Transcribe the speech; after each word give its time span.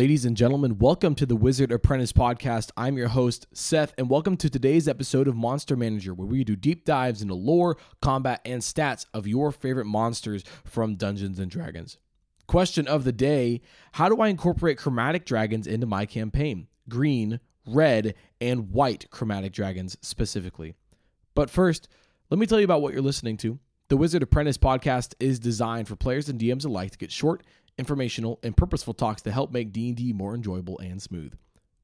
Ladies 0.00 0.24
and 0.24 0.34
gentlemen, 0.34 0.78
welcome 0.78 1.14
to 1.16 1.26
the 1.26 1.36
Wizard 1.36 1.70
Apprentice 1.70 2.14
podcast. 2.14 2.70
I'm 2.74 2.96
your 2.96 3.08
host, 3.08 3.46
Seth, 3.52 3.92
and 3.98 4.08
welcome 4.08 4.34
to 4.38 4.48
today's 4.48 4.88
episode 4.88 5.28
of 5.28 5.36
Monster 5.36 5.76
Manager, 5.76 6.14
where 6.14 6.26
we 6.26 6.42
do 6.42 6.56
deep 6.56 6.86
dives 6.86 7.20
into 7.20 7.34
lore, 7.34 7.76
combat, 8.00 8.40
and 8.46 8.62
stats 8.62 9.04
of 9.12 9.26
your 9.26 9.52
favorite 9.52 9.84
monsters 9.84 10.42
from 10.64 10.94
Dungeons 10.94 11.38
and 11.38 11.50
Dragons. 11.50 11.98
Question 12.46 12.88
of 12.88 13.04
the 13.04 13.12
day 13.12 13.60
How 13.92 14.08
do 14.08 14.22
I 14.22 14.28
incorporate 14.28 14.78
chromatic 14.78 15.26
dragons 15.26 15.66
into 15.66 15.86
my 15.86 16.06
campaign? 16.06 16.68
Green, 16.88 17.38
red, 17.66 18.14
and 18.40 18.70
white 18.70 19.10
chromatic 19.10 19.52
dragons 19.52 19.98
specifically. 20.00 20.72
But 21.34 21.50
first, 21.50 21.88
let 22.30 22.38
me 22.38 22.46
tell 22.46 22.58
you 22.58 22.64
about 22.64 22.80
what 22.80 22.94
you're 22.94 23.02
listening 23.02 23.36
to. 23.36 23.58
The 23.90 23.96
Wizard 23.96 24.22
Apprentice 24.22 24.56
podcast 24.56 25.14
is 25.18 25.40
designed 25.40 25.88
for 25.88 25.96
players 25.96 26.28
and 26.28 26.40
DMs 26.40 26.64
alike 26.64 26.92
to 26.92 26.98
get 26.98 27.10
short, 27.10 27.42
informational, 27.80 28.38
and 28.44 28.56
purposeful 28.56 28.94
talks 28.94 29.22
to 29.22 29.32
help 29.32 29.50
make 29.50 29.72
D&D 29.72 30.12
more 30.12 30.34
enjoyable 30.34 30.78
and 30.78 31.02
smooth. 31.02 31.34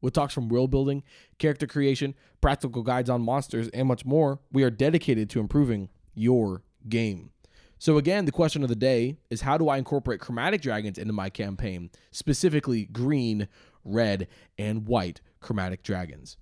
With 0.00 0.14
talks 0.14 0.32
from 0.34 0.48
world 0.48 0.70
building, 0.70 1.02
character 1.38 1.66
creation, 1.66 2.14
practical 2.40 2.84
guides 2.84 3.10
on 3.10 3.22
monsters, 3.22 3.68
and 3.68 3.88
much 3.88 4.04
more, 4.04 4.38
we 4.52 4.62
are 4.62 4.70
dedicated 4.70 5.28
to 5.30 5.40
improving 5.40 5.88
your 6.14 6.62
game. 6.88 7.30
So 7.78 7.98
again, 7.98 8.24
the 8.24 8.32
question 8.32 8.62
of 8.62 8.68
the 8.68 8.76
day 8.76 9.16
is 9.30 9.40
how 9.40 9.58
do 9.58 9.68
I 9.68 9.76
incorporate 9.76 10.20
chromatic 10.20 10.62
dragons 10.62 10.98
into 10.98 11.12
my 11.12 11.28
campaign, 11.28 11.90
specifically 12.10 12.84
green, 12.86 13.48
red, 13.84 14.28
and 14.58 14.86
white 14.86 15.20
chromatic 15.40 15.82
dragons? 15.82 16.36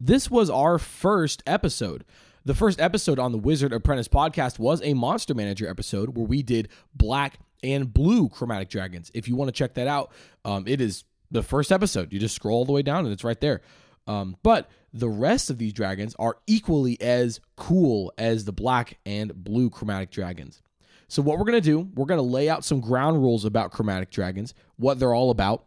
This 0.00 0.30
was 0.30 0.50
our 0.50 0.78
first 0.78 1.42
episode. 1.46 2.04
The 2.44 2.54
first 2.54 2.78
episode 2.78 3.18
on 3.18 3.32
the 3.32 3.38
Wizard 3.38 3.72
Apprentice 3.72 4.08
podcast 4.08 4.58
was 4.58 4.82
a 4.82 4.92
Monster 4.92 5.32
Manager 5.32 5.66
episode 5.66 6.14
where 6.14 6.26
we 6.26 6.42
did 6.42 6.68
black 6.94 7.38
and 7.64 7.92
blue 7.92 8.28
chromatic 8.28 8.68
dragons. 8.68 9.10
If 9.14 9.26
you 9.26 9.34
want 9.34 9.48
to 9.48 9.52
check 9.52 9.74
that 9.74 9.88
out, 9.88 10.12
um, 10.44 10.68
it 10.68 10.80
is 10.80 11.04
the 11.30 11.42
first 11.42 11.72
episode. 11.72 12.12
You 12.12 12.20
just 12.20 12.36
scroll 12.36 12.58
all 12.58 12.64
the 12.64 12.72
way 12.72 12.82
down 12.82 13.04
and 13.04 13.12
it's 13.12 13.24
right 13.24 13.40
there. 13.40 13.62
Um, 14.06 14.36
but 14.42 14.70
the 14.92 15.08
rest 15.08 15.48
of 15.48 15.58
these 15.58 15.72
dragons 15.72 16.14
are 16.18 16.36
equally 16.46 17.00
as 17.00 17.40
cool 17.56 18.12
as 18.18 18.44
the 18.44 18.52
black 18.52 18.98
and 19.06 19.34
blue 19.34 19.70
chromatic 19.70 20.10
dragons. 20.10 20.60
So, 21.08 21.22
what 21.22 21.38
we're 21.38 21.44
going 21.44 21.60
to 21.60 21.60
do, 21.60 21.88
we're 21.94 22.06
going 22.06 22.18
to 22.18 22.22
lay 22.22 22.48
out 22.48 22.64
some 22.64 22.80
ground 22.80 23.22
rules 23.22 23.44
about 23.44 23.72
chromatic 23.72 24.10
dragons, 24.10 24.54
what 24.76 24.98
they're 24.98 25.14
all 25.14 25.30
about, 25.30 25.64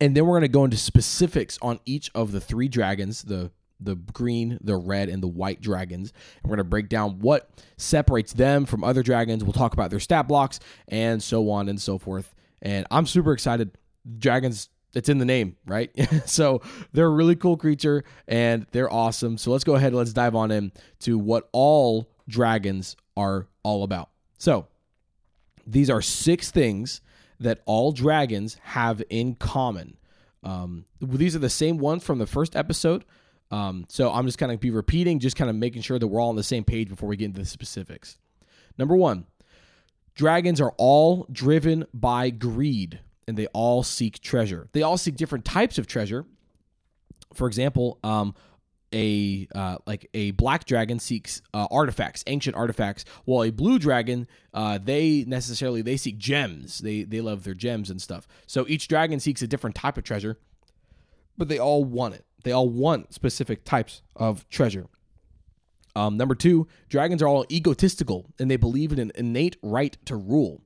and 0.00 0.16
then 0.16 0.26
we're 0.26 0.38
going 0.38 0.42
to 0.42 0.48
go 0.48 0.64
into 0.64 0.76
specifics 0.76 1.58
on 1.62 1.80
each 1.86 2.10
of 2.14 2.32
the 2.32 2.40
three 2.40 2.68
dragons 2.68 3.22
the 3.22 3.50
the 3.80 3.96
green, 3.96 4.58
the 4.60 4.76
red, 4.76 5.08
and 5.08 5.22
the 5.22 5.28
white 5.28 5.60
dragons. 5.60 6.12
And 6.42 6.50
we're 6.50 6.56
going 6.56 6.64
to 6.66 6.70
break 6.70 6.88
down 6.88 7.18
what 7.20 7.50
separates 7.76 8.32
them 8.32 8.66
from 8.66 8.84
other 8.84 9.02
dragons. 9.02 9.42
We'll 9.42 9.52
talk 9.52 9.72
about 9.72 9.90
their 9.90 10.00
stat 10.00 10.28
blocks 10.28 10.60
and 10.88 11.22
so 11.22 11.50
on 11.50 11.68
and 11.68 11.80
so 11.80 11.98
forth. 11.98 12.34
And 12.62 12.86
I'm 12.90 13.06
super 13.06 13.32
excited. 13.32 13.76
Dragons, 14.18 14.68
it's 14.94 15.08
in 15.08 15.18
the 15.18 15.24
name, 15.24 15.56
right? 15.66 15.90
so 16.26 16.62
they're 16.92 17.06
a 17.06 17.10
really 17.10 17.36
cool 17.36 17.56
creature 17.56 18.04
and 18.28 18.66
they're 18.72 18.92
awesome. 18.92 19.38
So 19.38 19.50
let's 19.50 19.64
go 19.64 19.74
ahead 19.74 19.88
and 19.88 19.96
let's 19.96 20.12
dive 20.12 20.34
on 20.34 20.50
in 20.50 20.72
to 21.00 21.18
what 21.18 21.48
all 21.52 22.10
dragons 22.28 22.96
are 23.16 23.46
all 23.62 23.82
about. 23.82 24.10
So 24.38 24.66
these 25.66 25.90
are 25.90 26.02
six 26.02 26.50
things 26.50 27.00
that 27.38 27.62
all 27.64 27.92
dragons 27.92 28.56
have 28.62 29.02
in 29.08 29.34
common. 29.34 29.96
Um, 30.42 30.86
these 31.00 31.36
are 31.36 31.40
the 31.40 31.50
same 31.50 31.78
ones 31.78 32.04
from 32.04 32.18
the 32.18 32.26
first 32.26 32.56
episode. 32.56 33.04
Um, 33.50 33.86
so 33.88 34.12
I'm 34.12 34.26
just 34.26 34.38
kind 34.38 34.52
of 34.52 34.60
be 34.60 34.70
repeating, 34.70 35.18
just 35.18 35.36
kind 35.36 35.50
of 35.50 35.56
making 35.56 35.82
sure 35.82 35.98
that 35.98 36.06
we're 36.06 36.20
all 36.20 36.28
on 36.28 36.36
the 36.36 36.42
same 36.42 36.64
page 36.64 36.88
before 36.88 37.08
we 37.08 37.16
get 37.16 37.26
into 37.26 37.40
the 37.40 37.46
specifics. 37.46 38.18
Number 38.78 38.96
one, 38.96 39.26
dragons 40.14 40.60
are 40.60 40.72
all 40.78 41.26
driven 41.32 41.84
by 41.92 42.30
greed 42.30 43.00
and 43.26 43.36
they 43.36 43.46
all 43.48 43.82
seek 43.82 44.20
treasure. 44.20 44.68
They 44.72 44.82
all 44.82 44.96
seek 44.96 45.16
different 45.16 45.44
types 45.44 45.78
of 45.78 45.86
treasure. 45.86 46.26
For 47.34 47.46
example, 47.46 47.98
um, 48.02 48.34
a 48.92 49.46
uh, 49.54 49.76
like 49.86 50.08
a 50.14 50.32
black 50.32 50.64
dragon 50.64 50.98
seeks 50.98 51.42
uh, 51.54 51.68
artifacts, 51.70 52.24
ancient 52.26 52.56
artifacts, 52.56 53.04
while 53.24 53.44
a 53.44 53.50
blue 53.50 53.78
dragon 53.78 54.26
uh, 54.52 54.78
they 54.82 55.24
necessarily 55.26 55.82
they 55.82 55.96
seek 55.96 56.18
gems. 56.18 56.78
They 56.78 57.04
they 57.04 57.20
love 57.20 57.44
their 57.44 57.54
gems 57.54 57.90
and 57.90 58.02
stuff. 58.02 58.26
So 58.46 58.66
each 58.68 58.88
dragon 58.88 59.20
seeks 59.20 59.42
a 59.42 59.46
different 59.46 59.76
type 59.76 59.96
of 59.96 60.04
treasure, 60.04 60.38
but 61.38 61.48
they 61.48 61.58
all 61.58 61.84
want 61.84 62.14
it. 62.14 62.24
They 62.44 62.52
all 62.52 62.68
want 62.68 63.14
specific 63.14 63.64
types 63.64 64.02
of 64.16 64.48
treasure. 64.48 64.86
Um, 65.96 66.16
number 66.16 66.34
two, 66.34 66.68
dragons 66.88 67.22
are 67.22 67.28
all 67.28 67.44
egotistical 67.50 68.26
and 68.38 68.50
they 68.50 68.56
believe 68.56 68.92
in 68.92 68.98
an 68.98 69.12
innate 69.14 69.56
right 69.62 69.96
to 70.06 70.16
rule. 70.16 70.62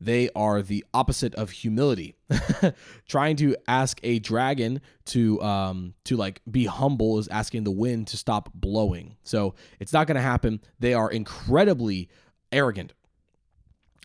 They 0.00 0.30
are 0.36 0.62
the 0.62 0.84
opposite 0.94 1.34
of 1.34 1.50
humility. 1.50 2.14
Trying 3.08 3.36
to 3.36 3.56
ask 3.66 3.98
a 4.02 4.20
dragon 4.20 4.80
to 5.06 5.42
um, 5.42 5.94
to 6.04 6.16
like 6.16 6.40
be 6.48 6.66
humble 6.66 7.18
is 7.18 7.26
asking 7.28 7.64
the 7.64 7.72
wind 7.72 8.06
to 8.08 8.16
stop 8.16 8.50
blowing. 8.54 9.16
So 9.24 9.54
it's 9.80 9.92
not 9.92 10.06
going 10.06 10.16
to 10.16 10.22
happen. 10.22 10.60
They 10.78 10.94
are 10.94 11.10
incredibly 11.10 12.08
arrogant, 12.52 12.92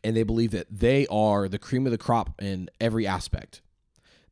and 0.04 0.16
they 0.16 0.24
believe 0.24 0.52
that 0.52 0.68
they 0.72 1.06
are 1.08 1.48
the 1.48 1.60
cream 1.60 1.86
of 1.86 1.92
the 1.92 1.98
crop 2.00 2.42
in 2.42 2.70
every 2.82 3.06
aspect. 3.06 3.62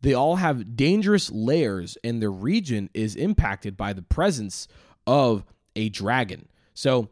They 0.02 0.14
all 0.14 0.38
have 0.38 0.76
dangerous 0.76 1.32
layers, 1.32 1.98
and 2.04 2.22
their 2.22 2.32
region 2.32 2.90
is 2.94 3.16
impacted 3.16 3.78
by 3.78 3.94
the 3.94 4.02
presence 4.02 4.68
of 5.06 5.46
a 5.76 5.90
dragon. 5.90 6.48
So, 6.74 7.10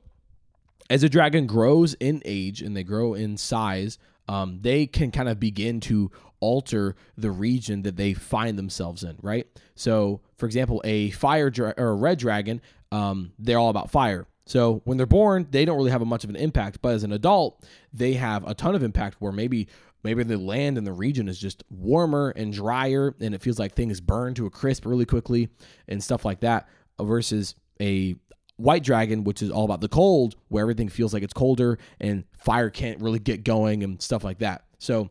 as 0.90 1.04
a 1.04 1.10
dragon 1.10 1.46
grows 1.46 1.94
in 1.96 2.22
age 2.26 2.62
and 2.62 2.76
they 2.76 2.84
grow 2.84 3.14
in 3.14 3.38
size, 3.38 4.00
um, 4.28 4.60
they 4.62 4.88
can 4.88 5.12
kind 5.12 5.30
of 5.30 5.40
begin 5.40 5.80
to 5.82 6.12
alter 6.40 6.96
the 7.18 7.32
region 7.32 7.84
that 7.84 7.96
they 7.96 8.14
find 8.14 8.58
themselves 8.58 9.04
in, 9.04 9.18
right? 9.22 9.46
So, 9.76 10.22
for 10.38 10.46
example, 10.46 10.82
a 10.84 11.12
fire 11.12 11.50
dra- 11.50 11.76
or 11.78 11.90
a 11.90 11.96
red 11.96 12.18
dragon, 12.18 12.62
um, 12.92 13.34
they're 13.38 13.60
all 13.60 13.70
about 13.70 13.92
fire. 13.92 14.26
So 14.46 14.82
when 14.84 14.98
they're 14.98 15.06
born, 15.06 15.46
they 15.52 15.64
don't 15.64 15.78
really 15.78 15.92
have 15.92 16.02
a 16.02 16.06
much 16.06 16.24
of 16.24 16.32
an 16.32 16.36
impact, 16.36 16.82
but 16.82 16.96
as 16.96 17.04
an 17.04 17.12
adult, 17.12 17.64
they 17.94 18.14
have 18.14 18.48
a 18.48 18.56
ton 18.56 18.74
of 18.74 18.82
impact. 18.82 19.18
Where 19.20 19.32
maybe 19.32 19.68
maybe 20.04 20.24
the 20.24 20.38
land 20.38 20.78
in 20.78 20.84
the 20.84 20.94
region 20.94 21.28
is 21.28 21.40
just 21.40 21.64
warmer 21.70 22.30
and 22.30 22.54
drier, 22.54 23.16
and 23.20 23.36
it 23.36 23.42
feels 23.42 23.60
like 23.60 23.76
things 23.76 24.02
burn 24.02 24.34
to 24.36 24.46
a 24.46 24.50
crisp 24.50 24.86
really 24.86 25.06
quickly 25.06 25.50
and 25.88 26.04
stuff 26.04 26.26
like 26.26 26.42
that. 26.42 26.68
Versus 27.02 27.56
a 27.82 28.16
white 28.58 28.84
dragon, 28.84 29.24
which 29.24 29.42
is 29.42 29.50
all 29.50 29.64
about 29.64 29.80
the 29.80 29.88
cold, 29.88 30.36
where 30.50 30.62
everything 30.62 30.90
feels 30.90 31.14
like 31.14 31.24
it's 31.24 31.34
colder 31.34 31.80
and 32.00 32.26
fire 32.38 32.70
can't 32.70 33.02
really 33.02 33.20
get 33.20 33.44
going 33.44 33.84
and 33.84 34.02
stuff 34.02 34.24
like 34.24 34.40
that. 34.40 34.66
So 34.80 35.10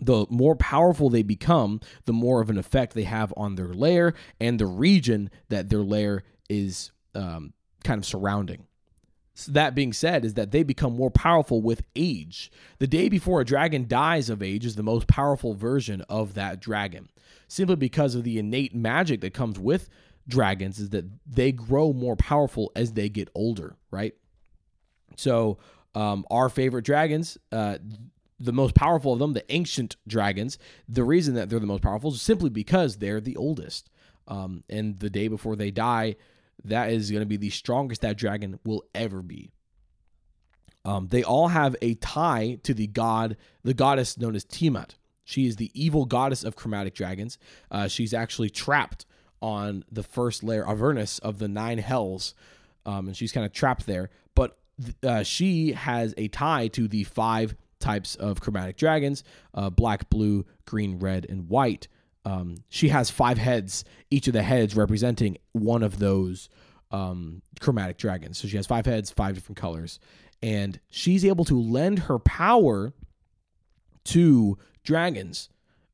the 0.00 0.26
more 0.30 0.56
powerful 0.56 1.08
they 1.08 1.22
become, 1.22 1.80
the 2.04 2.12
more 2.12 2.40
of 2.40 2.50
an 2.50 2.58
effect 2.58 2.94
they 2.94 3.04
have 3.04 3.32
on 3.36 3.54
their 3.54 3.72
lair 3.72 4.14
and 4.40 4.58
the 4.58 4.66
region 4.66 5.30
that 5.48 5.68
their 5.68 5.82
lair 5.82 6.24
is 6.50 6.90
um, 7.14 7.52
kind 7.84 7.98
of 7.98 8.04
surrounding. 8.04 8.66
So 9.38 9.52
that 9.52 9.74
being 9.74 9.92
said, 9.92 10.24
is 10.24 10.32
that 10.34 10.50
they 10.50 10.62
become 10.62 10.96
more 10.96 11.10
powerful 11.10 11.60
with 11.60 11.82
age. 11.94 12.50
The 12.78 12.86
day 12.86 13.10
before 13.10 13.42
a 13.42 13.44
dragon 13.44 13.86
dies 13.86 14.30
of 14.30 14.42
age 14.42 14.64
is 14.64 14.76
the 14.76 14.82
most 14.82 15.08
powerful 15.08 15.52
version 15.52 16.00
of 16.08 16.32
that 16.34 16.58
dragon, 16.58 17.10
simply 17.46 17.76
because 17.76 18.14
of 18.14 18.24
the 18.24 18.38
innate 18.38 18.74
magic 18.74 19.20
that 19.20 19.34
comes 19.34 19.58
with 19.58 19.90
dragons. 20.26 20.78
Is 20.78 20.88
that 20.90 21.04
they 21.26 21.52
grow 21.52 21.92
more 21.92 22.16
powerful 22.16 22.72
as 22.74 22.94
they 22.94 23.10
get 23.10 23.28
older, 23.34 23.76
right? 23.90 24.14
So, 25.16 25.58
um, 25.94 26.24
our 26.30 26.48
favorite 26.48 26.86
dragons, 26.86 27.36
uh, 27.52 27.76
the 28.40 28.54
most 28.54 28.74
powerful 28.74 29.12
of 29.12 29.18
them, 29.18 29.34
the 29.34 29.52
ancient 29.52 29.96
dragons, 30.08 30.58
the 30.88 31.04
reason 31.04 31.34
that 31.34 31.50
they're 31.50 31.60
the 31.60 31.66
most 31.66 31.82
powerful 31.82 32.10
is 32.10 32.22
simply 32.22 32.48
because 32.48 32.96
they're 32.96 33.20
the 33.20 33.36
oldest. 33.36 33.90
Um, 34.28 34.64
and 34.70 34.98
the 34.98 35.10
day 35.10 35.28
before 35.28 35.56
they 35.56 35.70
die, 35.70 36.16
that 36.64 36.90
is 36.90 37.10
going 37.10 37.22
to 37.22 37.26
be 37.26 37.36
the 37.36 37.50
strongest 37.50 38.00
that 38.02 38.16
dragon 38.16 38.58
will 38.64 38.84
ever 38.94 39.22
be. 39.22 39.50
Um, 40.84 41.08
they 41.08 41.24
all 41.24 41.48
have 41.48 41.74
a 41.82 41.94
tie 41.94 42.58
to 42.62 42.72
the 42.72 42.86
god, 42.86 43.36
the 43.64 43.74
goddess 43.74 44.16
known 44.18 44.36
as 44.36 44.44
Tiamat. 44.44 44.94
She 45.24 45.46
is 45.46 45.56
the 45.56 45.72
evil 45.74 46.04
goddess 46.04 46.44
of 46.44 46.54
chromatic 46.54 46.94
dragons. 46.94 47.38
Uh, 47.70 47.88
she's 47.88 48.14
actually 48.14 48.50
trapped 48.50 49.04
on 49.42 49.84
the 49.90 50.04
first 50.04 50.44
layer, 50.44 50.66
Avernus, 50.66 51.18
of 51.18 51.38
the 51.38 51.48
nine 51.48 51.78
hells, 51.78 52.34
um, 52.86 53.08
and 53.08 53.16
she's 53.16 53.32
kind 53.32 53.44
of 53.44 53.52
trapped 53.52 53.86
there. 53.86 54.10
But 54.36 54.56
uh, 55.02 55.24
she 55.24 55.72
has 55.72 56.14
a 56.16 56.28
tie 56.28 56.68
to 56.68 56.86
the 56.86 57.02
five 57.04 57.56
types 57.80 58.14
of 58.14 58.40
chromatic 58.40 58.76
dragons 58.76 59.24
uh, 59.54 59.70
black, 59.70 60.08
blue, 60.08 60.46
green, 60.64 60.98
red, 60.98 61.26
and 61.28 61.48
white. 61.48 61.88
Um, 62.26 62.56
she 62.68 62.88
has 62.88 63.08
five 63.08 63.38
heads, 63.38 63.84
each 64.10 64.26
of 64.26 64.32
the 64.32 64.42
heads 64.42 64.74
representing 64.74 65.38
one 65.52 65.84
of 65.84 66.00
those 66.00 66.48
um, 66.90 67.40
chromatic 67.60 67.98
dragons. 67.98 68.36
So 68.36 68.48
she 68.48 68.56
has 68.56 68.66
five 68.66 68.84
heads, 68.84 69.12
five 69.12 69.36
different 69.36 69.58
colors, 69.58 70.00
and 70.42 70.78
she's 70.90 71.24
able 71.24 71.44
to 71.44 71.58
lend 71.58 72.00
her 72.00 72.18
power 72.18 72.92
to 74.06 74.58
dragons. 74.82 75.48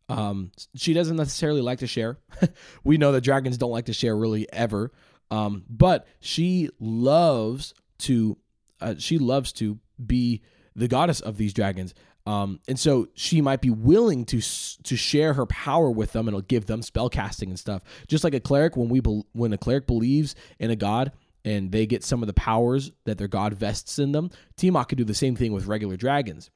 Um, 0.09 0.53
she 0.75 0.95
doesn't 0.95 1.17
necessarily 1.17 1.61
like 1.61 1.81
to 1.81 1.87
share. 1.87 2.19
we 2.85 2.97
know 2.97 3.13
that 3.13 3.21
dragons 3.21 3.59
don't 3.59 3.71
like 3.71 3.87
to 3.87 3.93
share 3.93 4.17
really 4.17 4.51
ever, 4.55 4.91
um, 5.31 5.65
but 5.69 6.07
she 6.19 6.71
loves 6.81 7.75
to. 8.01 8.39
Uh, 8.81 8.95
she 8.99 9.19
loves 9.19 9.53
to 9.53 9.79
be 10.05 10.43
the 10.75 10.89
goddess 10.89 11.21
of 11.21 11.37
these 11.37 11.53
dragons. 11.53 11.95
Um, 12.25 12.61
and 12.69 12.79
so 12.79 13.09
she 13.15 13.41
might 13.41 13.61
be 13.61 13.71
willing 13.71 14.25
to 14.27 14.41
to 14.41 14.97
share 14.97 15.35
her 15.35 15.47
power 15.47 15.91
with 15.91 16.13
them, 16.13 16.29
and 16.29 16.37
it'll 16.37 16.47
give 16.47 16.67
them 16.67 16.83
spell 16.83 17.09
casting 17.09 17.49
and 17.49 17.59
stuff. 17.59 17.83
Just 18.07 18.25
like 18.25 18.35
a 18.35 18.41
cleric, 18.41 18.77
when 18.77 18.89
we 18.89 19.01
be, 19.01 19.23
when 19.33 19.53
a 19.53 19.59
cleric 19.59 19.87
believes 19.87 20.35
in 20.59 20.71
a 20.71 20.77
god 20.77 21.13
and 21.45 21.73
they 21.73 21.87
get 21.87 22.05
some 22.05 22.23
of 22.23 22.29
the 22.29 22.33
powers 22.33 22.93
that 23.05 23.19
their 23.19 23.29
god 23.29 23.55
vests 23.55 23.99
in 23.99 24.13
them, 24.13 24.31
Tiamat 24.57 24.89
could 24.89 24.99
do 24.99 25.05
the 25.05 25.15
same 25.15 25.35
thing 25.35 25.53
with 25.53 25.67
regular 25.67 25.97
dragons. 25.97 26.51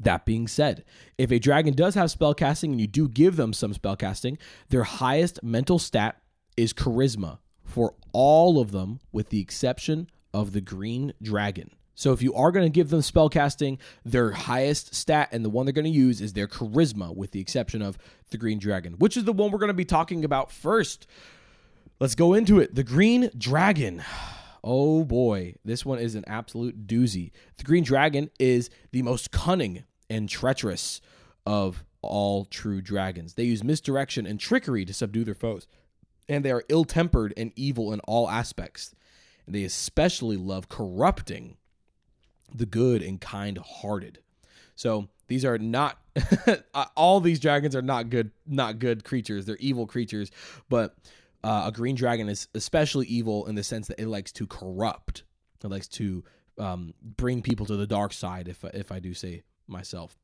That 0.00 0.26
being 0.26 0.46
said, 0.46 0.84
if 1.16 1.32
a 1.32 1.38
dragon 1.38 1.74
does 1.74 1.94
have 1.94 2.10
spell 2.10 2.34
casting 2.34 2.72
and 2.72 2.80
you 2.80 2.86
do 2.86 3.08
give 3.08 3.36
them 3.36 3.52
some 3.52 3.72
spell 3.72 3.96
casting, 3.96 4.38
their 4.68 4.84
highest 4.84 5.42
mental 5.42 5.78
stat 5.78 6.20
is 6.56 6.72
charisma 6.72 7.38
for 7.64 7.94
all 8.12 8.60
of 8.60 8.70
them, 8.72 9.00
with 9.12 9.30
the 9.30 9.40
exception 9.40 10.08
of 10.32 10.52
the 10.52 10.60
green 10.60 11.12
dragon. 11.22 11.70
So 11.98 12.12
if 12.12 12.22
you 12.22 12.32
are 12.34 12.52
going 12.52 12.64
to 12.64 12.70
give 12.70 12.90
them 12.90 13.00
spellcasting, 13.00 13.78
their 14.04 14.30
highest 14.30 14.94
stat 14.94 15.30
and 15.32 15.44
the 15.44 15.50
one 15.50 15.66
they're 15.66 15.72
going 15.72 15.84
to 15.84 15.90
use 15.90 16.20
is 16.20 16.32
their 16.32 16.46
charisma, 16.46 17.12
with 17.12 17.32
the 17.32 17.40
exception 17.40 17.82
of 17.82 17.98
the 18.30 18.38
green 18.38 18.60
dragon, 18.60 18.92
which 18.98 19.16
is 19.16 19.24
the 19.24 19.32
one 19.32 19.50
we're 19.50 19.58
going 19.58 19.66
to 19.66 19.74
be 19.74 19.84
talking 19.84 20.24
about 20.24 20.52
first. 20.52 21.08
Let's 21.98 22.14
go 22.14 22.34
into 22.34 22.60
it. 22.60 22.76
The 22.76 22.84
green 22.84 23.30
dragon. 23.36 24.02
Oh 24.64 25.04
boy, 25.04 25.54
this 25.64 25.86
one 25.86 26.00
is 26.00 26.16
an 26.16 26.24
absolute 26.26 26.88
doozy. 26.88 27.30
The 27.58 27.64
green 27.64 27.84
dragon 27.84 28.28
is 28.40 28.70
the 28.90 29.02
most 29.02 29.30
cunning 29.30 29.84
and 30.10 30.28
treacherous 30.28 31.00
of 31.46 31.84
all 32.02 32.44
true 32.44 32.82
dragons. 32.82 33.34
They 33.34 33.44
use 33.44 33.62
misdirection 33.62 34.26
and 34.26 34.38
trickery 34.38 34.84
to 34.84 34.92
subdue 34.92 35.22
their 35.22 35.36
foes, 35.36 35.68
and 36.28 36.44
they 36.44 36.50
are 36.50 36.64
ill 36.68 36.84
tempered 36.84 37.32
and 37.36 37.52
evil 37.54 37.92
in 37.92 38.00
all 38.00 38.28
aspects. 38.28 38.96
And 39.46 39.54
they 39.54 39.62
especially 39.62 40.36
love 40.36 40.68
corrupting 40.68 41.56
the 42.54 42.66
good 42.66 43.02
and 43.02 43.20
kind 43.20 43.58
hearted. 43.58 44.18
So 44.74 45.08
these 45.26 45.44
are 45.44 45.58
not 45.58 45.98
all 46.96 47.20
these 47.20 47.40
dragons 47.40 47.76
are 47.76 47.82
not 47.82 48.10
good 48.10 48.30
not 48.46 48.78
good 48.78 49.04
creatures. 49.04 49.46
They're 49.46 49.56
evil 49.56 49.86
creatures, 49.86 50.30
but 50.68 50.96
uh, 51.44 51.64
a 51.66 51.72
green 51.72 51.94
dragon 51.94 52.28
is 52.28 52.48
especially 52.54 53.06
evil 53.06 53.46
in 53.46 53.54
the 53.54 53.62
sense 53.62 53.86
that 53.88 54.00
it 54.00 54.08
likes 54.08 54.32
to 54.32 54.46
corrupt. 54.46 55.22
It 55.62 55.68
likes 55.68 55.88
to 55.88 56.24
um, 56.58 56.94
bring 57.02 57.42
people 57.42 57.66
to 57.66 57.76
the 57.76 57.86
dark 57.86 58.12
side. 58.12 58.48
If 58.48 58.64
if 58.64 58.90
I 58.90 58.98
do 58.98 59.14
say 59.14 59.42
myself. 59.66 60.16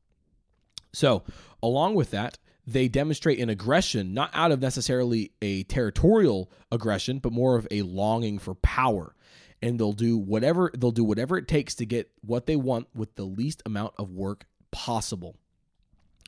So 0.93 1.23
along 1.61 1.95
with 1.95 2.11
that, 2.11 2.37
they 2.65 2.87
demonstrate 2.87 3.39
an 3.39 3.49
aggression 3.49 4.13
not 4.13 4.31
out 4.33 4.51
of 4.51 4.61
necessarily 4.61 5.31
a 5.41 5.63
territorial 5.63 6.49
aggression, 6.71 7.19
but 7.19 7.31
more 7.31 7.55
of 7.55 7.67
a 7.69 7.83
longing 7.83 8.39
for 8.39 8.55
power 8.55 9.15
and 9.61 9.79
they'll 9.79 9.93
do 9.93 10.17
whatever 10.17 10.71
they'll 10.77 10.91
do 10.91 11.03
whatever 11.03 11.37
it 11.37 11.47
takes 11.47 11.75
to 11.75 11.85
get 11.85 12.11
what 12.21 12.45
they 12.45 12.55
want 12.55 12.87
with 12.93 13.15
the 13.15 13.23
least 13.23 13.61
amount 13.65 13.93
of 13.97 14.11
work 14.11 14.45
possible. 14.71 15.35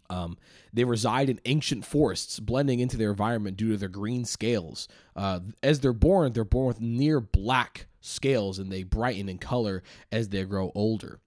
Um, 0.10 0.38
they 0.72 0.86
reside 0.86 1.30
in 1.30 1.42
ancient 1.46 1.86
forests, 1.86 2.40
blending 2.40 2.80
into 2.80 2.98
their 2.98 3.10
environment 3.10 3.58
due 3.58 3.72
to 3.72 3.78
their 3.78 3.90
green 3.90 4.26
scales. 4.26 4.88
Uh, 5.16 5.42
as 5.62 5.82
they're 5.82 5.94
born, 5.94 6.34
they're 6.34 6.46
born 6.46 6.68
with 6.68 6.82
near 6.82 7.20
black 7.20 7.88
scales, 8.00 8.58
and 8.58 8.72
they 8.72 8.84
brighten 8.84 9.28
in 9.28 9.38
color 9.38 9.84
as 10.12 10.30
they 10.30 10.44
grow 10.46 10.72
older. 10.76 11.20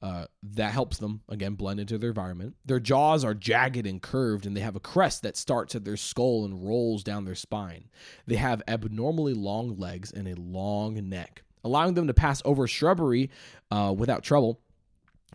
Uh, 0.00 0.26
that 0.44 0.70
helps 0.70 0.98
them 0.98 1.22
again 1.28 1.54
blend 1.54 1.80
into 1.80 1.98
their 1.98 2.10
environment. 2.10 2.54
Their 2.64 2.78
jaws 2.78 3.24
are 3.24 3.34
jagged 3.34 3.84
and 3.84 4.00
curved, 4.00 4.46
and 4.46 4.56
they 4.56 4.60
have 4.60 4.76
a 4.76 4.80
crest 4.80 5.22
that 5.22 5.36
starts 5.36 5.74
at 5.74 5.84
their 5.84 5.96
skull 5.96 6.44
and 6.44 6.64
rolls 6.64 7.02
down 7.02 7.24
their 7.24 7.34
spine. 7.34 7.88
They 8.24 8.36
have 8.36 8.62
abnormally 8.68 9.34
long 9.34 9.76
legs 9.76 10.12
and 10.12 10.28
a 10.28 10.40
long 10.40 11.08
neck 11.08 11.42
allowing 11.68 11.94
them 11.94 12.06
to 12.06 12.14
pass 12.14 12.42
over 12.44 12.66
shrubbery 12.66 13.30
uh, 13.70 13.94
without 13.96 14.22
trouble. 14.22 14.60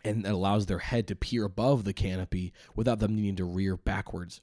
And 0.04 0.26
it 0.26 0.32
allows 0.32 0.66
their 0.66 0.80
head 0.80 1.08
to 1.08 1.16
peer 1.16 1.46
above 1.46 1.86
the 1.86 1.94
canopy 1.94 2.52
without 2.76 3.00
them 3.00 3.16
needing 3.16 3.38
to 3.38 3.46
rear 3.46 3.78
backwards. 3.78 4.42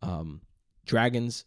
Um, 0.00 0.42
dragons 0.86 1.44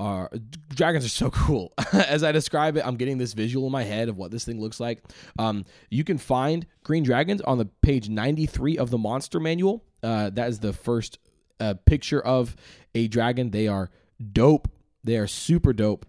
are 0.00 0.30
dragons 0.70 1.04
are 1.04 1.10
so 1.10 1.30
cool. 1.46 1.72
As 1.92 2.24
I 2.24 2.32
describe 2.32 2.76
it, 2.76 2.86
I'm 2.86 2.96
getting 2.96 3.18
this 3.18 3.34
visual 3.34 3.66
in 3.66 3.72
my 3.72 3.84
head 3.84 4.08
of 4.08 4.16
what 4.16 4.30
this 4.30 4.44
thing 4.44 4.60
looks 4.60 4.80
like. 4.80 5.02
Um, 5.38 5.64
you 5.90 6.02
can 6.02 6.18
find 6.18 6.66
green 6.82 7.04
dragons 7.04 7.40
on 7.42 7.58
the 7.58 7.66
page 7.82 8.08
93 8.08 8.78
of 8.78 8.90
the 8.90 8.98
monster 8.98 9.38
manual. 9.38 9.84
Uh, 10.02 10.30
that 10.30 10.48
is 10.48 10.58
the 10.60 10.72
first 10.72 11.18
uh, 11.60 11.74
picture 11.84 12.20
of 12.20 12.56
a 12.94 13.08
dragon. 13.08 13.50
They 13.50 13.68
are 13.68 13.90
dope. 14.32 14.68
They 15.04 15.16
are 15.16 15.26
super 15.26 15.72
dope. 15.72 16.06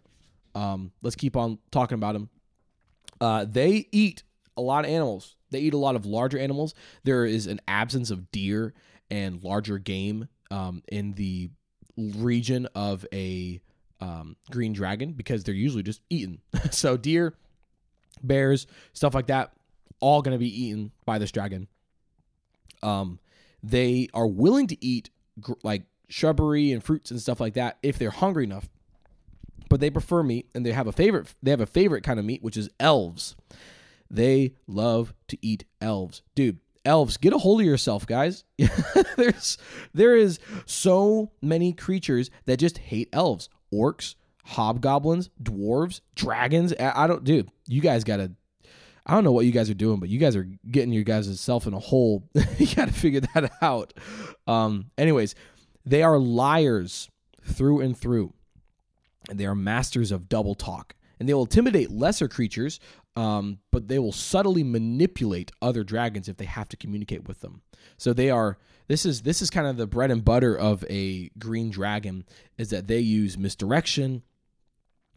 Um, 0.55 0.91
let's 1.03 1.15
keep 1.15 1.37
on 1.37 1.59
talking 1.71 1.95
about 1.95 2.13
them. 2.13 2.29
Uh, 3.19 3.45
they 3.45 3.87
eat 3.91 4.23
a 4.55 4.61
lot 4.61 4.85
of 4.85 4.91
animals. 4.91 5.35
They 5.51 5.59
eat 5.59 5.73
a 5.73 5.77
lot 5.77 5.95
of 5.95 6.05
larger 6.05 6.37
animals. 6.37 6.73
There 7.03 7.25
is 7.25 7.47
an 7.47 7.61
absence 7.67 8.11
of 8.11 8.31
deer 8.31 8.73
and 9.09 9.43
larger 9.43 9.77
game 9.77 10.27
um, 10.51 10.83
in 10.87 11.13
the 11.13 11.49
region 11.97 12.67
of 12.75 13.05
a 13.13 13.61
um, 13.99 14.35
green 14.51 14.73
dragon 14.73 15.13
because 15.13 15.43
they're 15.43 15.55
usually 15.55 15.83
just 15.83 16.01
eaten. 16.09 16.41
so 16.71 16.97
deer, 16.97 17.33
bears, 18.21 18.67
stuff 18.93 19.13
like 19.15 19.27
that, 19.27 19.53
all 19.99 20.21
going 20.21 20.35
to 20.35 20.39
be 20.39 20.65
eaten 20.65 20.91
by 21.05 21.17
this 21.17 21.31
dragon. 21.31 21.67
Um, 22.83 23.19
they 23.63 24.09
are 24.13 24.27
willing 24.27 24.67
to 24.67 24.85
eat 24.85 25.09
gr- 25.39 25.53
like 25.63 25.83
shrubbery 26.09 26.71
and 26.71 26.83
fruits 26.83 27.11
and 27.11 27.19
stuff 27.19 27.39
like 27.39 27.55
that 27.55 27.77
if 27.81 27.97
they're 27.97 28.11
hungry 28.11 28.43
enough 28.43 28.69
but 29.69 29.79
they 29.79 29.89
prefer 29.89 30.23
meat 30.23 30.49
and 30.53 30.65
they 30.65 30.71
have 30.71 30.87
a 30.87 30.91
favorite 30.91 31.33
they 31.41 31.51
have 31.51 31.61
a 31.61 31.65
favorite 31.65 32.03
kind 32.03 32.19
of 32.19 32.25
meat 32.25 32.43
which 32.43 32.57
is 32.57 32.69
elves. 32.79 33.35
They 34.09 34.53
love 34.67 35.13
to 35.27 35.37
eat 35.41 35.65
elves. 35.81 36.21
Dude 36.35 36.59
elves 36.85 37.17
get 37.17 37.33
a 37.33 37.37
hold 37.37 37.59
of 37.59 37.65
yourself 37.65 38.07
guys. 38.07 38.43
There's 39.17 39.57
there 39.93 40.15
is 40.15 40.39
so 40.65 41.31
many 41.41 41.73
creatures 41.73 42.29
that 42.45 42.57
just 42.57 42.77
hate 42.77 43.09
elves. 43.11 43.49
Orcs 43.73 44.15
hobgoblins 44.45 45.29
dwarves 45.41 45.99
dragons. 46.15 46.73
I 46.79 47.05
don't 47.07 47.23
dude 47.23 47.49
you 47.67 47.81
guys 47.81 48.03
gotta 48.03 48.31
I 49.07 49.13
don't 49.13 49.23
know 49.23 49.31
what 49.31 49.45
you 49.45 49.53
guys 49.53 49.69
are 49.69 49.73
doing, 49.73 50.01
but 50.01 50.09
you 50.09 50.19
guys 50.19 50.35
are 50.35 50.47
getting 50.69 50.91
your 50.91 51.03
guys' 51.03 51.39
self 51.39 51.65
in 51.65 51.73
a 51.73 51.79
hole. 51.79 52.27
you 52.57 52.67
got 52.75 52.89
to 52.89 52.93
figure 52.93 53.21
that 53.21 53.53
out. 53.61 53.93
Um, 54.47 54.91
anyways, 54.97 55.33
they 55.85 56.03
are 56.03 56.17
liars 56.17 57.09
through 57.41 57.79
and 57.79 57.97
through 57.97 58.33
and 59.29 59.39
they 59.39 59.45
are 59.45 59.55
masters 59.55 60.11
of 60.11 60.29
double 60.29 60.55
talk. 60.55 60.95
And 61.19 61.27
they 61.27 61.33
will 61.33 61.45
intimidate 61.45 61.89
lesser 61.89 62.27
creatures, 62.27 62.79
um, 63.15 63.59
but 63.71 63.87
they 63.87 63.97
will 63.97 64.11
subtly 64.11 64.63
manipulate 64.63 65.51
other 65.61 65.83
dragons 65.83 66.29
if 66.29 66.37
they 66.37 66.45
have 66.45 66.69
to 66.69 66.77
communicate 66.77 67.27
with 67.27 67.41
them. 67.41 67.63
So 67.97 68.13
they 68.13 68.29
are 68.29 68.57
this 68.87 69.05
is 69.05 69.23
this 69.23 69.41
is 69.41 69.49
kind 69.49 69.67
of 69.67 69.77
the 69.77 69.87
bread 69.87 70.11
and 70.11 70.23
butter 70.23 70.55
of 70.55 70.85
a 70.89 71.29
green 71.37 71.69
dragon 71.69 72.25
is 72.57 72.69
that 72.69 72.87
they 72.87 72.99
use 72.99 73.37
misdirection 73.37 74.23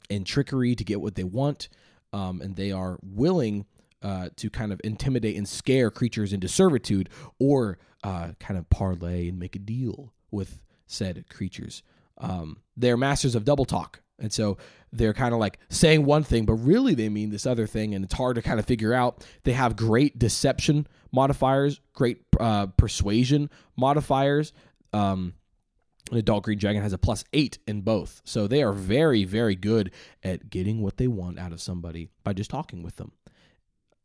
and 0.08 0.26
trickery 0.26 0.74
to 0.74 0.84
get 0.84 1.00
what 1.00 1.14
they 1.14 1.24
want, 1.24 1.68
um, 2.12 2.40
and 2.40 2.56
they 2.56 2.72
are 2.72 2.98
willing 3.02 3.66
uh, 4.02 4.30
to 4.36 4.50
kind 4.50 4.72
of 4.72 4.80
intimidate 4.82 5.36
and 5.36 5.48
scare 5.48 5.90
creatures 5.90 6.32
into 6.32 6.48
servitude 6.48 7.08
or 7.38 7.78
uh, 8.02 8.32
kind 8.40 8.58
of 8.58 8.68
parlay 8.70 9.28
and 9.28 9.38
make 9.38 9.54
a 9.54 9.60
deal 9.60 10.12
with 10.30 10.62
said 10.86 11.24
creatures. 11.28 11.82
Um, 12.20 12.58
they're 12.76 12.96
masters 12.96 13.34
of 13.34 13.44
double 13.44 13.64
talk. 13.64 14.00
And 14.18 14.32
so 14.32 14.58
they're 14.92 15.14
kind 15.14 15.32
of 15.32 15.40
like 15.40 15.58
saying 15.70 16.04
one 16.04 16.22
thing, 16.22 16.44
but 16.44 16.54
really 16.54 16.94
they 16.94 17.08
mean 17.08 17.30
this 17.30 17.46
other 17.46 17.66
thing. 17.66 17.94
And 17.94 18.04
it's 18.04 18.14
hard 18.14 18.36
to 18.36 18.42
kind 18.42 18.60
of 18.60 18.66
figure 18.66 18.92
out. 18.92 19.26
They 19.44 19.52
have 19.52 19.76
great 19.76 20.18
deception 20.18 20.86
modifiers, 21.12 21.80
great 21.94 22.18
uh, 22.38 22.66
persuasion 22.66 23.50
modifiers. 23.76 24.52
Um, 24.92 25.34
an 26.10 26.18
adult 26.18 26.44
green 26.44 26.58
dragon 26.58 26.82
has 26.82 26.92
a 26.92 26.98
plus 26.98 27.24
eight 27.32 27.58
in 27.66 27.82
both. 27.82 28.20
So 28.24 28.46
they 28.46 28.62
are 28.62 28.72
very, 28.72 29.24
very 29.24 29.54
good 29.54 29.92
at 30.22 30.50
getting 30.50 30.82
what 30.82 30.96
they 30.96 31.06
want 31.06 31.38
out 31.38 31.52
of 31.52 31.60
somebody 31.60 32.10
by 32.24 32.32
just 32.32 32.50
talking 32.50 32.82
with 32.82 32.96
them. 32.96 33.12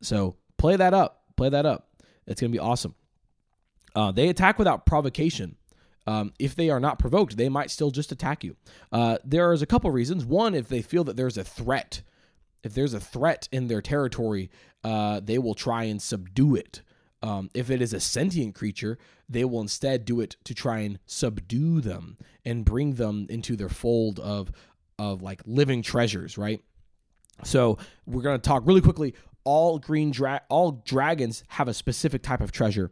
So 0.02 0.36
play 0.56 0.76
that 0.76 0.94
up. 0.94 1.24
Play 1.36 1.48
that 1.50 1.66
up. 1.66 1.88
It's 2.26 2.40
going 2.40 2.52
to 2.52 2.56
be 2.56 2.60
awesome. 2.60 2.94
Uh, 3.94 4.12
they 4.12 4.28
attack 4.28 4.58
without 4.58 4.86
provocation. 4.86 5.56
Um, 6.06 6.32
if 6.38 6.54
they 6.54 6.70
are 6.70 6.80
not 6.80 6.98
provoked, 6.98 7.36
they 7.36 7.48
might 7.48 7.70
still 7.70 7.90
just 7.90 8.12
attack 8.12 8.44
you. 8.44 8.56
Uh, 8.92 9.18
there 9.24 9.52
is 9.52 9.62
a 9.62 9.66
couple 9.66 9.90
reasons. 9.90 10.24
One, 10.24 10.54
if 10.54 10.68
they 10.68 10.82
feel 10.82 11.04
that 11.04 11.16
there's 11.16 11.36
a 11.36 11.44
threat, 11.44 12.02
if 12.62 12.74
there's 12.74 12.94
a 12.94 13.00
threat 13.00 13.48
in 13.50 13.66
their 13.66 13.82
territory, 13.82 14.50
uh, 14.84 15.20
they 15.22 15.38
will 15.38 15.54
try 15.54 15.84
and 15.84 16.00
subdue 16.00 16.54
it. 16.54 16.82
Um, 17.22 17.50
if 17.54 17.70
it 17.70 17.82
is 17.82 17.92
a 17.92 18.00
sentient 18.00 18.54
creature, 18.54 18.98
they 19.28 19.44
will 19.44 19.60
instead 19.60 20.04
do 20.04 20.20
it 20.20 20.36
to 20.44 20.54
try 20.54 20.80
and 20.80 20.98
subdue 21.06 21.80
them 21.80 22.18
and 22.44 22.64
bring 22.64 22.94
them 22.94 23.26
into 23.28 23.56
their 23.56 23.68
fold 23.68 24.20
of 24.20 24.52
of 24.98 25.22
like 25.22 25.42
living 25.44 25.82
treasures, 25.82 26.38
right? 26.38 26.62
So 27.44 27.78
we're 28.06 28.22
gonna 28.22 28.38
talk 28.38 28.62
really 28.64 28.80
quickly. 28.80 29.14
All 29.44 29.78
green 29.78 30.10
dra- 30.10 30.42
all 30.48 30.82
dragons 30.84 31.42
have 31.48 31.68
a 31.68 31.74
specific 31.74 32.22
type 32.22 32.40
of 32.40 32.52
treasure. 32.52 32.90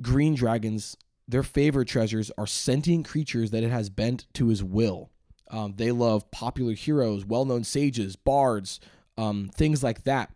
Green 0.00 0.34
dragons 0.34 0.96
their 1.28 1.42
favorite 1.42 1.88
treasures 1.88 2.30
are 2.38 2.46
sentient 2.46 3.06
creatures 3.06 3.50
that 3.50 3.62
it 3.62 3.70
has 3.70 3.90
bent 3.90 4.26
to 4.34 4.48
his 4.48 4.64
will. 4.64 5.10
Um, 5.50 5.74
they 5.76 5.92
love 5.92 6.30
popular 6.30 6.72
heroes, 6.72 7.24
well 7.24 7.44
known 7.44 7.64
sages, 7.64 8.16
bards, 8.16 8.80
um, 9.16 9.50
things 9.54 9.82
like 9.82 10.04
that. 10.04 10.30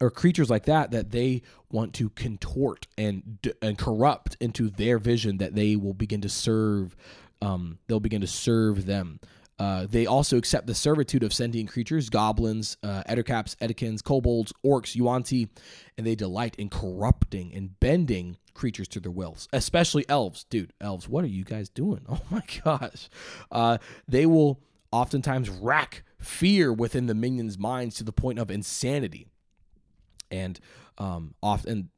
or 0.00 0.10
creatures 0.10 0.50
like 0.50 0.64
that 0.66 0.90
that 0.90 1.10
they 1.10 1.42
want 1.70 1.94
to 1.94 2.10
contort 2.10 2.86
and 2.98 3.38
and 3.62 3.78
corrupt 3.78 4.36
into 4.40 4.68
their 4.68 4.98
vision 4.98 5.38
that 5.38 5.54
they 5.54 5.76
will 5.76 5.94
begin 5.94 6.20
to 6.20 6.28
serve 6.28 6.96
um, 7.42 7.78
they'll 7.86 8.00
begin 8.00 8.20
to 8.20 8.26
serve 8.26 8.86
them 8.86 9.20
uh, 9.58 9.86
they 9.88 10.04
also 10.06 10.36
accept 10.36 10.66
the 10.66 10.74
servitude 10.74 11.22
of 11.22 11.32
sentient 11.32 11.70
creatures, 11.70 12.10
goblins, 12.10 12.76
uh, 12.82 13.04
ettercaps, 13.08 13.54
edikins, 13.58 14.02
kobolds, 14.02 14.52
orcs, 14.66 14.96
yuan-ti, 14.96 15.48
and 15.96 16.04
they 16.04 16.16
delight 16.16 16.56
in 16.58 16.68
corrupting 16.68 17.54
and 17.54 17.78
bending 17.78 18.36
creatures 18.54 18.88
to 18.88 19.00
their 19.00 19.12
wills, 19.12 19.48
especially 19.52 20.04
elves. 20.08 20.44
Dude, 20.44 20.72
elves, 20.80 21.08
what 21.08 21.24
are 21.24 21.28
you 21.28 21.44
guys 21.44 21.68
doing? 21.68 22.06
Oh 22.08 22.20
my 22.30 22.42
gosh. 22.64 23.08
Uh, 23.50 23.78
they 24.08 24.24
will 24.24 24.60
oftentimes 24.92 25.50
rack 25.50 26.04
fear 26.18 26.72
within 26.72 27.06
the 27.06 27.14
minions' 27.14 27.58
minds 27.58 27.96
to 27.96 28.04
the 28.04 28.12
point 28.12 28.38
of 28.38 28.50
insanity. 28.50 29.26
And 30.30 30.58
um, 30.98 31.34
often, 31.42 31.90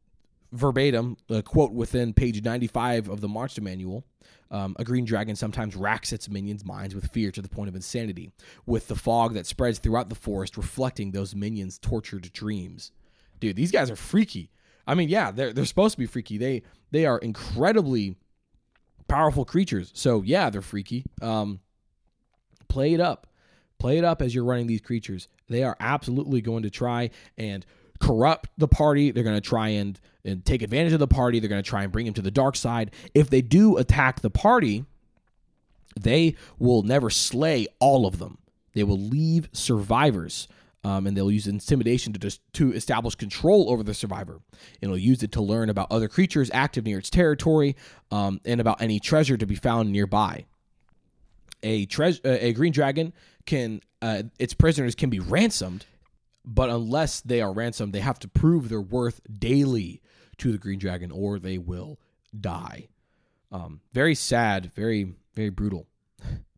verbatim, 0.53 1.17
a 1.29 1.43
quote 1.43 1.73
within 1.73 2.15
page 2.15 2.43
95 2.43 3.09
of 3.09 3.21
the 3.21 3.29
Monster 3.29 3.61
Manual 3.61 4.05
um, 4.51 4.77
a 4.79 4.85
green 4.85 5.05
dragon 5.05 5.35
sometimes 5.35 5.75
racks 5.75 6.13
its 6.13 6.29
minions' 6.29 6.65
minds 6.65 6.95
with 6.95 7.11
fear 7.11 7.31
to 7.33 7.43
the 7.43 7.49
point 7.49 7.69
of 7.69 7.75
insanity, 7.75 8.31
with 8.65 8.89
the 8.89 8.95
fog 8.95 9.35
that 9.35 9.47
spreads 9.47 9.79
throughout 9.79 10.09
the 10.09 10.15
forest 10.15 10.57
reflecting 10.57 11.11
those 11.11 11.35
minions' 11.35 11.79
tortured 11.79 12.33
dreams. 12.33 12.93
Dude, 13.41 13.57
these 13.57 13.73
guys 13.73 13.91
are 13.91 13.97
freaky. 13.97 14.51
I 14.87 14.95
mean, 14.95 15.09
yeah, 15.09 15.31
they're 15.31 15.53
they're 15.53 15.65
supposed 15.65 15.95
to 15.95 15.99
be 15.99 16.07
freaky. 16.07 16.39
They 16.39 16.63
they 16.91 17.07
are 17.07 17.19
incredibly 17.19 18.17
powerful 19.09 19.45
creatures. 19.45 19.91
So 19.95 20.23
yeah, 20.23 20.51
they're 20.51 20.63
freaky. 20.63 21.05
Um, 21.21 21.61
play 22.69 22.95
it 22.95 23.01
up, 23.01 23.27
play 23.79 23.99
it 23.99 24.05
up 24.05 24.23
as 24.23 24.35
you're 24.35 24.45
running 24.45 24.67
these 24.67 24.81
creatures. 24.81 25.29
They 25.49 25.63
are 25.63 25.77
absolutely 25.81 26.41
going 26.41 26.63
to 26.65 26.71
try 26.71 27.11
and 27.39 27.65
corrupt 28.01 28.51
the 28.59 28.69
party. 28.69 29.11
They're 29.11 29.25
going 29.25 29.37
to 29.37 29.49
try 29.49 29.69
and, 29.69 29.99
and 30.25 30.45
take 30.45 30.63
advantage 30.63 30.93
of 30.93 30.99
the 30.99 31.07
party. 31.07 31.41
They're 31.41 31.49
going 31.49 31.63
to 31.63 31.69
try 31.69 31.83
and 31.83 31.93
bring 31.93 32.07
him 32.07 32.15
to 32.15 32.23
the 32.23 32.31
dark 32.31 32.57
side. 32.57 32.91
If 33.15 33.31
they 33.31 33.43
do 33.43 33.77
attack 33.77 34.21
the 34.21 34.31
party, 34.31 34.85
they 35.99 36.35
will 36.59 36.83
never 36.83 37.11
slay 37.11 37.67
all 37.79 38.07
of 38.07 38.19
them. 38.19 38.39
They 38.75 38.85
will 38.85 38.99
leave 38.99 39.49
survivors. 39.53 40.49
Um, 40.87 41.07
and 41.07 41.17
they'll 41.17 41.33
use 41.33 41.49
intimidation 41.49 42.13
to 42.13 42.19
just 42.19 42.41
to 42.55 42.73
establish 42.73 43.17
control 43.17 43.71
over 43.71 43.83
the 43.83 43.95
survivor. 43.95 44.35
And 44.35 44.83
it'll 44.83 44.99
use 44.99 45.23
it 45.23 45.33
to 45.33 45.43
learn 45.43 45.69
about 45.69 45.91
other 45.91 46.07
creatures 46.07 46.51
active 46.55 46.85
near 46.85 46.99
its 46.99 47.11
territory, 47.11 47.75
um, 48.11 48.41
and 48.45 48.61
about 48.61 48.81
any 48.81 49.01
treasure 49.01 49.37
to 49.37 49.47
be 49.47 49.57
found 49.57 49.91
nearby. 49.91 50.47
A 51.63 51.87
treasure, 51.87 52.21
a 52.25 52.53
green 52.53 52.73
dragon 52.73 53.13
can 53.47 53.81
uh, 54.01 54.25
its 54.39 54.55
prisoners 54.55 54.95
can 54.95 55.11
be 55.11 55.19
ransomed 55.19 55.87
but 56.47 56.71
unless 56.71 57.21
they 57.21 57.41
are 57.41 57.53
ransomed, 57.53 57.93
they 57.93 58.01
have 58.01 58.21
to 58.21 58.29
prove 58.29 58.69
their 58.69 58.81
worth 58.81 59.21
daily 59.39 60.01
to 60.39 60.53
the 60.53 60.59
Green 60.59 60.79
Dragon, 60.79 61.11
or 61.11 61.39
they 61.41 61.59
will 61.59 61.99
die. 62.39 62.89
Um, 63.51 63.81
very 63.93 64.15
sad, 64.15 64.73
very 64.75 65.15
very 65.35 65.51
brutal. 65.51 65.87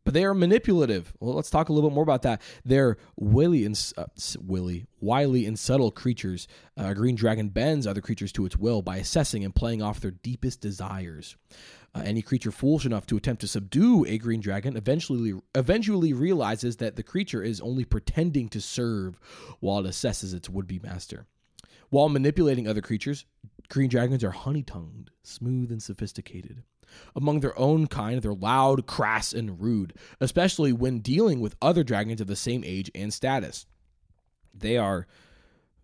But 0.08 0.14
they 0.14 0.24
are 0.24 0.32
manipulative. 0.32 1.12
Well, 1.20 1.34
let's 1.34 1.50
talk 1.50 1.68
a 1.68 1.72
little 1.74 1.90
bit 1.90 1.94
more 1.94 2.02
about 2.02 2.22
that. 2.22 2.40
They're 2.64 2.96
willy 3.16 3.66
and 3.66 3.78
uh, 3.98 4.06
willy, 4.40 4.86
wily 5.02 5.44
and 5.44 5.58
subtle 5.58 5.90
creatures. 5.90 6.48
Uh, 6.78 6.94
Green 6.94 7.14
Dragon 7.14 7.50
bends 7.50 7.86
other 7.86 8.00
creatures 8.00 8.32
to 8.32 8.46
its 8.46 8.56
will 8.56 8.80
by 8.80 8.96
assessing 8.96 9.44
and 9.44 9.54
playing 9.54 9.82
off 9.82 10.00
their 10.00 10.12
deepest 10.12 10.62
desires. 10.62 11.36
Uh, 11.94 12.04
any 12.06 12.22
creature 12.22 12.50
foolish 12.50 12.86
enough 12.86 13.04
to 13.08 13.18
attempt 13.18 13.42
to 13.42 13.46
subdue 13.48 14.06
a 14.08 14.16
green 14.16 14.40
dragon 14.40 14.78
eventually 14.78 15.34
eventually 15.54 16.14
realizes 16.14 16.78
that 16.78 16.96
the 16.96 17.02
creature 17.02 17.42
is 17.42 17.60
only 17.60 17.84
pretending 17.84 18.48
to 18.48 18.62
serve 18.62 19.20
while 19.60 19.84
it 19.84 19.90
assesses 19.90 20.32
its 20.32 20.48
would-be 20.48 20.78
master. 20.78 21.26
While 21.90 22.08
manipulating 22.08 22.66
other 22.66 22.80
creatures, 22.80 23.26
green 23.68 23.90
dragons 23.90 24.24
are 24.24 24.30
honey-tongued, 24.30 25.10
smooth 25.22 25.70
and 25.70 25.82
sophisticated. 25.82 26.62
Among 27.16 27.40
their 27.40 27.58
own 27.58 27.86
kind, 27.86 28.20
they're 28.22 28.32
loud, 28.32 28.86
crass, 28.86 29.32
and 29.32 29.60
rude, 29.60 29.94
especially 30.20 30.72
when 30.72 31.00
dealing 31.00 31.40
with 31.40 31.56
other 31.60 31.84
dragons 31.84 32.20
of 32.20 32.26
the 32.26 32.36
same 32.36 32.62
age 32.64 32.90
and 32.94 33.12
status. 33.12 33.66
They 34.54 34.76
are, 34.76 35.06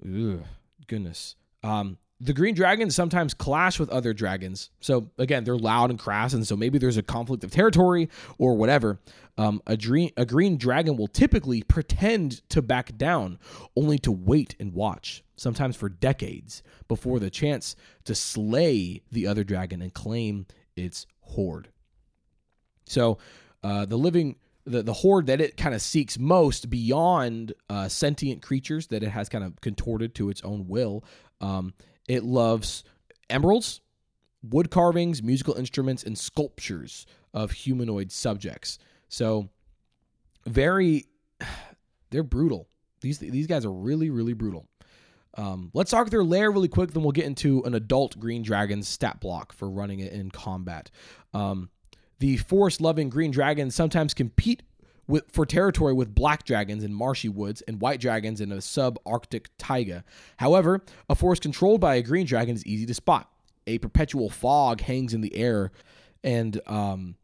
ugh, 0.04 0.42
goodness. 0.86 1.36
Um, 1.62 1.98
the 2.20 2.32
green 2.32 2.54
dragons 2.54 2.94
sometimes 2.94 3.34
clash 3.34 3.78
with 3.78 3.90
other 3.90 4.14
dragons. 4.14 4.70
So 4.80 5.10
again, 5.18 5.44
they're 5.44 5.56
loud 5.56 5.90
and 5.90 5.98
crass, 5.98 6.32
and 6.32 6.46
so 6.46 6.56
maybe 6.56 6.78
there's 6.78 6.96
a 6.96 7.02
conflict 7.02 7.44
of 7.44 7.50
territory 7.50 8.08
or 8.38 8.56
whatever. 8.56 9.00
Um, 9.36 9.60
a, 9.66 9.76
dream, 9.76 10.10
a 10.16 10.24
green 10.24 10.56
dragon 10.56 10.96
will 10.96 11.08
typically 11.08 11.62
pretend 11.62 12.48
to 12.50 12.62
back 12.62 12.96
down, 12.96 13.38
only 13.76 13.98
to 13.98 14.12
wait 14.12 14.54
and 14.60 14.72
watch, 14.72 15.24
sometimes 15.36 15.76
for 15.76 15.88
decades, 15.88 16.62
before 16.86 17.18
the 17.18 17.30
chance 17.30 17.74
to 18.04 18.14
slay 18.14 19.02
the 19.10 19.26
other 19.26 19.42
dragon 19.42 19.82
and 19.82 19.92
claim 19.92 20.46
its 20.76 21.06
hoard. 21.20 21.68
So 22.86 23.18
uh, 23.62 23.86
the 23.86 23.96
living 23.96 24.36
the, 24.66 24.82
the 24.82 24.94
hoard 24.94 25.26
that 25.26 25.42
it 25.42 25.58
kind 25.58 25.74
of 25.74 25.82
seeks 25.82 26.18
most 26.18 26.70
beyond 26.70 27.52
uh, 27.68 27.86
sentient 27.88 28.40
creatures 28.40 28.86
that 28.86 29.02
it 29.02 29.10
has 29.10 29.28
kind 29.28 29.44
of 29.44 29.60
contorted 29.60 30.14
to 30.14 30.30
its 30.30 30.40
own 30.42 30.66
will 30.68 31.04
um, 31.40 31.74
it 32.08 32.24
loves 32.24 32.84
emeralds, 33.30 33.80
wood 34.42 34.70
carvings, 34.70 35.22
musical 35.22 35.54
instruments, 35.54 36.02
and 36.02 36.18
sculptures 36.18 37.06
of 37.32 37.50
humanoid 37.50 38.12
subjects. 38.12 38.78
So, 39.08 39.48
very, 40.46 41.06
they're 42.10 42.22
brutal. 42.22 42.68
These 43.00 43.18
these 43.18 43.46
guys 43.46 43.66
are 43.66 43.72
really 43.72 44.08
really 44.08 44.32
brutal. 44.32 44.66
Um, 45.36 45.70
let's 45.74 45.90
talk 45.90 46.10
their 46.10 46.24
lair 46.24 46.50
really 46.50 46.68
quick, 46.68 46.92
then 46.92 47.02
we'll 47.02 47.12
get 47.12 47.24
into 47.24 47.62
an 47.64 47.74
adult 47.74 48.18
green 48.18 48.42
dragon 48.42 48.82
stat 48.82 49.20
block 49.20 49.52
for 49.52 49.68
running 49.68 50.00
it 50.00 50.12
in 50.12 50.30
combat. 50.30 50.90
Um, 51.32 51.70
the 52.20 52.36
forest 52.36 52.80
loving 52.80 53.08
green 53.08 53.30
dragons 53.30 53.74
sometimes 53.74 54.14
compete 54.14 54.62
with, 55.06 55.24
for 55.30 55.44
territory 55.44 55.92
with 55.92 56.14
black 56.14 56.44
dragons 56.44 56.84
in 56.84 56.92
marshy 56.94 57.28
woods 57.28 57.62
and 57.62 57.80
white 57.80 58.00
dragons 58.00 58.40
in 58.40 58.52
a 58.52 58.56
subarctic 58.56 59.46
taiga. 59.58 60.04
However, 60.38 60.82
a 61.08 61.14
forest 61.14 61.42
controlled 61.42 61.80
by 61.80 61.96
a 61.96 62.02
green 62.02 62.26
dragon 62.26 62.54
is 62.54 62.64
easy 62.64 62.86
to 62.86 62.94
spot. 62.94 63.30
A 63.66 63.78
perpetual 63.78 64.30
fog 64.30 64.82
hangs 64.82 65.14
in 65.14 65.20
the 65.20 65.34
air, 65.34 65.72
and 66.22 66.60
um, 66.66 67.16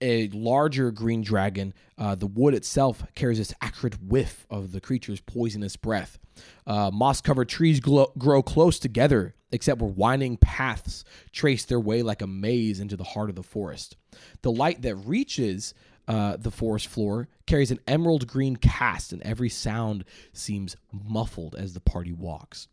a 0.00 0.28
larger 0.28 0.90
green 0.90 1.22
dragon, 1.22 1.74
uh, 1.98 2.14
the 2.14 2.26
wood 2.26 2.54
itself 2.54 3.04
carries 3.14 3.38
this 3.38 3.54
acrid 3.60 4.10
whiff 4.10 4.46
of 4.50 4.72
the 4.72 4.80
creature's 4.80 5.20
poisonous 5.20 5.76
breath. 5.76 6.18
Uh, 6.66 6.90
moss 6.92 7.20
covered 7.20 7.48
trees 7.48 7.80
glow, 7.80 8.12
grow 8.18 8.42
close 8.42 8.78
together, 8.78 9.34
except 9.52 9.80
where 9.80 9.90
winding 9.90 10.36
paths 10.36 11.04
trace 11.32 11.64
their 11.64 11.80
way 11.80 12.02
like 12.02 12.22
a 12.22 12.26
maze 12.26 12.80
into 12.80 12.96
the 12.96 13.04
heart 13.04 13.30
of 13.30 13.36
the 13.36 13.42
forest. 13.42 13.96
The 14.42 14.52
light 14.52 14.82
that 14.82 14.96
reaches 14.96 15.74
uh, 16.06 16.36
the 16.36 16.50
forest 16.50 16.88
floor 16.88 17.28
carries 17.46 17.70
an 17.70 17.80
emerald 17.86 18.26
green 18.26 18.56
cast, 18.56 19.12
and 19.12 19.22
every 19.22 19.48
sound 19.48 20.04
seems 20.32 20.76
muffled 20.92 21.54
as 21.54 21.72
the 21.72 21.80
party 21.80 22.12
walks. 22.12 22.68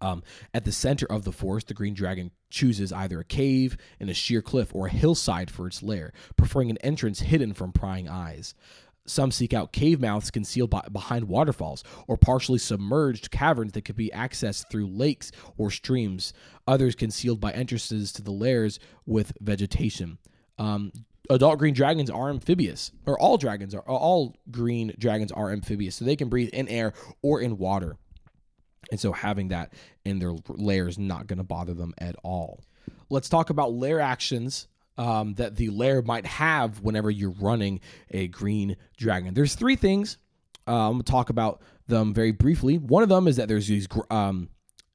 Um, 0.00 0.22
at 0.54 0.64
the 0.64 0.72
center 0.72 1.06
of 1.06 1.24
the 1.24 1.32
forest, 1.32 1.68
the 1.68 1.74
green 1.74 1.94
dragon 1.94 2.30
chooses 2.50 2.92
either 2.92 3.20
a 3.20 3.24
cave 3.24 3.76
in 3.98 4.08
a 4.08 4.14
sheer 4.14 4.42
cliff 4.42 4.74
or 4.74 4.86
a 4.86 4.90
hillside 4.90 5.50
for 5.50 5.66
its 5.66 5.82
lair, 5.82 6.12
preferring 6.36 6.70
an 6.70 6.78
entrance 6.78 7.20
hidden 7.20 7.52
from 7.54 7.72
prying 7.72 8.08
eyes. 8.08 8.54
Some 9.06 9.30
seek 9.30 9.54
out 9.54 9.72
cave 9.72 10.00
mouths 10.00 10.30
concealed 10.30 10.70
by, 10.70 10.86
behind 10.92 11.28
waterfalls 11.28 11.82
or 12.06 12.18
partially 12.18 12.58
submerged 12.58 13.30
caverns 13.30 13.72
that 13.72 13.84
could 13.86 13.96
be 13.96 14.10
accessed 14.14 14.70
through 14.70 14.88
lakes 14.88 15.32
or 15.56 15.70
streams. 15.70 16.34
Others 16.66 16.94
concealed 16.94 17.40
by 17.40 17.52
entrances 17.52 18.12
to 18.12 18.22
the 18.22 18.30
lairs 18.30 18.78
with 19.06 19.32
vegetation. 19.40 20.18
Um, 20.58 20.92
adult 21.30 21.58
green 21.58 21.74
dragons 21.74 22.10
are 22.10 22.28
amphibious, 22.28 22.92
or 23.06 23.18
all 23.18 23.38
dragons 23.38 23.74
are 23.74 23.80
all 23.80 24.36
green 24.50 24.92
dragons 24.98 25.32
are 25.32 25.52
amphibious, 25.52 25.96
so 25.96 26.04
they 26.04 26.16
can 26.16 26.28
breathe 26.28 26.50
in 26.52 26.68
air 26.68 26.92
or 27.22 27.40
in 27.40 27.56
water. 27.58 27.96
And 28.90 28.98
so 28.98 29.12
having 29.12 29.48
that 29.48 29.72
in 30.04 30.18
their 30.18 30.34
lair 30.48 30.88
is 30.88 30.98
not 30.98 31.26
going 31.26 31.38
to 31.38 31.44
bother 31.44 31.74
them 31.74 31.94
at 31.98 32.16
all. 32.22 32.60
Let's 33.10 33.28
talk 33.28 33.50
about 33.50 33.72
lair 33.72 34.00
actions 34.00 34.68
um, 34.96 35.34
that 35.34 35.56
the 35.56 35.70
lair 35.70 36.02
might 36.02 36.26
have 36.26 36.80
whenever 36.80 37.10
you're 37.10 37.30
running 37.30 37.80
a 38.10 38.28
green 38.28 38.76
dragon. 38.96 39.34
There's 39.34 39.54
three 39.54 39.76
things. 39.76 40.18
Uh, 40.66 40.88
I'm 40.88 40.94
going 40.94 41.02
to 41.04 41.10
talk 41.10 41.30
about 41.30 41.62
them 41.86 42.12
very 42.12 42.32
briefly. 42.32 42.78
One 42.78 43.02
of 43.02 43.08
them 43.08 43.28
is 43.28 43.36
that 43.36 43.48
there's 43.48 43.68
these, 43.68 43.88
um, 44.10 44.48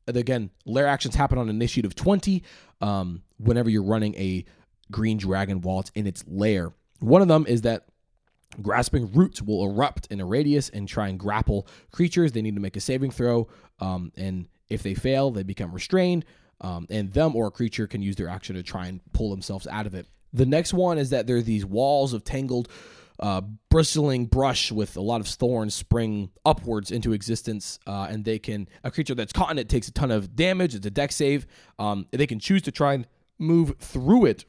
again, 0.08 0.50
lair 0.66 0.88
actions 0.88 1.16
happen 1.16 1.38
on 1.38 1.50
initiative 1.50 1.96
20 1.96 2.44
um, 2.82 3.24
whenever 3.38 3.70
you're 3.70 3.84
running 3.84 4.13
a 4.16 4.46
green 4.92 5.18
dragon 5.18 5.62
while 5.62 5.80
it's 5.80 5.92
in 5.96 6.06
its 6.06 6.24
lair. 6.28 6.74
One 7.00 7.22
of 7.22 7.28
them 7.28 7.46
is 7.48 7.62
that 7.62 7.86
grasping 8.62 9.12
roots 9.13 9.42
will 9.42 9.66
erupt 9.66 10.08
in 10.12 10.20
a 10.20 10.25
radius 10.25 10.70
and 10.70 10.88
try 10.88 11.08
and 11.08 11.20
grapple 11.20 11.68
creatures. 11.92 12.32
They 12.32 12.42
need 12.42 12.56
to 12.56 12.62
make 12.62 12.75
a 12.75 12.82
saving 12.82 13.12
throw, 13.12 13.48
um, 13.84 14.12
and 14.16 14.48
if 14.70 14.84
they 14.84 14.94
fail, 14.94 15.32
they 15.32 15.44
become 15.44 15.72
restrained. 15.72 16.25
Um, 16.62 16.88
and 16.90 17.12
them 17.12 17.36
or 17.36 17.48
a 17.48 17.52
creature 17.52 17.88
can 17.88 18.02
use 18.02 18.16
their 18.16 18.30
action 18.30 18.56
to 18.56 18.63
try 18.63 18.88
and 18.88 19.02
pull 19.12 19.30
themselves 19.30 19.68
out 19.68 19.86
of 19.86 19.94
it. 19.94 20.08
The 20.32 20.46
next 20.46 20.74
one 20.74 20.98
is 20.98 21.10
that 21.10 21.28
there 21.28 21.36
are 21.38 21.42
these 21.42 21.66
walls 21.66 22.13
of 22.13 22.24
tangled 22.24 22.70
uh, 23.20 23.42
bristling 23.70 24.25
brush 24.25 24.72
with 24.72 24.98
a 24.98 25.02
lot 25.02 25.22
of 25.22 25.28
thorns 25.28 25.75
spring 25.75 26.32
upwards 26.46 26.90
into 26.90 27.13
existence, 27.13 27.80
uh, 27.86 28.08
and 28.10 28.25
they 28.25 28.40
can 28.40 28.68
a 28.84 28.90
creature 28.90 29.13
that's 29.13 29.34
caught 29.34 29.52
in 29.52 29.60
it 29.60 29.70
takes 29.70 29.88
a 29.88 29.92
ton 29.92 30.10
of 30.10 30.36
damage. 30.36 30.74
It's 30.74 30.86
a 30.86 30.92
dex 30.92 31.16
save. 31.16 31.46
Um, 31.78 32.08
they 32.12 32.25
can 32.25 32.40
choose 32.40 32.62
to 32.63 32.72
try 32.72 32.94
and 32.94 33.08
move 33.38 33.75
through 33.80 34.25
it, 34.25 34.46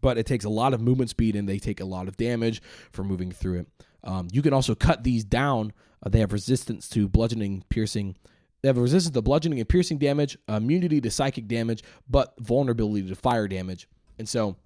but 0.00 0.18
it 0.18 0.26
takes 0.26 0.44
a 0.44 0.50
lot 0.50 0.74
of 0.74 0.80
movement 0.80 1.10
speed, 1.10 1.34
and 1.34 1.48
they 1.48 1.58
take 1.58 1.80
a 1.80 1.84
lot 1.84 2.08
of 2.08 2.16
damage 2.16 2.62
for 2.92 3.02
moving 3.02 3.32
through 3.32 3.60
it. 3.60 3.66
Um, 4.04 4.28
you 4.30 4.42
can 4.42 4.52
also 4.52 4.74
cut 4.74 5.02
these 5.02 5.24
down. 5.24 5.72
Uh, 6.02 6.08
they 6.08 6.20
have 6.20 6.32
resistance 6.32 6.88
to 6.90 7.08
bludgeoning, 7.08 7.64
piercing. 7.68 8.16
They 8.62 8.68
have 8.68 8.78
resistance 8.78 9.14
to 9.14 9.22
bludgeoning 9.22 9.60
and 9.60 9.68
piercing 9.68 9.98
damage, 9.98 10.36
immunity 10.48 11.00
to 11.00 11.10
psychic 11.10 11.46
damage, 11.46 11.82
but 12.08 12.34
vulnerability 12.40 13.08
to 13.08 13.14
fire 13.14 13.48
damage. 13.48 13.88
And 14.18 14.28
so 14.28 14.56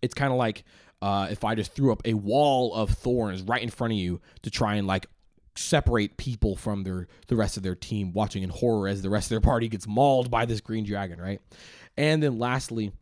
it's 0.00 0.14
kind 0.14 0.32
of 0.32 0.38
like 0.38 0.64
uh, 1.02 1.28
if 1.30 1.44
I 1.44 1.54
just 1.54 1.74
threw 1.74 1.92
up 1.92 2.02
a 2.04 2.14
wall 2.14 2.74
of 2.74 2.90
thorns 2.90 3.42
right 3.42 3.62
in 3.62 3.70
front 3.70 3.92
of 3.92 3.98
you 3.98 4.20
to 4.42 4.50
try 4.50 4.76
and 4.76 4.86
like 4.86 5.06
separate 5.56 6.16
people 6.16 6.56
from 6.56 6.84
their 6.84 7.08
the 7.26 7.36
rest 7.36 7.56
of 7.56 7.62
their 7.62 7.74
team, 7.74 8.12
watching 8.12 8.42
in 8.42 8.50
horror 8.50 8.88
as 8.88 9.02
the 9.02 9.10
rest 9.10 9.26
of 9.26 9.30
their 9.30 9.40
party 9.40 9.68
gets 9.68 9.86
mauled 9.86 10.30
by 10.30 10.46
this 10.46 10.60
green 10.60 10.84
dragon, 10.84 11.20
right? 11.20 11.40
And 11.96 12.22
then 12.22 12.38
lastly, 12.38 12.92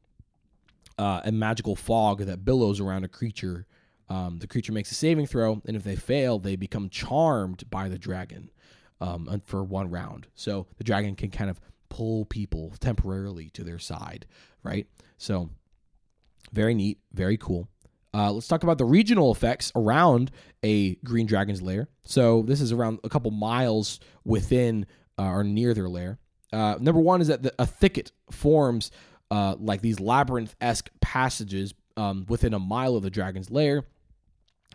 uh, 0.99 1.20
a 1.25 1.32
magical 1.32 1.76
fog 1.76 2.20
that 2.20 2.44
billows 2.44 2.80
around 2.80 3.04
a 3.04 3.09
creature. 3.09 3.66
Um, 4.11 4.38
the 4.40 4.49
creature 4.49 4.73
makes 4.73 4.90
a 4.90 4.95
saving 4.95 5.26
throw, 5.26 5.62
and 5.64 5.76
if 5.76 5.85
they 5.85 5.97
fail, 5.97 6.38
they 6.38 6.57
become 6.57 6.90
charmed 6.90 7.69
by 7.71 7.88
the 7.88 7.99
dragon 7.99 8.50
um, 9.00 9.40
for 9.47 9.62
one 9.62 9.88
round. 9.88 10.26
So 10.35 10.67
the 10.76 10.85
dragon 10.85 11.14
can 11.14 11.31
kind 11.31 11.49
of 11.49 11.61
pull 11.88 12.25
people 12.25 12.75
temporarily 12.81 13.50
to 13.50 13.64
their 13.64 13.79
side, 13.79 14.26
right? 14.62 14.87
So 15.17 15.50
very 16.52 16.75
neat, 16.75 16.99
very 17.12 17.37
cool. 17.37 17.69
Uh, 18.12 18.33
let's 18.33 18.49
talk 18.49 18.64
about 18.64 18.79
the 18.79 18.85
regional 18.85 19.31
effects 19.31 19.71
around 19.76 20.33
a 20.64 20.97
green 20.97 21.26
dragon's 21.26 21.62
lair. 21.62 21.88
So 22.05 22.43
this 22.43 22.61
is 22.61 22.73
around 22.73 22.99
a 23.05 23.09
couple 23.09 23.31
miles 23.31 24.00
within 24.25 24.87
uh, 25.17 25.29
or 25.29 25.45
near 25.45 25.75
their 25.75 25.88
lair. 25.88 26.19
Uh, 26.52 26.76
number 26.81 27.00
one 27.00 27.21
is 27.21 27.29
that 27.29 27.45
the, 27.45 27.55
a 27.61 27.67
thicket 27.67 28.11
forms 28.33 28.90
uh, 29.31 29.55
like 29.61 29.81
these 29.81 30.00
labyrinth 30.00 30.57
esque 30.61 30.90
passages 31.00 31.75
um, 31.97 32.26
within 32.29 32.52
a 32.52 32.59
mile 32.59 32.97
of 32.97 33.05
the 33.05 33.11
dragon's 33.11 33.50
lair 33.50 33.85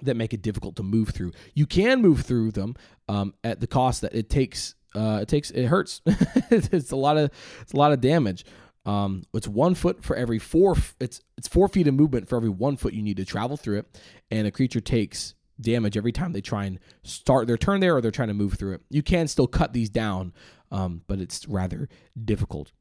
that 0.01 0.15
make 0.15 0.33
it 0.33 0.41
difficult 0.41 0.75
to 0.77 0.83
move 0.83 1.09
through. 1.09 1.31
You 1.53 1.65
can 1.65 2.01
move 2.01 2.21
through 2.21 2.51
them 2.51 2.75
um, 3.07 3.33
at 3.43 3.59
the 3.59 3.67
cost 3.67 4.01
that 4.01 4.13
it 4.13 4.29
takes. 4.29 4.75
Uh, 4.93 5.19
it 5.21 5.27
takes 5.27 5.51
it 5.51 5.65
hurts. 5.65 6.01
it's 6.05 6.91
a 6.91 6.95
lot 6.95 7.17
of 7.17 7.31
it's 7.61 7.73
a 7.73 7.77
lot 7.77 7.91
of 7.91 8.01
damage. 8.01 8.45
Um, 8.85 9.23
it's 9.33 9.47
one 9.47 9.73
foot 9.73 10.03
for 10.03 10.15
every 10.15 10.39
four. 10.39 10.75
It's 10.99 11.21
it's 11.37 11.47
four 11.47 11.67
feet 11.67 11.87
of 11.87 11.93
movement 11.93 12.29
for 12.29 12.35
every 12.35 12.49
one 12.49 12.77
foot 12.77 12.93
you 12.93 13.01
need 13.01 13.17
to 13.17 13.25
travel 13.25 13.57
through 13.57 13.79
it, 13.79 14.01
and 14.31 14.47
a 14.47 14.51
creature 14.51 14.81
takes 14.81 15.33
damage 15.59 15.97
every 15.97 16.11
time 16.11 16.33
they 16.33 16.41
try 16.41 16.65
and 16.65 16.79
start 17.03 17.47
their 17.47 17.57
turn 17.57 17.79
there 17.79 17.95
or 17.95 18.01
they're 18.01 18.11
trying 18.11 18.27
to 18.27 18.33
move 18.33 18.53
through 18.55 18.73
it. 18.73 18.81
You 18.89 19.01
can 19.01 19.27
still 19.27 19.47
cut 19.47 19.73
these 19.73 19.89
down, 19.89 20.33
um, 20.71 21.01
but 21.07 21.19
it's 21.19 21.47
rather 21.47 21.87
difficult. 22.23 22.71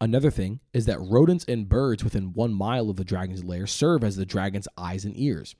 Another 0.00 0.30
thing 0.30 0.60
is 0.72 0.86
that 0.86 0.98
rodents 1.00 1.44
and 1.46 1.68
birds 1.68 2.02
within 2.02 2.32
one 2.32 2.54
mile 2.54 2.88
of 2.88 2.96
the 2.96 3.04
dragon's 3.04 3.44
lair 3.44 3.66
serve 3.66 4.02
as 4.02 4.16
the 4.16 4.24
dragon's 4.24 4.68
eyes 4.78 5.04
and 5.04 5.18
ears. 5.18 5.54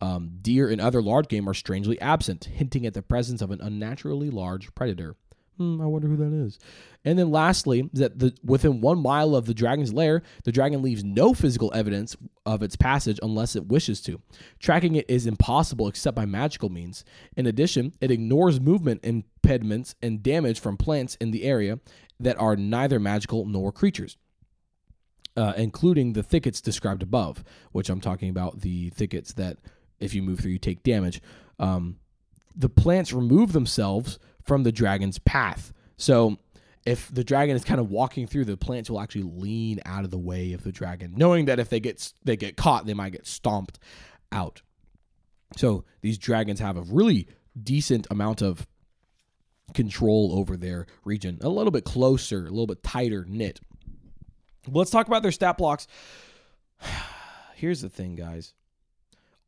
Um, 0.00 0.38
deer 0.40 0.68
and 0.68 0.80
other 0.80 1.02
large 1.02 1.28
game 1.28 1.48
are 1.48 1.54
strangely 1.54 2.00
absent, 2.00 2.44
hinting 2.44 2.86
at 2.86 2.94
the 2.94 3.02
presence 3.02 3.42
of 3.42 3.50
an 3.50 3.60
unnaturally 3.60 4.30
large 4.30 4.72
predator. 4.74 5.16
Hmm, 5.58 5.80
I 5.80 5.86
wonder 5.86 6.06
who 6.06 6.16
that 6.16 6.32
is. 6.32 6.58
And 7.04 7.18
then 7.18 7.32
lastly, 7.32 7.90
that 7.94 8.20
the 8.20 8.32
within 8.44 8.80
one 8.80 9.00
mile 9.02 9.34
of 9.34 9.46
the 9.46 9.54
dragon's 9.54 9.92
lair, 9.92 10.22
the 10.44 10.52
dragon 10.52 10.82
leaves 10.82 11.02
no 11.02 11.34
physical 11.34 11.72
evidence 11.74 12.16
of 12.46 12.62
its 12.62 12.76
passage 12.76 13.18
unless 13.22 13.56
it 13.56 13.66
wishes 13.66 14.00
to. 14.02 14.20
Tracking 14.60 14.94
it 14.94 15.06
is 15.08 15.26
impossible 15.26 15.88
except 15.88 16.14
by 16.14 16.26
magical 16.26 16.68
means. 16.68 17.04
In 17.36 17.46
addition, 17.46 17.92
it 18.00 18.12
ignores 18.12 18.60
movement 18.60 19.04
impediments 19.04 19.96
and 20.00 20.22
damage 20.22 20.60
from 20.60 20.76
plants 20.76 21.16
in 21.16 21.32
the 21.32 21.42
area 21.42 21.80
that 22.20 22.38
are 22.38 22.54
neither 22.54 23.00
magical 23.00 23.44
nor 23.44 23.72
creatures. 23.72 24.16
Uh, 25.36 25.52
including 25.56 26.14
the 26.14 26.22
thickets 26.22 26.60
described 26.60 27.00
above, 27.00 27.44
which 27.70 27.88
I'm 27.88 28.00
talking 28.00 28.28
about 28.28 28.60
the 28.60 28.90
thickets 28.90 29.34
that 29.34 29.58
if 30.00 30.14
you 30.14 30.22
move 30.22 30.40
through, 30.40 30.52
you 30.52 30.58
take 30.58 30.82
damage. 30.82 31.20
Um, 31.58 31.98
the 32.54 32.68
plants 32.68 33.12
remove 33.12 33.52
themselves 33.52 34.18
from 34.42 34.62
the 34.62 34.72
dragon's 34.72 35.18
path. 35.18 35.72
So 35.96 36.38
if 36.86 37.12
the 37.12 37.24
dragon 37.24 37.54
is 37.54 37.64
kind 37.64 37.80
of 37.80 37.90
walking 37.90 38.26
through, 38.26 38.46
the 38.46 38.56
plants 38.56 38.88
will 38.88 39.00
actually 39.00 39.24
lean 39.24 39.80
out 39.84 40.04
of 40.04 40.10
the 40.10 40.18
way 40.18 40.52
of 40.52 40.64
the 40.64 40.72
dragon, 40.72 41.14
knowing 41.16 41.44
that 41.46 41.58
if 41.58 41.68
they 41.68 41.80
get 41.80 42.12
they 42.24 42.36
get 42.36 42.56
caught, 42.56 42.86
they 42.86 42.94
might 42.94 43.12
get 43.12 43.26
stomped 43.26 43.78
out. 44.32 44.62
So 45.56 45.84
these 46.00 46.18
dragons 46.18 46.60
have 46.60 46.76
a 46.76 46.82
really 46.82 47.28
decent 47.60 48.06
amount 48.10 48.42
of 48.42 48.66
control 49.74 50.32
over 50.34 50.56
their 50.56 50.86
region, 51.04 51.38
a 51.42 51.48
little 51.48 51.70
bit 51.70 51.84
closer, 51.84 52.46
a 52.46 52.50
little 52.50 52.66
bit 52.66 52.82
tighter 52.82 53.24
knit. 53.28 53.60
Let's 54.66 54.90
talk 54.90 55.06
about 55.06 55.22
their 55.22 55.32
stat 55.32 55.58
blocks. 55.58 55.86
Here's 57.54 57.80
the 57.80 57.88
thing, 57.88 58.14
guys. 58.14 58.54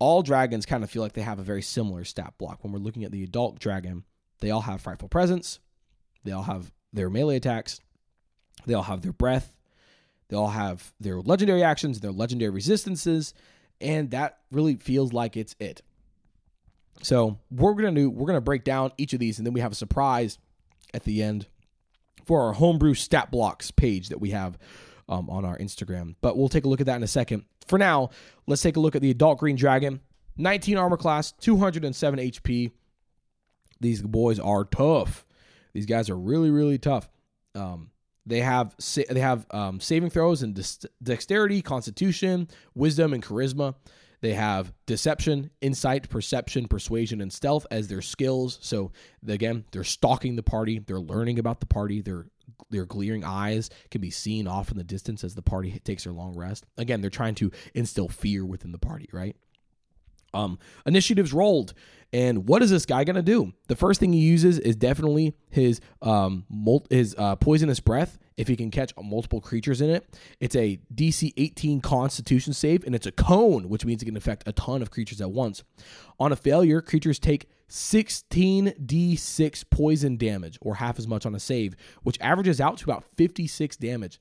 All 0.00 0.22
dragons 0.22 0.66
kind 0.66 0.82
of 0.82 0.90
feel 0.90 1.02
like 1.02 1.12
they 1.12 1.22
have 1.22 1.38
a 1.38 1.44
very 1.44 1.62
similar 1.62 2.02
stat 2.04 2.34
block. 2.38 2.64
When 2.64 2.72
we're 2.72 2.80
looking 2.80 3.04
at 3.04 3.12
the 3.12 3.22
adult 3.22 3.60
dragon, 3.60 4.04
they 4.40 4.50
all 4.50 4.62
have 4.62 4.80
frightful 4.80 5.08
presence. 5.08 5.60
They 6.24 6.32
all 6.32 6.42
have 6.42 6.72
their 6.92 7.08
melee 7.08 7.36
attacks. 7.36 7.80
They 8.66 8.74
all 8.74 8.82
have 8.82 9.02
their 9.02 9.12
breath. 9.12 9.54
They 10.28 10.36
all 10.36 10.48
have 10.48 10.92
their 11.00 11.20
legendary 11.20 11.62
actions, 11.62 12.00
their 12.00 12.12
legendary 12.12 12.50
resistances, 12.50 13.34
and 13.80 14.10
that 14.10 14.38
really 14.50 14.76
feels 14.76 15.12
like 15.12 15.36
it's 15.36 15.56
it. 15.58 15.82
So 17.02 17.38
we're 17.50 17.74
gonna 17.74 17.92
do 17.92 18.10
we're 18.10 18.26
gonna 18.26 18.40
break 18.40 18.64
down 18.64 18.92
each 18.96 19.12
of 19.12 19.20
these, 19.20 19.38
and 19.38 19.46
then 19.46 19.54
we 19.54 19.60
have 19.60 19.72
a 19.72 19.76
surprise 19.76 20.38
at 20.94 21.04
the 21.04 21.22
end 21.22 21.46
for 22.24 22.42
our 22.42 22.52
homebrew 22.52 22.94
stat 22.94 23.30
blocks 23.30 23.70
page 23.70 24.08
that 24.10 24.20
we 24.20 24.30
have 24.30 24.58
um, 25.10 25.28
on 25.28 25.44
our 25.44 25.58
Instagram. 25.58 26.14
But 26.22 26.38
we'll 26.38 26.48
take 26.48 26.64
a 26.64 26.68
look 26.68 26.80
at 26.80 26.86
that 26.86 26.96
in 26.96 27.02
a 27.02 27.08
second. 27.08 27.44
For 27.66 27.78
now, 27.78 28.10
let's 28.46 28.62
take 28.62 28.76
a 28.76 28.80
look 28.80 28.96
at 28.96 29.02
the 29.02 29.10
adult 29.10 29.38
green 29.38 29.56
dragon. 29.56 30.00
19 30.36 30.78
armor 30.78 30.96
class, 30.96 31.32
207 31.32 32.18
HP. 32.18 32.70
These 33.80 34.02
boys 34.02 34.38
are 34.38 34.64
tough. 34.64 35.26
These 35.74 35.86
guys 35.86 36.08
are 36.08 36.16
really, 36.16 36.50
really 36.50 36.78
tough. 36.78 37.08
Um, 37.54 37.90
they 38.26 38.40
have 38.40 38.74
they 39.08 39.20
have 39.20 39.46
um, 39.50 39.80
saving 39.80 40.10
throws 40.10 40.42
and 40.42 40.58
dexterity, 41.02 41.62
constitution, 41.62 42.48
wisdom, 42.74 43.12
and 43.12 43.22
charisma. 43.22 43.74
They 44.20 44.34
have 44.34 44.72
deception, 44.86 45.50
insight, 45.62 46.10
perception, 46.10 46.68
persuasion, 46.68 47.22
and 47.22 47.32
stealth 47.32 47.66
as 47.70 47.88
their 47.88 48.02
skills. 48.02 48.58
So 48.60 48.92
again, 49.26 49.64
they're 49.72 49.84
stalking 49.84 50.36
the 50.36 50.42
party. 50.42 50.78
They're 50.78 51.00
learning 51.00 51.38
about 51.38 51.60
the 51.60 51.66
party. 51.66 52.02
Their 52.02 52.26
their 52.70 52.86
glaring 52.86 53.24
eyes 53.24 53.70
can 53.90 54.00
be 54.00 54.10
seen 54.10 54.46
off 54.46 54.70
in 54.70 54.76
the 54.76 54.84
distance 54.84 55.24
as 55.24 55.34
the 55.34 55.42
party 55.42 55.80
takes 55.84 56.04
their 56.04 56.12
long 56.12 56.36
rest. 56.36 56.66
Again, 56.76 57.00
they're 57.00 57.10
trying 57.10 57.34
to 57.36 57.50
instill 57.74 58.08
fear 58.08 58.44
within 58.44 58.72
the 58.72 58.78
party, 58.78 59.08
right? 59.12 59.36
Um, 60.32 60.58
initiatives 60.86 61.32
rolled. 61.32 61.74
And 62.12 62.48
what 62.48 62.62
is 62.62 62.70
this 62.70 62.86
guy 62.86 63.04
gonna 63.04 63.22
do? 63.22 63.52
The 63.68 63.76
first 63.76 64.00
thing 64.00 64.12
he 64.12 64.20
uses 64.20 64.58
is 64.58 64.76
definitely 64.76 65.34
his 65.48 65.80
um 66.02 66.44
his 66.90 67.14
uh, 67.16 67.36
poisonous 67.36 67.80
breath. 67.80 68.18
If 68.36 68.48
he 68.48 68.56
can 68.56 68.70
catch 68.70 68.92
multiple 69.00 69.40
creatures 69.40 69.80
in 69.80 69.90
it, 69.90 70.16
it's 70.40 70.56
a 70.56 70.80
DC 70.94 71.32
18 71.36 71.80
Constitution 71.82 72.54
save, 72.54 72.84
and 72.84 72.94
it's 72.94 73.06
a 73.06 73.12
cone, 73.12 73.68
which 73.68 73.84
means 73.84 74.02
it 74.02 74.06
can 74.06 74.16
affect 74.16 74.44
a 74.46 74.52
ton 74.52 74.80
of 74.80 74.90
creatures 74.90 75.20
at 75.20 75.30
once. 75.30 75.62
On 76.18 76.32
a 76.32 76.36
failure, 76.36 76.80
creatures 76.80 77.18
take 77.18 77.48
16d6 77.70 79.64
poison 79.70 80.16
damage, 80.16 80.58
or 80.60 80.74
half 80.76 80.98
as 80.98 81.08
much 81.08 81.24
on 81.24 81.34
a 81.34 81.40
save, 81.40 81.74
which 82.02 82.20
averages 82.20 82.60
out 82.60 82.76
to 82.78 82.84
about 82.84 83.04
56 83.16 83.76
damage. 83.76 84.20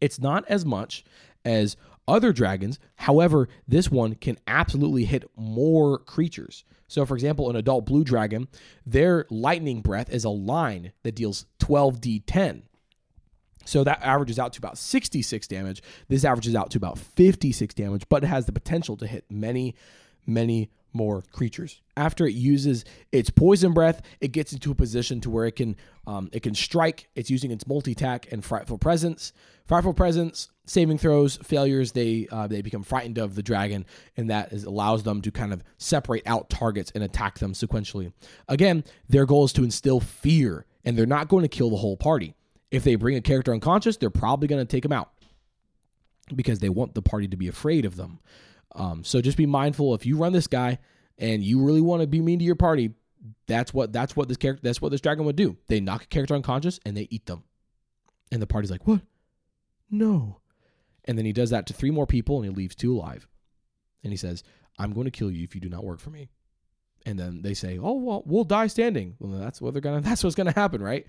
It's 0.00 0.20
not 0.20 0.44
as 0.48 0.64
much 0.64 1.04
as 1.44 1.76
other 2.06 2.32
dragons. 2.32 2.78
However, 2.96 3.48
this 3.66 3.90
one 3.90 4.14
can 4.14 4.38
absolutely 4.46 5.04
hit 5.04 5.24
more 5.36 5.98
creatures. 5.98 6.64
So, 6.88 7.04
for 7.04 7.14
example, 7.14 7.50
an 7.50 7.56
adult 7.56 7.86
blue 7.86 8.04
dragon, 8.04 8.48
their 8.84 9.26
lightning 9.30 9.80
breath 9.80 10.10
is 10.10 10.24
a 10.24 10.30
line 10.30 10.92
that 11.02 11.16
deals 11.16 11.46
12d10. 11.60 12.62
So 13.64 13.82
that 13.82 14.00
averages 14.02 14.38
out 14.38 14.52
to 14.52 14.58
about 14.58 14.78
66 14.78 15.48
damage. 15.48 15.82
This 16.08 16.24
averages 16.24 16.54
out 16.54 16.70
to 16.70 16.78
about 16.78 16.98
56 16.98 17.74
damage, 17.74 18.04
but 18.08 18.22
it 18.22 18.28
has 18.28 18.46
the 18.46 18.52
potential 18.52 18.96
to 18.98 19.06
hit 19.06 19.24
many, 19.28 19.74
many 20.24 20.70
more 20.96 21.22
creatures. 21.32 21.80
After 21.96 22.26
it 22.26 22.34
uses 22.34 22.84
its 23.12 23.30
poison 23.30 23.72
breath, 23.72 24.02
it 24.20 24.28
gets 24.28 24.52
into 24.52 24.70
a 24.70 24.74
position 24.74 25.20
to 25.22 25.30
where 25.30 25.46
it 25.46 25.56
can 25.56 25.76
um, 26.06 26.28
it 26.32 26.42
can 26.42 26.54
strike. 26.54 27.08
It's 27.14 27.30
using 27.30 27.50
its 27.50 27.66
multi 27.66 27.92
attack 27.92 28.32
and 28.32 28.44
frightful 28.44 28.78
presence. 28.78 29.32
Frightful 29.66 29.94
presence, 29.94 30.48
saving 30.66 30.98
throws, 30.98 31.38
failures. 31.38 31.92
They 31.92 32.28
uh, 32.30 32.46
they 32.46 32.62
become 32.62 32.82
frightened 32.82 33.18
of 33.18 33.34
the 33.34 33.42
dragon, 33.42 33.84
and 34.16 34.30
that 34.30 34.52
is, 34.52 34.64
allows 34.64 35.02
them 35.02 35.22
to 35.22 35.30
kind 35.30 35.52
of 35.52 35.62
separate 35.78 36.26
out 36.26 36.48
targets 36.48 36.92
and 36.94 37.02
attack 37.02 37.38
them 37.38 37.52
sequentially. 37.52 38.12
Again, 38.48 38.84
their 39.08 39.26
goal 39.26 39.44
is 39.44 39.52
to 39.54 39.64
instill 39.64 40.00
fear, 40.00 40.66
and 40.84 40.96
they're 40.96 41.06
not 41.06 41.28
going 41.28 41.42
to 41.42 41.48
kill 41.48 41.70
the 41.70 41.76
whole 41.76 41.96
party. 41.96 42.34
If 42.70 42.84
they 42.84 42.94
bring 42.94 43.16
a 43.16 43.20
character 43.20 43.52
unconscious, 43.52 43.96
they're 43.96 44.10
probably 44.10 44.48
going 44.48 44.64
to 44.64 44.70
take 44.70 44.82
them 44.82 44.92
out 44.92 45.10
because 46.34 46.58
they 46.58 46.68
want 46.68 46.94
the 46.94 47.02
party 47.02 47.28
to 47.28 47.36
be 47.36 47.48
afraid 47.48 47.84
of 47.84 47.96
them. 47.96 48.18
Um, 48.76 49.02
so 49.04 49.20
just 49.20 49.38
be 49.38 49.46
mindful 49.46 49.94
if 49.94 50.06
you 50.06 50.16
run 50.16 50.32
this 50.32 50.46
guy 50.46 50.78
and 51.18 51.42
you 51.42 51.64
really 51.64 51.80
want 51.80 52.02
to 52.02 52.06
be 52.06 52.20
mean 52.20 52.38
to 52.38 52.44
your 52.44 52.56
party, 52.56 52.92
that's 53.46 53.72
what 53.72 53.92
that's 53.92 54.14
what 54.14 54.28
this 54.28 54.36
character 54.36 54.60
that's 54.62 54.80
what 54.80 54.92
this 54.92 55.00
dragon 55.00 55.24
would 55.24 55.36
do. 55.36 55.56
They 55.68 55.80
knock 55.80 56.04
a 56.04 56.06
character 56.06 56.34
unconscious 56.34 56.78
and 56.84 56.96
they 56.96 57.08
eat 57.10 57.26
them. 57.26 57.44
And 58.30 58.42
the 58.42 58.46
party's 58.46 58.70
like, 58.70 58.86
"What? 58.86 59.00
No." 59.90 60.40
And 61.04 61.16
then 61.16 61.24
he 61.24 61.32
does 61.32 61.50
that 61.50 61.66
to 61.66 61.72
three 61.72 61.90
more 61.90 62.06
people 62.06 62.36
and 62.36 62.44
he 62.44 62.50
leaves 62.50 62.74
two 62.74 62.92
alive. 62.92 63.26
And 64.04 64.12
he 64.12 64.16
says, 64.16 64.44
"I'm 64.78 64.92
going 64.92 65.06
to 65.06 65.10
kill 65.10 65.30
you 65.30 65.44
if 65.44 65.54
you 65.54 65.60
do 65.60 65.68
not 65.68 65.84
work 65.84 66.00
for 66.00 66.10
me." 66.10 66.28
And 67.06 67.18
then 67.18 67.42
they 67.42 67.54
say, 67.54 67.78
"Oh, 67.78 67.94
well, 67.94 68.22
we'll 68.26 68.44
die 68.44 68.66
standing." 68.66 69.14
Well, 69.18 69.40
that's 69.40 69.60
what 69.60 69.72
they're 69.72 69.80
going 69.80 70.02
to 70.02 70.08
that's 70.08 70.22
what's 70.22 70.36
going 70.36 70.52
to 70.52 70.60
happen, 70.60 70.82
right? 70.82 71.06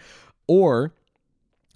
Or 0.48 0.94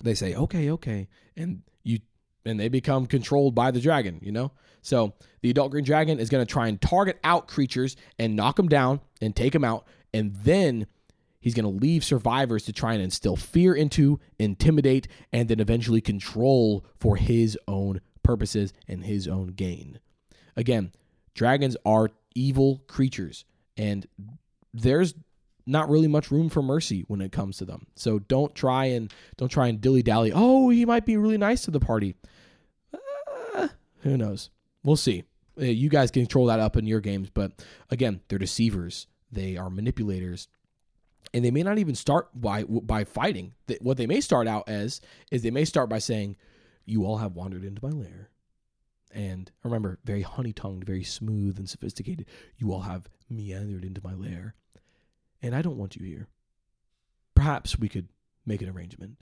they 0.03 0.13
say, 0.13 0.35
"Okay, 0.35 0.71
okay." 0.71 1.09
And 1.35 1.63
you 1.83 1.99
and 2.45 2.59
they 2.59 2.69
become 2.69 3.05
controlled 3.05 3.55
by 3.55 3.71
the 3.71 3.79
dragon, 3.79 4.19
you 4.21 4.31
know? 4.31 4.51
So 4.81 5.13
the 5.41 5.49
adult 5.49 5.71
green 5.71 5.83
dragon 5.83 6.19
is 6.19 6.29
going 6.29 6.45
to 6.45 6.51
try 6.51 6.67
and 6.67 6.81
target 6.81 7.19
out 7.23 7.47
creatures 7.47 7.95
and 8.17 8.35
knock 8.35 8.55
them 8.55 8.67
down 8.67 9.01
and 9.21 9.35
take 9.35 9.53
them 9.53 9.63
out. 9.63 9.85
And 10.13 10.35
then 10.35 10.87
he's 11.39 11.53
going 11.53 11.71
to 11.71 11.81
leave 11.81 12.03
survivors 12.03 12.65
to 12.65 12.73
try 12.73 12.93
and 12.93 13.03
instill 13.03 13.35
fear 13.35 13.73
into, 13.73 14.19
intimidate, 14.39 15.07
and 15.31 15.49
then 15.49 15.59
eventually 15.59 16.01
control 16.01 16.85
for 16.99 17.15
his 17.15 17.57
own 17.67 18.01
purposes 18.23 18.73
and 18.87 19.05
his 19.05 19.27
own 19.27 19.47
gain. 19.47 19.99
Again, 20.55 20.91
dragons 21.33 21.77
are 21.85 22.09
evil 22.35 22.83
creatures, 22.87 23.45
and 23.77 24.07
there's 24.73 25.13
not 25.65 25.89
really 25.89 26.07
much 26.07 26.31
room 26.31 26.49
for 26.49 26.61
mercy 26.61 27.03
when 27.07 27.21
it 27.21 27.31
comes 27.31 27.57
to 27.57 27.65
them. 27.65 27.87
So 27.95 28.19
don't 28.19 28.53
try 28.55 28.85
and 28.85 29.13
don't 29.37 29.49
try 29.49 29.67
and 29.67 29.79
dilly 29.79 30.03
dally. 30.03 30.31
Oh, 30.33 30.69
he 30.69 30.85
might 30.85 31.05
be 31.05 31.17
really 31.17 31.37
nice 31.37 31.63
to 31.63 31.71
the 31.71 31.79
party. 31.79 32.15
Uh, 33.53 33.67
who 34.01 34.17
knows? 34.17 34.49
We'll 34.83 34.95
see. 34.95 35.23
Uh, 35.59 35.65
you 35.65 35.89
guys 35.89 36.11
can 36.11 36.23
control 36.23 36.47
that 36.47 36.59
up 36.59 36.77
in 36.77 36.87
your 36.87 37.01
games, 37.01 37.29
but 37.29 37.51
again, 37.89 38.21
they're 38.27 38.39
deceivers. 38.39 39.07
They 39.31 39.57
are 39.57 39.69
manipulators, 39.69 40.47
and 41.33 41.43
they 41.45 41.51
may 41.51 41.63
not 41.63 41.77
even 41.77 41.95
start 41.95 42.29
by 42.33 42.63
by 42.63 43.03
fighting. 43.03 43.53
What 43.81 43.97
they 43.97 44.07
may 44.07 44.21
start 44.21 44.47
out 44.47 44.67
as 44.67 45.01
is 45.31 45.41
they 45.41 45.51
may 45.51 45.65
start 45.65 45.89
by 45.89 45.99
saying, 45.99 46.37
"You 46.85 47.05
all 47.05 47.17
have 47.17 47.35
wandered 47.35 47.63
into 47.63 47.85
my 47.85 47.91
lair." 47.91 48.29
And 49.13 49.51
remember, 49.63 49.99
very 50.05 50.21
honey 50.21 50.53
tongued, 50.53 50.85
very 50.85 51.03
smooth 51.03 51.57
and 51.59 51.69
sophisticated. 51.69 52.27
You 52.57 52.71
all 52.71 52.81
have 52.81 53.09
meandered 53.29 53.83
into 53.83 54.01
my 54.03 54.13
lair 54.13 54.55
and 55.41 55.55
I 55.55 55.61
don't 55.61 55.77
want 55.77 55.95
you 55.95 56.05
here. 56.05 56.27
Perhaps 57.35 57.79
we 57.79 57.89
could 57.89 58.09
make 58.45 58.61
an 58.61 58.69
arrangement. 58.69 59.17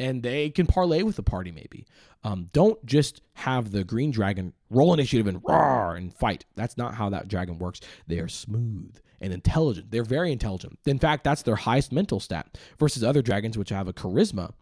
And 0.00 0.22
they 0.22 0.50
can 0.50 0.66
parlay 0.66 1.02
with 1.02 1.16
the 1.16 1.24
party, 1.24 1.50
maybe. 1.50 1.84
Um, 2.22 2.48
don't 2.52 2.84
just 2.86 3.20
have 3.34 3.72
the 3.72 3.82
green 3.82 4.12
dragon 4.12 4.52
roll 4.70 4.94
initiative 4.94 5.26
and 5.26 5.40
roar 5.44 5.96
and 5.96 6.14
fight. 6.14 6.44
That's 6.54 6.76
not 6.76 6.94
how 6.94 7.10
that 7.10 7.26
dragon 7.26 7.58
works. 7.58 7.80
They 8.06 8.20
are 8.20 8.28
smooth 8.28 8.96
and 9.20 9.32
intelligent. 9.32 9.90
They're 9.90 10.04
very 10.04 10.30
intelligent. 10.30 10.78
In 10.86 11.00
fact, 11.00 11.24
that's 11.24 11.42
their 11.42 11.56
highest 11.56 11.90
mental 11.90 12.20
stat 12.20 12.56
versus 12.78 13.02
other 13.02 13.22
dragons, 13.22 13.58
which 13.58 13.70
have 13.70 13.88
a 13.88 13.92
charisma 13.92 14.52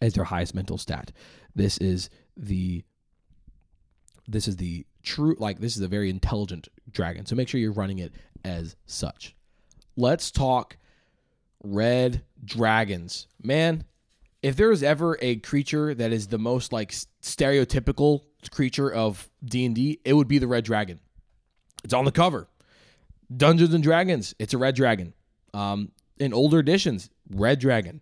as 0.00 0.14
their 0.14 0.24
highest 0.24 0.54
mental 0.54 0.78
stat. 0.78 1.10
This 1.54 1.78
is 1.78 2.08
the 2.36 2.84
this 4.28 4.48
is 4.48 4.56
the 4.56 4.86
true 5.02 5.36
like 5.38 5.60
this 5.60 5.76
is 5.76 5.82
a 5.82 5.88
very 5.88 6.10
intelligent 6.10 6.68
dragon. 6.90 7.26
So 7.26 7.34
make 7.34 7.48
sure 7.48 7.60
you're 7.60 7.72
running 7.72 7.98
it 7.98 8.12
as 8.44 8.76
such 8.86 9.35
let's 9.96 10.30
talk 10.30 10.76
red 11.62 12.22
dragons. 12.44 13.26
Man, 13.42 13.84
if 14.42 14.56
there 14.56 14.70
is 14.70 14.82
ever 14.82 15.18
a 15.20 15.36
creature 15.36 15.94
that 15.94 16.12
is 16.12 16.28
the 16.28 16.38
most 16.38 16.72
like 16.72 16.92
stereotypical 17.22 18.22
creature 18.50 18.92
of 18.92 19.28
D&D, 19.44 20.00
it 20.04 20.12
would 20.12 20.28
be 20.28 20.38
the 20.38 20.46
red 20.46 20.64
dragon. 20.64 21.00
It's 21.82 21.94
on 21.94 22.04
the 22.04 22.12
cover. 22.12 22.48
Dungeons 23.34 23.74
and 23.74 23.82
Dragons, 23.82 24.34
it's 24.38 24.54
a 24.54 24.58
red 24.58 24.76
dragon. 24.76 25.12
Um, 25.52 25.90
in 26.18 26.32
older 26.32 26.60
editions, 26.60 27.10
red 27.30 27.58
dragon. 27.58 28.00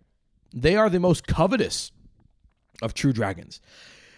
They 0.53 0.75
are 0.75 0.89
the 0.89 0.99
most 0.99 1.25
covetous 1.25 1.91
of 2.81 2.93
true 2.93 3.13
dragons. 3.13 3.59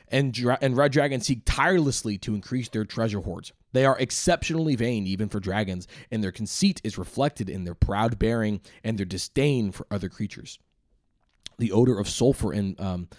And, 0.09 0.33
dra- 0.33 0.57
and 0.61 0.77
red 0.77 0.91
dragons 0.93 1.27
seek 1.27 1.41
tirelessly 1.45 2.17
to 2.19 2.33
increase 2.33 2.69
their 2.69 2.85
treasure 2.85 3.19
hoards. 3.19 3.51
They 3.73 3.85
are 3.85 3.99
exceptionally 3.99 4.75
vain, 4.75 5.05
even 5.05 5.27
for 5.29 5.39
dragons, 5.39 5.87
and 6.09 6.23
their 6.23 6.31
conceit 6.31 6.79
is 6.83 6.97
reflected 6.97 7.49
in 7.49 7.65
their 7.65 7.75
proud 7.75 8.17
bearing 8.17 8.61
and 8.83 8.97
their 8.97 9.05
disdain 9.05 9.71
for 9.71 9.85
other 9.91 10.09
creatures. 10.09 10.59
The 11.59 11.71
odor 11.71 11.99
of 11.99 12.07
sulfur 12.07 12.53
um, 12.53 13.09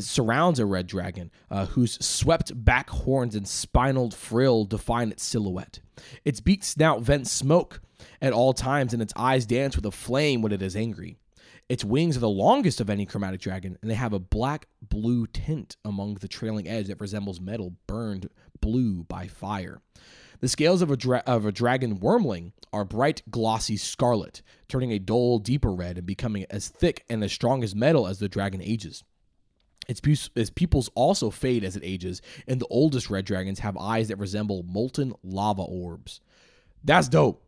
surrounds 0.00 0.58
a 0.58 0.66
red 0.66 0.86
dragon, 0.86 1.30
uh, 1.50 1.66
whose 1.66 2.04
swept 2.04 2.64
back 2.64 2.90
horns 2.90 3.34
and 3.34 3.48
spinal 3.48 4.10
frill 4.10 4.64
define 4.66 5.10
its 5.10 5.24
silhouette. 5.24 5.80
Its 6.24 6.40
beak 6.40 6.62
snout 6.62 7.00
vents 7.00 7.32
smoke 7.32 7.80
at 8.20 8.34
all 8.34 8.52
times, 8.52 8.92
and 8.92 9.00
its 9.00 9.14
eyes 9.16 9.46
dance 9.46 9.76
with 9.76 9.86
a 9.86 9.90
flame 9.90 10.42
when 10.42 10.52
it 10.52 10.60
is 10.60 10.76
angry. 10.76 11.16
Its 11.68 11.84
wings 11.84 12.16
are 12.16 12.20
the 12.20 12.28
longest 12.28 12.80
of 12.80 12.88
any 12.88 13.04
chromatic 13.04 13.40
dragon, 13.40 13.76
and 13.82 13.90
they 13.90 13.94
have 13.94 14.12
a 14.12 14.20
black 14.20 14.68
blue 14.80 15.26
tint 15.26 15.76
among 15.84 16.14
the 16.14 16.28
trailing 16.28 16.68
edge 16.68 16.86
that 16.86 17.00
resembles 17.00 17.40
metal 17.40 17.74
burned 17.86 18.28
blue 18.60 19.02
by 19.04 19.26
fire. 19.26 19.80
The 20.40 20.48
scales 20.48 20.80
of 20.82 20.90
a, 20.90 20.96
dra- 20.96 21.24
of 21.26 21.44
a 21.44 21.52
dragon 21.52 21.98
wyrmling 21.98 22.52
are 22.72 22.84
bright, 22.84 23.22
glossy 23.30 23.76
scarlet, 23.76 24.42
turning 24.68 24.92
a 24.92 24.98
dull, 24.98 25.38
deeper 25.38 25.72
red 25.72 25.98
and 25.98 26.06
becoming 26.06 26.46
as 26.50 26.68
thick 26.68 27.04
and 27.08 27.24
as 27.24 27.32
strong 27.32 27.64
as 27.64 27.74
metal 27.74 28.06
as 28.06 28.18
the 28.18 28.28
dragon 28.28 28.62
ages. 28.62 29.02
Its, 29.88 30.00
pu- 30.00 30.30
its 30.34 30.50
pupils 30.50 30.90
also 30.94 31.30
fade 31.30 31.64
as 31.64 31.74
it 31.76 31.82
ages, 31.84 32.20
and 32.46 32.60
the 32.60 32.66
oldest 32.70 33.08
red 33.10 33.24
dragons 33.24 33.60
have 33.60 33.76
eyes 33.76 34.08
that 34.08 34.18
resemble 34.18 34.62
molten 34.64 35.14
lava 35.24 35.62
orbs. 35.62 36.20
That's 36.84 37.08
dope. 37.08 37.42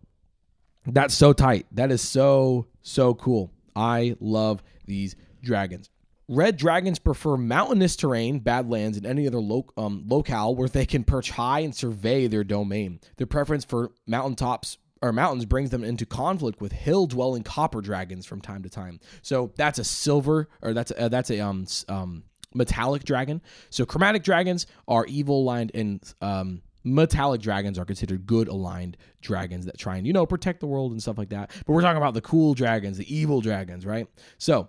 That's 0.87 1.14
so 1.14 1.33
tight. 1.33 1.66
That 1.72 1.92
is 1.92 2.00
so, 2.00 2.66
so 2.83 3.14
cool. 3.14 3.52
I 3.78 4.16
love 4.18 4.62
these 4.86 5.14
dragons. 5.42 5.88
Red 6.28 6.56
dragons 6.58 6.98
prefer 6.98 7.36
mountainous 7.36 7.96
terrain, 7.96 8.40
badlands, 8.40 8.98
and 8.98 9.06
any 9.06 9.26
other 9.26 9.40
lo- 9.40 9.72
um, 9.78 10.04
locale 10.06 10.54
where 10.54 10.68
they 10.68 10.84
can 10.84 11.04
perch 11.04 11.30
high 11.30 11.60
and 11.60 11.74
survey 11.74 12.26
their 12.26 12.44
domain. 12.44 13.00
Their 13.16 13.26
preference 13.26 13.64
for 13.64 13.92
mountaintops 14.06 14.76
or 15.00 15.12
mountains 15.12 15.44
brings 15.46 15.70
them 15.70 15.84
into 15.84 16.04
conflict 16.04 16.60
with 16.60 16.72
hill-dwelling 16.72 17.44
copper 17.44 17.80
dragons 17.80 18.26
from 18.26 18.40
time 18.40 18.62
to 18.64 18.68
time. 18.68 18.98
So 19.22 19.52
that's 19.56 19.78
a 19.78 19.84
silver, 19.84 20.48
or 20.60 20.74
that's 20.74 20.90
a, 20.90 21.02
uh, 21.02 21.08
that's 21.08 21.30
a 21.30 21.40
um, 21.40 21.66
um, 21.88 22.24
metallic 22.52 23.04
dragon. 23.04 23.40
So 23.70 23.86
chromatic 23.86 24.24
dragons 24.24 24.66
are 24.88 25.06
evil 25.06 25.42
aligned, 25.42 25.70
and 25.74 26.14
um, 26.20 26.62
metallic 26.84 27.40
dragons 27.40 27.78
are 27.78 27.84
considered 27.84 28.26
good 28.26 28.48
aligned 28.48 28.96
dragons 29.20 29.66
that 29.66 29.78
try 29.78 29.96
and 29.96 30.06
you 30.06 30.12
know 30.12 30.26
protect 30.26 30.60
the 30.60 30.66
world 30.66 30.92
and 30.92 31.02
stuff 31.02 31.18
like 31.18 31.30
that. 31.30 31.50
But 31.66 31.72
we're 31.72 31.82
talking 31.82 31.98
about 31.98 32.14
the 32.14 32.20
cool 32.20 32.54
dragons, 32.54 32.98
the 32.98 33.14
evil 33.14 33.40
dragons, 33.40 33.84
right? 33.84 34.06
So 34.38 34.68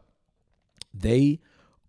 they 0.93 1.39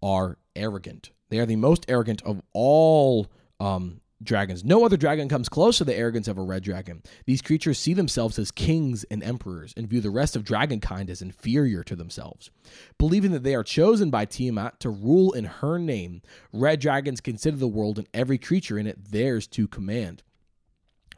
are 0.03 0.39
arrogant. 0.57 1.11
They 1.29 1.39
are 1.39 1.47
the 1.47 1.57
most 1.57 1.85
arrogant 1.89 2.23
of 2.23 2.43
all 2.53 3.29
um, 3.61 4.01
dragons. 4.23 4.65
No 4.65 4.85
other 4.85 4.97
dragon 4.97 5.29
comes 5.29 5.49
close 5.49 5.79
to 5.79 5.85
the 5.85 5.97
arrogance 5.97 6.29
of 6.29 6.39
a 6.39 6.43
red 6.43 6.63
dragon. 6.63 7.03
These 7.27 7.43
creatures 7.43 7.79
see 7.79 7.95
themselves 7.95 8.39
as 8.39 8.51
kings 8.51 9.05
and 9.05 9.23
emperors 9.23 9.73
and 9.77 9.89
view 9.89 10.01
the 10.01 10.11
rest 10.11 10.37
of 10.37 10.45
dragonkind 10.45 11.09
as 11.09 11.23
inferior 11.23 11.83
to 11.85 11.97
themselves. 11.97 12.51
Believing 12.99 13.33
that 13.33 13.43
they 13.43 13.55
are 13.55 13.65
chosen 13.65 14.11
by 14.11 14.25
Tiamat 14.25 14.81
to 14.81 14.91
rule 14.91 15.33
in 15.33 15.45
her 15.45 15.79
name, 15.79 16.23
red 16.53 16.81
dragons 16.81 17.21
consider 17.21 17.57
the 17.57 17.69
world 17.69 17.99
and 17.99 18.09
every 18.13 18.39
creature 18.39 18.79
in 18.79 18.87
it 18.87 19.11
theirs 19.11 19.47
to 19.49 19.67
command. 19.67 20.23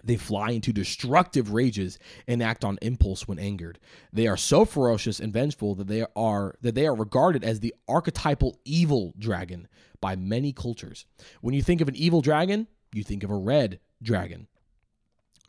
They 0.05 0.17
fly 0.17 0.51
into 0.51 0.73
destructive 0.73 1.53
rages 1.53 1.99
and 2.27 2.43
act 2.43 2.65
on 2.65 2.79
impulse 2.83 3.29
when 3.29 3.39
angered. 3.39 3.79
They 4.13 4.27
are 4.27 4.37
so 4.37 4.65
ferocious 4.65 5.21
and 5.21 5.33
vengeful 5.33 5.75
that 5.77 5.87
they 5.87 6.05
are 6.17 6.57
that 6.61 6.75
they 6.75 6.87
are 6.87 6.95
regarded 6.95 7.45
as 7.45 7.61
the 7.61 7.75
archetypal 7.89 8.59
evil 8.65 9.15
dragon 9.19 9.69
by 10.01 10.17
many 10.17 10.53
cultures. 10.53 11.07
When 11.41 11.55
you 11.55 11.63
think 11.63 11.81
of 11.81 11.89
an 11.89 11.97
evil 11.97 12.21
dragon, 12.21 12.67
you 12.93 13.03
think 13.03 13.23
of 13.23 13.31
a 13.31 13.37
red 13.37 13.81
dragon. 14.03 14.49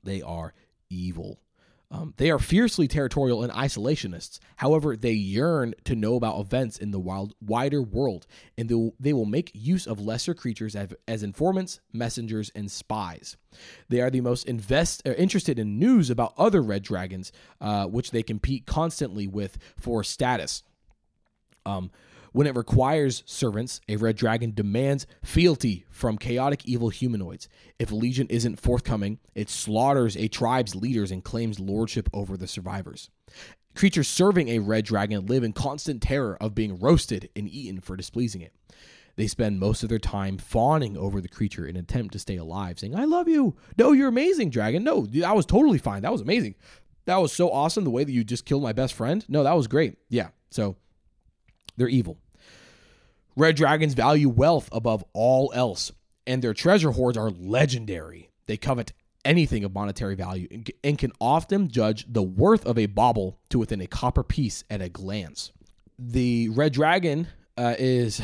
They 0.03 0.21
are 0.21 0.53
evil. 0.89 1.39
Um, 1.93 2.15
they 2.17 2.31
are 2.31 2.39
fiercely 2.39 2.87
territorial 2.87 3.43
and 3.43 3.53
isolationists. 3.53 4.39
However, 4.55 4.97
they 4.97 5.11
yearn 5.11 5.75
to 5.83 5.95
know 5.95 6.15
about 6.15 6.39
events 6.39 6.79
in 6.79 6.89
the 6.89 6.99
wild, 6.99 7.35
wider 7.39 7.83
world, 7.83 8.25
and 8.57 8.67
they 8.67 8.73
will, 8.73 8.95
they 8.99 9.13
will 9.13 9.25
make 9.25 9.51
use 9.53 9.85
of 9.85 9.99
lesser 9.99 10.33
creatures 10.33 10.75
as, 10.75 10.91
as 11.07 11.21
informants, 11.21 11.81
messengers, 11.91 12.51
and 12.55 12.71
spies. 12.71 13.37
They 13.89 14.01
are 14.01 14.09
the 14.09 14.21
most 14.21 14.47
invest, 14.47 15.03
uh, 15.05 15.11
interested 15.11 15.59
in 15.59 15.77
news 15.77 16.09
about 16.09 16.33
other 16.35 16.63
red 16.63 16.81
dragons, 16.81 17.31
uh, 17.61 17.85
which 17.85 18.09
they 18.09 18.23
compete 18.23 18.65
constantly 18.65 19.27
with 19.27 19.59
for 19.77 20.03
status. 20.03 20.63
Um, 21.63 21.91
when 22.33 22.45
it 22.47 22.55
requires 22.55 23.23
servants, 23.25 23.79
a 23.87 23.95
red 23.95 24.15
dragon 24.17 24.53
demands 24.53 25.07
fealty 25.23 25.85
from 25.89 26.17
chaotic 26.17 26.65
evil 26.65 26.89
humanoids. 26.89 27.47
If 27.79 27.91
legion 27.91 28.27
isn't 28.29 28.59
forthcoming, 28.59 29.19
it 29.33 29.49
slaughters 29.49 30.17
a 30.17 30.27
tribe's 30.27 30.75
leaders 30.75 31.11
and 31.11 31.23
claims 31.23 31.59
lordship 31.59 32.09
over 32.11 32.35
the 32.35 32.47
survivors. 32.47 33.09
Creatures 33.75 34.07
serving 34.07 34.49
a 34.49 34.59
red 34.59 34.85
dragon 34.85 35.25
live 35.25 35.43
in 35.43 35.53
constant 35.53 36.01
terror 36.01 36.37
of 36.41 36.53
being 36.53 36.79
roasted 36.79 37.29
and 37.35 37.47
eaten 37.49 37.79
for 37.79 37.95
displeasing 37.95 38.41
it. 38.41 38.53
they 39.15 39.27
spend 39.27 39.59
most 39.59 39.83
of 39.83 39.89
their 39.89 39.99
time 39.99 40.37
fawning 40.37 40.97
over 40.97 41.21
the 41.21 41.27
creature 41.27 41.65
in 41.67 41.75
an 41.75 41.83
attempt 41.83 42.13
to 42.13 42.19
stay 42.19 42.37
alive, 42.37 42.79
saying, 42.79 42.95
I 42.95 43.05
love 43.05 43.27
you. 43.27 43.55
No, 43.77 43.91
you're 43.91 44.07
amazing, 44.07 44.49
dragon. 44.49 44.83
No, 44.83 45.05
that 45.05 45.35
was 45.35 45.45
totally 45.45 45.77
fine. 45.77 46.01
That 46.01 46.11
was 46.11 46.21
amazing. 46.21 46.55
That 47.05 47.17
was 47.17 47.33
so 47.33 47.51
awesome 47.51 47.83
the 47.83 47.89
way 47.89 48.03
that 48.03 48.11
you 48.11 48.23
just 48.23 48.45
killed 48.45 48.63
my 48.63 48.73
best 48.73 48.93
friend. 48.93 49.23
No, 49.27 49.43
that 49.43 49.55
was 49.55 49.67
great. 49.67 49.97
Yeah. 50.09 50.29
So 50.49 50.77
they're 51.77 51.87
evil. 51.87 52.17
Red 53.35 53.55
dragons 53.55 53.93
value 53.93 54.29
wealth 54.29 54.69
above 54.71 55.03
all 55.13 55.51
else, 55.55 55.91
and 56.27 56.41
their 56.41 56.53
treasure 56.53 56.91
hoards 56.91 57.17
are 57.17 57.31
legendary. 57.31 58.29
They 58.45 58.57
covet 58.57 58.93
anything 59.25 59.63
of 59.63 59.73
monetary 59.73 60.15
value 60.15 60.47
and 60.83 60.97
can 60.97 61.11
often 61.19 61.69
judge 61.69 62.05
the 62.11 62.21
worth 62.21 62.65
of 62.65 62.77
a 62.77 62.85
bauble 62.87 63.39
to 63.49 63.57
within 63.57 63.81
a 63.81 63.87
copper 63.87 64.23
piece 64.23 64.63
at 64.69 64.81
a 64.81 64.89
glance. 64.89 65.51
The 65.97 66.49
red 66.49 66.73
dragon 66.73 67.27
uh, 67.57 67.75
is 67.79 68.21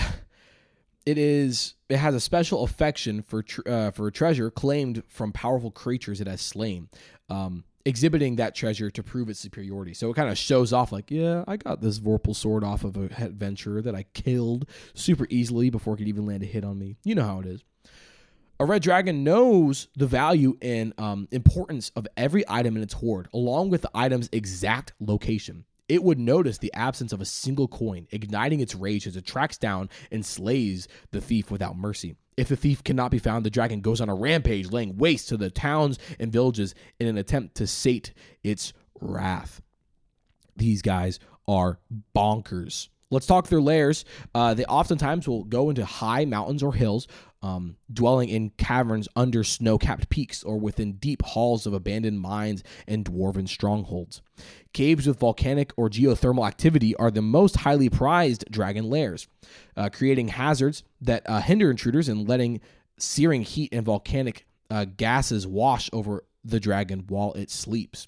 it 1.06 1.18
is 1.18 1.76
it 1.88 1.98
has 1.98 2.16
a 2.16 2.20
special 2.20 2.64
affection 2.64 3.22
for 3.22 3.44
tr- 3.44 3.62
uh, 3.66 3.92
for 3.92 4.12
treasure 4.12 4.52
claimed 4.52 5.04
from 5.08 5.32
powerful 5.32 5.72
creatures 5.72 6.22
it 6.22 6.28
has 6.28 6.42
slain. 6.42 6.90
Um, 7.30 7.64
exhibiting 7.86 8.36
that 8.36 8.56
treasure 8.56 8.90
to 8.92 9.04
prove 9.04 9.30
its 9.30 9.40
superiority. 9.40 9.94
So 9.94 10.10
it 10.10 10.16
kind 10.16 10.30
of 10.30 10.38
shows 10.38 10.74
off, 10.74 10.92
like, 10.92 11.10
yeah, 11.10 11.44
I 11.48 11.58
got 11.58 11.82
this 11.82 12.00
Vorpal 12.00 12.36
sword 12.36 12.64
off 12.64 12.84
of 12.84 12.98
a 12.98 13.10
adventurer 13.24 13.82
that 13.82 13.96
I 13.96 14.04
killed 14.14 14.70
super 14.94 15.28
easily 15.30 15.70
before 15.70 15.94
it 15.94 15.98
could 15.98 16.08
even 16.08 16.26
land 16.26 16.44
a 16.44 16.46
hit 16.46 16.64
on 16.64 16.78
me. 16.78 16.98
You 17.04 17.16
know 17.16 17.26
how 17.26 17.40
it 17.40 17.46
is. 17.46 17.64
A 18.62 18.66
red 18.66 18.82
dragon 18.82 19.24
knows 19.24 19.88
the 19.96 20.06
value 20.06 20.58
and 20.62 20.94
um, 20.98 21.30
importance 21.32 21.92
of 21.96 22.06
every 22.18 22.44
item 22.50 22.76
in 22.76 22.84
its 22.84 22.94
hoard, 22.94 23.30
along 23.34 23.70
with 23.70 23.84
the 23.84 23.92
item's 23.96 24.28
exact 24.34 24.92
location. 25.00 25.64
It 25.90 26.04
would 26.04 26.20
notice 26.20 26.60
the 26.60 26.74
absence 26.74 27.12
of 27.12 27.20
a 27.20 27.26
single 27.26 27.68
coin, 27.68 28.08
igniting 28.12 28.60
its 28.60 28.76
rage 28.76 29.08
as 29.08 29.18
it 29.18 29.26
tracks 29.26 29.58
down 29.58 29.90
and 30.12 30.24
slays 30.24 30.88
the 31.12 31.20
thief 31.20 31.50
without 31.50 31.78
mercy. 31.78 32.16
If 32.38 32.48
the 32.48 32.56
thief 32.56 32.84
cannot 32.84 33.12
be 33.12 33.18
found, 33.20 33.44
the 33.44 33.50
dragon 33.50 33.82
goes 33.82 34.00
on 34.00 34.08
a 34.08 34.16
rampage, 34.16 34.72
laying 34.72 34.98
waste 34.98 35.30
to 35.30 35.38
the 35.38 35.50
towns 35.50 35.98
and 36.20 36.32
villages 36.32 36.76
in 37.00 37.08
an 37.08 37.18
attempt 37.18 37.56
to 37.56 37.68
sate 37.68 38.14
its 38.44 38.72
wrath. 39.02 39.62
These 40.56 40.84
guys 40.84 41.20
are 41.48 41.80
bonkers. 42.16 42.90
Let's 43.12 43.26
talk 43.26 43.48
their 43.48 43.62
lairs. 43.62 44.06
Uh, 44.36 44.54
they 44.54 44.66
oftentimes 44.66 45.28
will 45.28 45.44
go 45.44 45.70
into 45.70 45.84
high 45.84 46.26
mountains 46.26 46.62
or 46.62 46.74
hills, 46.74 47.08
um, 47.42 47.78
dwelling 47.92 48.30
in 48.30 48.52
caverns 48.52 49.08
under 49.16 49.44
snow 49.44 49.78
capped 49.78 50.10
peaks 50.10 50.44
or 50.44 50.60
within 50.60 50.94
deep 50.94 51.24
halls 51.24 51.66
of 51.66 51.74
abandoned 51.74 52.20
mines 52.20 52.64
and 52.88 53.06
dwarven 53.06 53.48
strongholds. 53.48 54.22
Caves 54.74 55.08
with 55.08 55.20
volcanic 55.20 55.72
or 55.76 55.90
geothermal 55.90 56.48
activity 56.48 56.96
are 56.98 57.10
the 57.10 57.22
most 57.22 57.58
highly 57.58 57.90
prized 57.90 58.46
dragon 58.52 58.90
lairs, 58.90 59.28
uh, 59.76 59.90
creating 59.92 60.28
hazards 60.28 60.84
that 61.02 61.24
uh, 61.28 61.40
hinder 61.42 61.72
intruders 61.72 62.10
and 62.10 62.28
letting 62.28 62.62
searing 62.98 63.42
heat 63.42 63.74
and 63.74 63.86
volcanic 63.86 64.46
uh, 64.70 64.86
gases 64.98 65.48
wash 65.48 65.90
over 65.92 66.24
the 66.44 66.60
dragon 66.60 67.06
while 67.08 67.34
it 67.34 67.50
sleeps. 67.50 68.08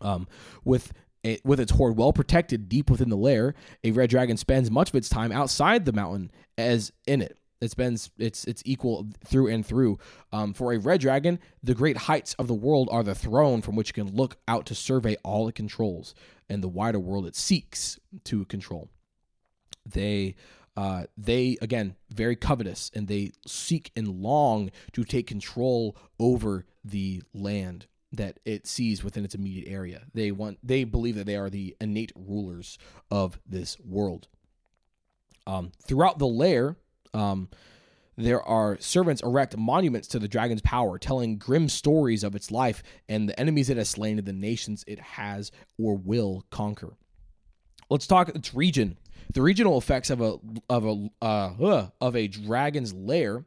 Um, 0.00 0.26
with 0.64 0.92
it, 1.22 1.44
with 1.44 1.60
its 1.60 1.72
hoard 1.72 1.96
well 1.96 2.12
protected 2.12 2.68
deep 2.68 2.90
within 2.90 3.10
the 3.10 3.16
lair, 3.16 3.54
a 3.84 3.90
red 3.90 4.10
dragon 4.10 4.36
spends 4.36 4.70
much 4.70 4.90
of 4.90 4.94
its 4.94 5.08
time 5.08 5.32
outside 5.32 5.84
the 5.84 5.92
mountain 5.92 6.30
as 6.56 6.92
in 7.06 7.22
it. 7.22 7.36
It 7.60 7.70
spends 7.70 8.10
it's 8.16 8.44
it's 8.46 8.62
equal 8.64 9.08
through 9.26 9.48
and 9.48 9.64
through. 9.64 9.98
Um, 10.32 10.54
for 10.54 10.72
a 10.72 10.78
red 10.78 11.00
dragon, 11.02 11.38
the 11.62 11.74
great 11.74 11.96
heights 11.98 12.34
of 12.34 12.48
the 12.48 12.54
world 12.54 12.88
are 12.90 13.02
the 13.02 13.14
throne 13.14 13.60
from 13.60 13.76
which 13.76 13.90
it 13.90 13.94
can 13.94 14.16
look 14.16 14.38
out 14.48 14.64
to 14.66 14.74
survey 14.74 15.16
all 15.22 15.46
it 15.48 15.54
controls 15.54 16.14
and 16.48 16.62
the 16.62 16.68
wider 16.68 16.98
world 16.98 17.26
it 17.26 17.36
seeks 17.36 17.98
to 18.24 18.46
control. 18.46 18.88
They 19.84 20.36
uh, 20.74 21.04
they 21.18 21.58
again 21.60 21.96
very 22.08 22.36
covetous 22.36 22.90
and 22.94 23.08
they 23.08 23.32
seek 23.46 23.92
and 23.94 24.08
long 24.08 24.70
to 24.92 25.04
take 25.04 25.26
control 25.26 25.96
over 26.18 26.64
the 26.82 27.22
land 27.34 27.86
that 28.12 28.40
it 28.44 28.66
sees 28.66 29.04
within 29.04 29.24
its 29.24 29.34
immediate 29.34 29.70
area. 29.70 30.02
They 30.14 30.32
want 30.32 30.58
they 30.62 30.84
believe 30.84 31.16
that 31.16 31.26
they 31.26 31.36
are 31.36 31.50
the 31.50 31.76
innate 31.80 32.12
rulers 32.14 32.78
of 33.10 33.38
this 33.46 33.78
world. 33.80 34.28
Um, 35.46 35.72
throughout 35.86 36.18
the 36.18 36.26
lair, 36.26 36.76
um, 37.14 37.48
there 38.16 38.42
are 38.42 38.76
servants 38.80 39.22
erect 39.22 39.56
monuments 39.56 40.08
to 40.08 40.18
the 40.18 40.28
dragon's 40.28 40.60
power, 40.60 40.98
telling 40.98 41.38
grim 41.38 41.68
stories 41.68 42.22
of 42.22 42.34
its 42.34 42.50
life 42.50 42.82
and 43.08 43.28
the 43.28 43.38
enemies 43.38 43.70
it 43.70 43.76
has 43.76 43.88
slain 43.88 44.18
and 44.18 44.26
the 44.26 44.32
nations 44.32 44.84
it 44.86 45.00
has 45.00 45.50
or 45.78 45.96
will 45.96 46.44
conquer. 46.50 46.96
Let's 47.88 48.06
talk 48.06 48.28
its 48.28 48.54
region. 48.54 48.98
The 49.32 49.42
regional 49.42 49.78
effects 49.78 50.10
of 50.10 50.20
a 50.20 50.38
of 50.68 50.84
a 50.84 51.08
uh, 51.22 51.86
of 52.00 52.16
a 52.16 52.28
dragon's 52.28 52.92
lair 52.92 53.44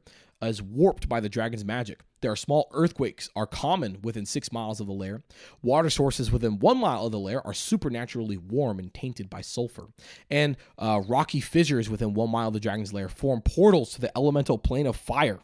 is 0.47 0.61
warped 0.61 1.09
by 1.09 1.19
the 1.19 1.29
dragon's 1.29 1.65
magic. 1.65 2.01
There 2.21 2.31
are 2.31 2.37
small 2.37 2.69
earthquakes 2.71 3.29
are 3.35 3.45
common 3.45 3.99
within 4.01 4.25
six 4.25 4.51
miles 4.51 4.79
of 4.79 4.87
the 4.87 4.93
lair. 4.93 5.21
Water 5.61 5.89
sources 5.89 6.31
within 6.31 6.59
one 6.59 6.77
mile 6.77 7.05
of 7.05 7.11
the 7.11 7.19
lair 7.19 7.45
are 7.45 7.53
supernaturally 7.53 8.37
warm 8.37 8.79
and 8.79 8.93
tainted 8.93 9.29
by 9.29 9.41
sulfur. 9.41 9.87
And 10.31 10.55
uh, 10.77 11.01
rocky 11.05 11.41
fissures 11.41 11.89
within 11.89 12.13
one 12.13 12.29
mile 12.29 12.47
of 12.47 12.53
the 12.53 12.59
dragon's 12.59 12.93
lair 12.93 13.09
form 13.09 13.41
portals 13.41 13.93
to 13.93 14.01
the 14.01 14.15
elemental 14.17 14.57
plane 14.57 14.87
of 14.87 14.95
fire, 14.95 15.39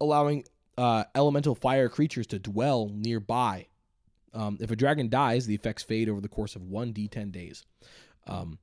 allowing 0.00 0.44
uh, 0.76 1.04
elemental 1.14 1.54
fire 1.54 1.88
creatures 1.88 2.26
to 2.28 2.38
dwell 2.38 2.90
nearby. 2.92 3.66
Um, 4.34 4.58
if 4.60 4.70
a 4.70 4.76
dragon 4.76 5.08
dies, 5.08 5.46
the 5.46 5.54
effects 5.54 5.82
fade 5.82 6.08
over 6.08 6.20
the 6.20 6.28
course 6.28 6.56
of 6.56 6.62
1d10 6.62 7.30
days. 7.30 7.64
Um, 8.26 8.58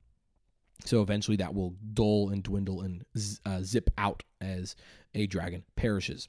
so 0.85 1.01
eventually 1.01 1.37
that 1.37 1.53
will 1.53 1.75
dull 1.93 2.29
and 2.29 2.43
dwindle 2.43 2.81
and 2.81 3.05
uh, 3.45 3.61
zip 3.61 3.89
out 3.97 4.23
as 4.39 4.75
a 5.13 5.27
dragon 5.27 5.63
perishes. 5.75 6.27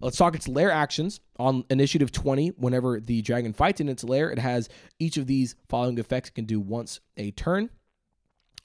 Let's 0.00 0.16
talk 0.16 0.34
its 0.34 0.48
lair 0.48 0.70
actions. 0.70 1.20
On 1.38 1.64
initiative 1.70 2.10
20, 2.10 2.48
whenever 2.56 3.00
the 3.00 3.22
dragon 3.22 3.52
fights 3.52 3.80
in 3.80 3.88
its 3.88 4.02
lair, 4.02 4.30
it 4.30 4.38
has 4.38 4.68
each 4.98 5.16
of 5.16 5.26
these 5.26 5.54
following 5.68 5.98
effects 5.98 6.30
it 6.30 6.34
can 6.34 6.44
do 6.44 6.60
once 6.60 7.00
a 7.16 7.30
turn. 7.32 7.70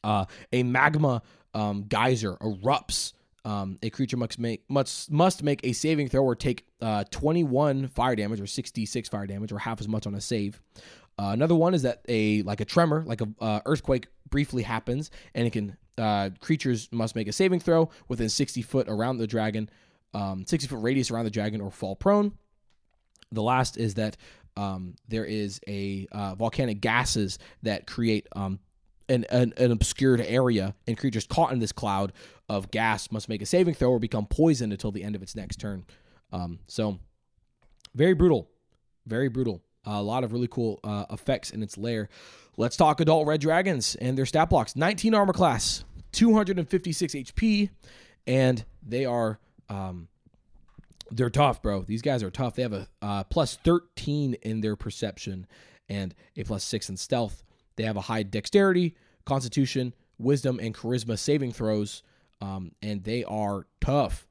Uh, 0.04 0.26
a 0.52 0.64
magma 0.64 1.22
um, 1.54 1.84
geyser 1.84 2.36
erupts. 2.38 3.14
Um, 3.44 3.78
a 3.84 3.92
creature 3.92 4.18
must 4.18 4.40
make 4.40 4.64
must 4.70 5.12
must 5.12 5.44
make 5.44 5.62
a 5.64 5.72
saving 5.74 6.10
throw 6.10 6.24
or 6.24 6.36
take 6.36 6.66
uh, 6.82 7.04
21 7.12 7.90
fire 7.90 8.16
damage 8.16 8.42
or 8.42 8.48
66 8.48 9.10
fire 9.10 9.28
damage 9.28 9.52
or 9.52 9.60
half 9.60 9.80
as 9.80 9.88
much 9.88 10.08
on 10.08 10.16
a 10.16 10.22
save. 10.22 10.60
Uh, 11.20 11.30
another 11.30 11.56
one 11.56 11.74
is 11.76 11.84
that 11.84 12.02
a 12.10 12.42
like 12.42 12.60
a 12.60 12.66
tremor, 12.66 13.04
like 13.06 13.22
a 13.22 13.28
uh, 13.40 13.60
earthquake, 13.66 14.08
briefly 14.30 14.64
happens, 14.64 15.12
and 15.34 15.48
it 15.48 15.52
can 15.52 15.78
uh, 15.98 16.30
creatures 16.42 16.90
must 16.92 17.16
make 17.16 17.28
a 17.28 17.32
saving 17.32 17.62
throw 17.62 17.90
within 18.10 18.28
60 18.28 18.62
foot 18.64 18.88
around 18.90 19.18
the 19.18 19.28
dragon 19.28 19.70
um, 20.16 20.46
60 20.48 20.70
foot 20.70 20.82
radius 20.82 21.12
around 21.12 21.26
the 21.26 21.32
dragon 21.32 21.62
or 21.62 21.70
fall 21.70 21.96
prone. 21.96 22.32
The 23.32 23.44
last 23.44 23.78
is 23.78 23.96
that 23.96 24.16
um, 24.56 24.96
there 25.10 25.26
is 25.26 25.60
a 25.68 26.08
uh, 26.12 26.36
volcanic 26.36 26.80
gases 26.80 27.38
that 27.64 27.86
create 27.86 28.28
um, 28.34 28.60
an, 29.10 29.26
an, 29.30 29.54
an, 29.58 29.72
obscured 29.72 30.22
area, 30.22 30.74
and 30.88 30.98
creatures 30.98 31.28
caught 31.28 31.52
in 31.52 31.60
this 31.60 31.74
cloud 31.74 32.14
of 32.48 32.72
gas 32.72 33.12
must 33.12 33.28
make 33.28 33.42
a 33.42 33.46
saving 33.46 33.74
throw 33.74 33.92
or 33.92 34.00
become 34.00 34.26
poisoned 34.26 34.72
until 34.72 34.92
the 34.92 35.04
end 35.04 35.16
of 35.16 35.22
its 35.22 35.36
next 35.36 35.58
turn. 35.58 35.84
Um, 36.32 36.60
so, 36.68 37.00
very 37.94 38.14
brutal, 38.14 38.50
very 39.06 39.28
brutal. 39.28 39.62
A 39.86 40.02
lot 40.02 40.24
of 40.24 40.34
really 40.34 40.48
cool 40.48 40.80
uh, 40.84 41.06
effects 41.12 41.50
in 41.52 41.62
its 41.62 41.78
lair. 41.78 42.10
Let's 42.58 42.78
talk 42.78 43.00
adult 43.00 43.28
red 43.28 43.42
dragons 43.42 43.96
and 43.96 44.18
their 44.18 44.26
stat 44.26 44.50
blocks 44.50 44.76
19 44.76 45.14
armor 45.14 45.34
class, 45.34 45.84
256 46.14 47.14
HP, 47.14 47.70
and 48.26 48.64
they 48.82 49.06
are 49.06 49.40
um, 49.70 50.08
they're 51.12 51.30
tough, 51.30 51.62
bro. 51.62 51.82
These 51.82 52.02
guys 52.02 52.24
are 52.24 52.32
tough. 52.32 52.56
They 52.56 52.64
have 52.64 52.74
a 52.74 52.88
uh, 53.02 53.24
plus 53.26 53.58
13 53.64 54.36
in 54.42 54.62
their 54.62 54.76
perception 54.76 55.48
and 55.88 56.16
a 56.36 56.44
plus 56.44 56.64
6 56.64 56.90
in 56.90 56.98
stealth. 56.98 57.44
They 57.76 57.84
have 57.84 57.98
a 57.98 58.02
high 58.02 58.24
dexterity, 58.24 58.96
constitution, 59.26 59.94
wisdom, 60.18 60.60
and 60.62 60.74
charisma 60.74 61.18
saving 61.18 61.52
throws. 61.52 62.04
Um, 62.42 62.72
and 62.82 63.04
they 63.04 63.24
are 63.24 63.68
tough. 63.82 64.28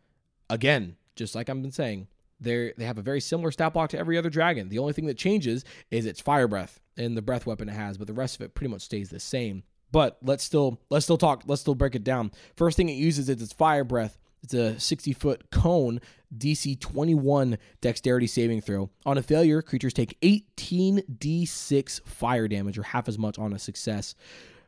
Again, 0.51 0.97
just 1.17 1.35
like 1.35 1.49
I've 1.49 1.63
been 1.63 1.73
saying, 1.73 2.09
they 2.45 2.73
they 2.77 2.85
have 2.85 2.99
a 2.99 3.03
very 3.03 3.21
similar 3.21 3.51
stat 3.51 3.73
block 3.73 3.91
to 3.91 3.99
every 3.99 4.17
other 4.17 4.31
dragon. 4.31 4.69
The 4.69 4.79
only 4.79 4.93
thing 4.93 5.07
that 5.07 5.19
changes 5.19 5.65
is 5.91 6.07
its 6.07 6.21
fire 6.21 6.49
breath 6.49 6.81
and 6.97 7.17
the 7.17 7.23
breath 7.23 7.47
weapon 7.47 7.69
it 7.69 7.73
has, 7.73 7.99
but 7.99 8.07
the 8.07 8.13
rest 8.13 8.37
of 8.37 8.43
it 8.43 8.55
pretty 8.55 8.71
much 8.71 8.83
stays 8.83 9.11
the 9.11 9.21
same. 9.21 9.65
But 9.91 10.19
let's 10.23 10.45
still 10.45 10.81
let's 10.91 11.07
still 11.07 11.19
talk. 11.19 11.45
Let's 11.47 11.61
still 11.63 11.75
break 11.75 11.95
it 11.95 12.05
down. 12.05 12.33
First 12.57 12.77
thing 12.77 12.89
it 12.89 12.95
uses 12.95 13.29
is 13.29 13.41
its 13.43 13.53
fire 13.53 13.85
breath. 13.85 14.19
It's 14.43 14.53
a 14.53 14.79
60 14.79 15.13
foot 15.15 15.51
cone, 15.51 16.01
DC 16.37 16.79
21 16.79 17.57
dexterity 17.81 18.27
saving 18.27 18.61
throw. 18.61 18.91
On 19.07 19.17
a 19.17 19.23
failure, 19.23 19.63
creatures 19.63 19.95
take 19.95 20.21
18d6 20.21 22.07
fire 22.07 22.47
damage, 22.47 22.77
or 22.77 22.83
half 22.83 23.09
as 23.09 23.19
much 23.19 23.39
on 23.39 23.55
a 23.55 23.59
success. 23.59 24.15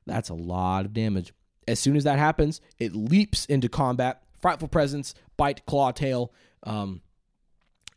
That's 0.07 0.31
a 0.31 0.35
lot 0.35 0.87
of 0.87 0.95
damage. 0.95 1.35
As 1.69 1.79
soon 1.81 1.97
as 1.97 2.05
that 2.05 2.19
happens, 2.19 2.61
it 2.79 2.95
leaps 2.95 3.45
into 3.47 3.69
combat. 3.69 4.23
Frightful 4.41 4.69
presence, 4.69 5.15
bite, 5.37 5.67
claw, 5.67 5.91
tail. 5.91 6.33
Um, 6.63 7.03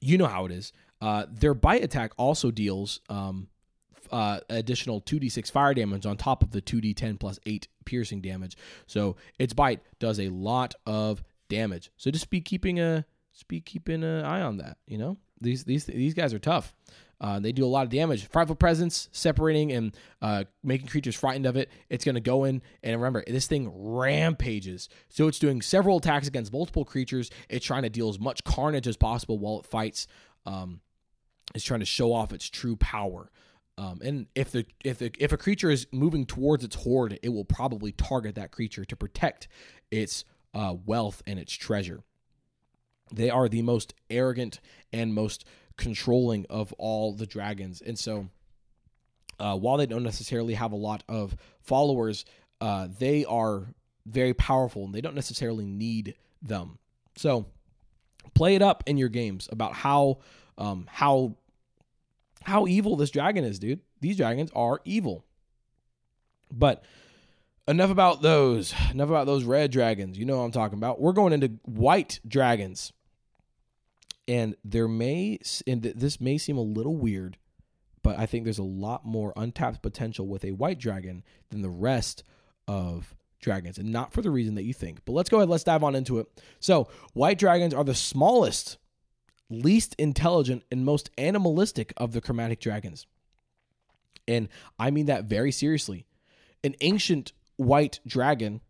you 0.02 0.18
know 0.18 0.28
how 0.28 0.46
it 0.46 0.52
is. 0.52 0.72
Uh, 1.02 1.26
their 1.30 1.54
bite 1.54 1.84
attack 1.84 2.12
also 2.18 2.52
deals 2.52 3.00
um, 3.10 3.48
uh, 4.12 4.40
additional 4.50 5.02
2d6 5.02 5.52
fire 5.52 5.74
damage 5.74 6.06
on 6.06 6.18
top 6.18 6.44
of 6.44 6.52
the 6.52 6.62
2d10 6.62 7.20
plus 7.20 7.40
8 7.46 7.68
piercing 7.86 8.22
damage. 8.22 8.58
So 8.88 9.16
its 9.38 9.54
bite 9.54 9.82
does 10.00 10.20
a 10.20 10.30
lot 10.30 10.76
of 10.86 11.24
damage. 11.48 11.92
So 11.98 12.12
just 12.12 12.30
be 12.30 12.42
keeping 12.42 12.80
a 12.80 13.06
just 13.34 13.48
be 13.48 13.62
keeping 13.62 14.04
an 14.04 14.26
eye 14.26 14.42
on 14.42 14.58
that. 14.58 14.78
You 14.88 14.98
know, 14.98 15.18
these 15.40 15.64
these 15.64 15.86
these 15.86 16.14
guys 16.14 16.34
are 16.34 16.40
tough. 16.40 16.74
Uh, 17.22 17.40
they 17.40 17.52
do 17.52 17.66
a 17.66 17.68
lot 17.68 17.84
of 17.84 17.90
damage. 17.90 18.26
Frightful 18.28 18.56
presence, 18.56 19.10
separating 19.12 19.72
and 19.72 19.96
uh, 20.22 20.46
making 20.64 20.88
creatures 20.88 21.16
frightened 21.16 21.46
of 21.46 21.58
it. 21.58 21.70
It's 21.90 22.06
going 22.06 22.16
to 22.16 22.22
go 22.22 22.46
in 22.46 22.62
and 22.82 22.96
remember 22.96 23.24
this 23.28 23.48
thing 23.48 23.72
rampages. 23.74 24.88
So 25.10 25.28
it's 25.28 25.40
doing 25.40 25.62
several 25.62 25.98
attacks 25.98 26.28
against 26.28 26.54
multiple 26.54 26.86
creatures. 26.86 27.30
It's 27.50 27.66
trying 27.66 27.84
to 27.84 27.90
deal 27.90 28.10
as 28.10 28.20
much 28.20 28.44
carnage 28.44 28.88
as 28.88 28.96
possible 28.96 29.38
while 29.38 29.60
it 29.60 29.66
fights. 29.66 30.08
Um, 30.46 30.80
it's 31.54 31.66
trying 31.66 31.82
to 31.82 31.86
show 31.86 32.14
off 32.14 32.32
its 32.32 32.50
true 32.50 32.78
power. 32.78 33.30
Um, 33.78 34.02
and 34.04 34.28
if 34.36 34.52
the 34.52 34.66
if 34.84 35.00
the 35.00 35.12
if 35.20 35.32
a 35.32 35.38
creature 35.38 35.70
is 35.70 35.88
moving 35.92 36.26
towards 36.26 36.64
its 36.66 36.76
hoard, 36.76 37.18
it 37.24 37.30
will 37.30 37.46
probably 37.46 37.94
target 37.94 38.36
that 38.36 38.52
creature 38.52 38.84
to 38.84 38.96
protect 38.96 39.48
its 39.90 40.26
uh, 40.54 40.76
wealth 40.86 41.24
and 41.26 41.40
its 41.40 41.54
treasure. 41.54 42.04
They 43.14 43.30
are 43.30 43.48
the 43.48 43.62
most 43.62 43.94
arrogant 44.10 44.60
and 44.92 45.14
most 45.14 45.46
controlling 45.80 46.46
of 46.50 46.74
all 46.74 47.14
the 47.14 47.26
dragons. 47.26 47.82
And 47.82 47.98
so, 47.98 48.28
uh, 49.40 49.58
while 49.58 49.78
they 49.78 49.86
don't 49.86 50.04
necessarily 50.04 50.54
have 50.54 50.74
a 50.74 50.76
lot 50.76 51.04
of 51.08 51.36
followers, 51.62 52.26
uh, 52.62 52.90
they 53.00 53.26
are 53.26 53.74
very 54.06 54.34
powerful 54.34 54.86
and 54.86 54.94
they 54.94 55.02
don't 55.02 55.16
necessarily 55.16 55.66
need 55.66 56.16
them. 56.42 56.78
So, 57.16 57.48
play 58.36 58.56
it 58.56 58.62
up 58.62 58.84
in 58.86 58.98
your 58.98 59.10
games 59.10 59.50
about 59.52 59.74
how 59.74 60.20
um, 60.58 60.88
how 60.92 61.38
how 62.44 62.68
evil 62.68 62.96
this 62.96 63.12
dragon 63.12 63.44
is, 63.44 63.60
dude. 63.60 63.80
These 64.02 64.18
dragons 64.18 64.52
are 64.56 64.82
evil. 64.86 65.26
But 66.52 66.84
enough 67.68 67.92
about 67.92 68.22
those. 68.22 68.74
Enough 68.92 69.10
about 69.10 69.26
those 69.26 69.44
red 69.44 69.72
dragons. 69.72 70.18
You 70.18 70.26
know 70.26 70.38
what 70.38 70.44
I'm 70.44 70.52
talking 70.52 70.78
about. 70.78 71.00
We're 71.00 71.14
going 71.14 71.34
into 71.34 71.60
white 71.64 72.20
dragons 72.28 72.92
and 74.30 74.56
there 74.64 74.88
may 74.88 75.38
and 75.68 75.82
this 75.82 76.22
may 76.22 76.38
seem 76.38 76.58
a 76.58 76.62
little 76.62 76.96
weird 76.96 77.38
but 78.02 78.18
i 78.18 78.26
think 78.26 78.46
there's 78.46 78.60
a 78.60 78.64
lot 78.64 79.06
more 79.06 79.34
untapped 79.36 79.82
potential 79.82 80.26
with 80.26 80.46
a 80.46 80.52
white 80.52 80.80
dragon 80.80 81.24
than 81.50 81.62
the 81.62 81.70
rest 81.70 82.24
of 82.68 83.16
dragons 83.40 83.78
and 83.78 83.92
not 83.92 84.14
for 84.14 84.22
the 84.22 84.30
reason 84.30 84.56
that 84.56 84.64
you 84.64 84.74
think. 84.74 85.00
But 85.06 85.14
let's 85.14 85.30
go 85.30 85.38
ahead 85.38 85.50
let's 85.50 85.64
dive 85.64 85.84
on 85.84 85.96
into 85.96 86.20
it. 86.20 86.28
So 86.60 86.90
white 87.14 87.40
dragons 87.40 87.74
are 87.74 87.84
the 87.84 87.96
smallest 87.96 88.78
least 89.50 89.96
intelligent 89.98 90.64
and 90.72 90.86
most 90.86 91.10
animalistic 91.18 91.94
of 91.98 92.12
the 92.12 92.22
chromatic 92.22 92.60
dragons. 92.60 93.08
And 94.28 94.50
i 94.78 94.92
mean 94.92 95.08
that 95.08 95.26
very 95.26 95.52
seriously. 95.52 96.06
An 96.64 96.76
ancient 96.82 97.34
white 97.56 98.00
dragon 98.06 98.62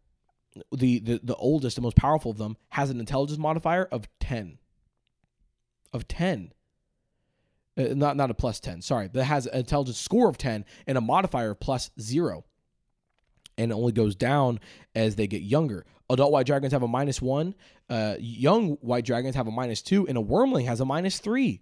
the, 0.72 1.00
the 1.00 1.20
the 1.24 1.36
oldest 1.36 1.78
and 1.78 1.84
most 1.84 1.96
powerful 1.96 2.32
of 2.32 2.38
them 2.38 2.58
has 2.70 2.90
an 2.90 3.00
intelligence 3.00 3.38
modifier 3.38 3.86
of 3.86 4.08
10 4.20 4.59
of 5.94 6.08
10. 6.08 6.54
Uh, 7.78 7.94
not 7.94 8.18
not 8.18 8.30
a 8.30 8.34
plus 8.34 8.60
10, 8.60 8.82
sorry, 8.82 9.08
that 9.08 9.24
has 9.24 9.46
an 9.48 9.60
intelligence 9.60 10.00
score 10.00 10.28
of 10.30 10.38
10 10.38 10.66
and 10.88 10.98
a 10.98 11.02
modifier 11.02 11.52
of 11.52 11.60
plus 11.60 11.92
0. 12.00 12.46
And 13.58 13.72
it 13.72 13.76
only 13.76 13.92
goes 13.92 14.16
down 14.16 14.60
as 14.96 15.16
they 15.16 15.28
get 15.28 15.42
younger. 15.42 15.86
Adult 16.10 16.32
white 16.32 16.46
dragons 16.46 16.74
have 16.74 16.84
a 16.84 16.88
minus 16.88 17.22
1, 17.22 17.54
uh, 17.90 18.16
young 18.20 18.72
white 18.82 19.06
dragons 19.06 19.36
have 19.36 19.48
a 19.48 19.52
minus 19.52 19.82
2, 19.82 20.08
and 20.08 20.18
a 20.18 20.22
wyrmling 20.22 20.66
has 20.66 20.80
a 20.80 20.86
minus 20.86 21.20
3. 21.20 21.62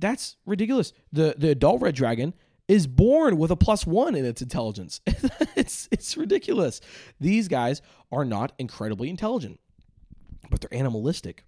That's 0.00 0.36
ridiculous. 0.44 0.92
The 1.12 1.34
the 1.38 1.50
adult 1.50 1.80
red 1.80 1.94
dragon 1.94 2.34
is 2.68 2.86
born 2.86 3.38
with 3.38 3.50
a 3.50 3.56
plus 3.56 3.86
1 3.86 4.14
in 4.14 4.24
its 4.24 4.42
intelligence. 4.42 5.00
it's 5.56 5.88
it's 5.92 6.16
ridiculous. 6.16 6.80
These 7.20 7.48
guys 7.48 7.82
are 8.10 8.24
not 8.24 8.52
incredibly 8.58 9.08
intelligent, 9.08 9.60
but 10.50 10.60
they're 10.60 10.76
animalistic. 10.76 11.44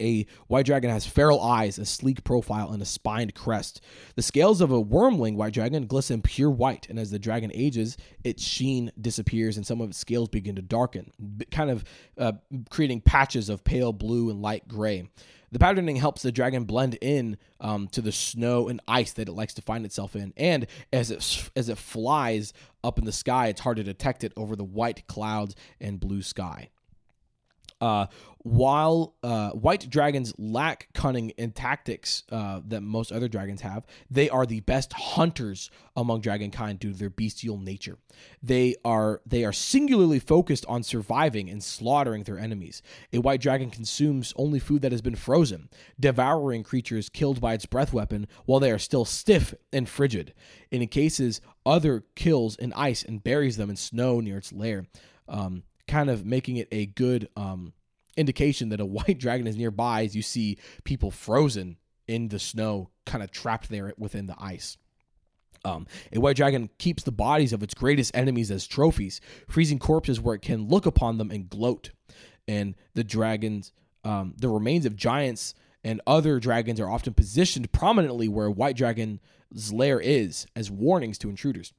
A 0.00 0.26
white 0.48 0.66
dragon 0.66 0.90
has 0.90 1.06
feral 1.06 1.40
eyes, 1.40 1.78
a 1.78 1.86
sleek 1.86 2.24
profile, 2.24 2.70
and 2.72 2.82
a 2.82 2.86
spined 2.86 3.34
crest. 3.34 3.80
The 4.16 4.22
scales 4.22 4.60
of 4.60 4.72
a 4.72 4.82
wyrmling 4.82 5.36
white 5.36 5.52
dragon 5.52 5.86
glisten 5.86 6.22
pure 6.22 6.50
white, 6.50 6.88
and 6.88 6.98
as 6.98 7.10
the 7.10 7.18
dragon 7.18 7.50
ages, 7.54 7.96
its 8.24 8.42
sheen 8.42 8.90
disappears 9.00 9.56
and 9.56 9.66
some 9.66 9.80
of 9.80 9.90
its 9.90 9.98
scales 9.98 10.28
begin 10.28 10.56
to 10.56 10.62
darken, 10.62 11.12
kind 11.50 11.70
of 11.70 11.84
uh, 12.18 12.32
creating 12.70 13.02
patches 13.02 13.48
of 13.48 13.64
pale 13.64 13.92
blue 13.92 14.30
and 14.30 14.42
light 14.42 14.66
gray. 14.66 15.08
The 15.52 15.58
patterning 15.58 15.96
helps 15.96 16.22
the 16.22 16.32
dragon 16.32 16.64
blend 16.64 16.96
in 17.02 17.36
um, 17.60 17.86
to 17.88 18.00
the 18.00 18.10
snow 18.10 18.68
and 18.68 18.80
ice 18.88 19.12
that 19.12 19.28
it 19.28 19.32
likes 19.32 19.52
to 19.54 19.62
find 19.62 19.84
itself 19.84 20.16
in, 20.16 20.32
and 20.36 20.66
as 20.92 21.10
it 21.10 21.50
as 21.54 21.68
it 21.68 21.76
flies 21.76 22.54
up 22.82 22.98
in 22.98 23.04
the 23.04 23.12
sky, 23.12 23.48
it's 23.48 23.60
hard 23.60 23.76
to 23.76 23.84
detect 23.84 24.24
it 24.24 24.32
over 24.34 24.56
the 24.56 24.64
white 24.64 25.06
clouds 25.06 25.54
and 25.78 26.00
blue 26.00 26.22
sky. 26.22 26.70
Uh, 27.82 28.06
while 28.44 29.16
uh, 29.24 29.50
white 29.50 29.90
dragons 29.90 30.32
lack 30.38 30.88
cunning 30.94 31.32
and 31.36 31.52
tactics 31.52 32.22
uh, 32.30 32.60
that 32.66 32.80
most 32.80 33.10
other 33.10 33.26
dragons 33.26 33.60
have, 33.60 33.84
they 34.08 34.30
are 34.30 34.46
the 34.46 34.60
best 34.60 34.92
hunters 34.92 35.68
among 35.96 36.22
dragonkind 36.22 36.78
due 36.78 36.92
to 36.92 36.98
their 36.98 37.10
bestial 37.10 37.58
nature. 37.58 37.98
They 38.40 38.76
are 38.84 39.20
they 39.26 39.44
are 39.44 39.52
singularly 39.52 40.20
focused 40.20 40.64
on 40.66 40.84
surviving 40.84 41.50
and 41.50 41.62
slaughtering 41.62 42.22
their 42.22 42.38
enemies. 42.38 42.82
A 43.12 43.18
white 43.18 43.40
dragon 43.40 43.68
consumes 43.68 44.32
only 44.36 44.60
food 44.60 44.82
that 44.82 44.92
has 44.92 45.02
been 45.02 45.16
frozen, 45.16 45.68
devouring 45.98 46.62
creatures 46.62 47.08
killed 47.08 47.40
by 47.40 47.54
its 47.54 47.66
breath 47.66 47.92
weapon 47.92 48.28
while 48.44 48.60
they 48.60 48.70
are 48.70 48.78
still 48.78 49.04
stiff 49.04 49.54
and 49.72 49.88
frigid. 49.88 50.34
And 50.70 50.82
in 50.82 50.88
cases, 50.88 51.40
other 51.66 52.04
kills 52.14 52.54
in 52.56 52.72
ice 52.74 53.02
and 53.02 53.24
buries 53.24 53.56
them 53.56 53.70
in 53.70 53.76
snow 53.76 54.20
near 54.20 54.38
its 54.38 54.52
lair. 54.52 54.86
Um, 55.28 55.64
kind 55.92 56.08
of 56.08 56.24
making 56.24 56.56
it 56.56 56.68
a 56.72 56.86
good 56.86 57.28
um, 57.36 57.74
indication 58.16 58.70
that 58.70 58.80
a 58.80 58.86
white 58.98 59.18
dragon 59.18 59.46
is 59.46 59.56
nearby 59.56 60.04
as 60.04 60.16
you 60.16 60.22
see 60.22 60.56
people 60.84 61.10
frozen 61.10 61.76
in 62.08 62.28
the 62.28 62.38
snow, 62.38 62.88
kind 63.04 63.22
of 63.22 63.30
trapped 63.30 63.68
there 63.68 63.92
within 63.98 64.26
the 64.26 64.34
ice. 64.38 64.78
Um, 65.64 65.86
a 66.12 66.18
white 66.18 66.36
dragon 66.36 66.70
keeps 66.78 67.04
the 67.04 67.12
bodies 67.12 67.52
of 67.52 67.62
its 67.62 67.74
greatest 67.74 68.16
enemies 68.16 68.50
as 68.50 68.66
trophies, 68.66 69.20
freezing 69.48 69.78
corpses 69.78 70.20
where 70.20 70.34
it 70.34 70.42
can 70.42 70.66
look 70.66 70.86
upon 70.86 71.18
them 71.18 71.30
and 71.30 71.48
gloat. 71.48 71.90
And 72.48 72.74
the 72.94 73.04
dragons, 73.04 73.70
um, 74.02 74.34
the 74.36 74.48
remains 74.48 74.86
of 74.86 74.96
giants 74.96 75.54
and 75.84 76.00
other 76.06 76.40
dragons 76.40 76.80
are 76.80 76.90
often 76.90 77.12
positioned 77.14 77.70
prominently 77.70 78.28
where 78.28 78.46
a 78.46 78.50
white 78.50 78.76
dragon's 78.76 79.20
lair 79.72 80.00
is 80.00 80.46
as 80.56 80.70
warnings 80.70 81.18
to 81.18 81.28
intruders. 81.28 81.72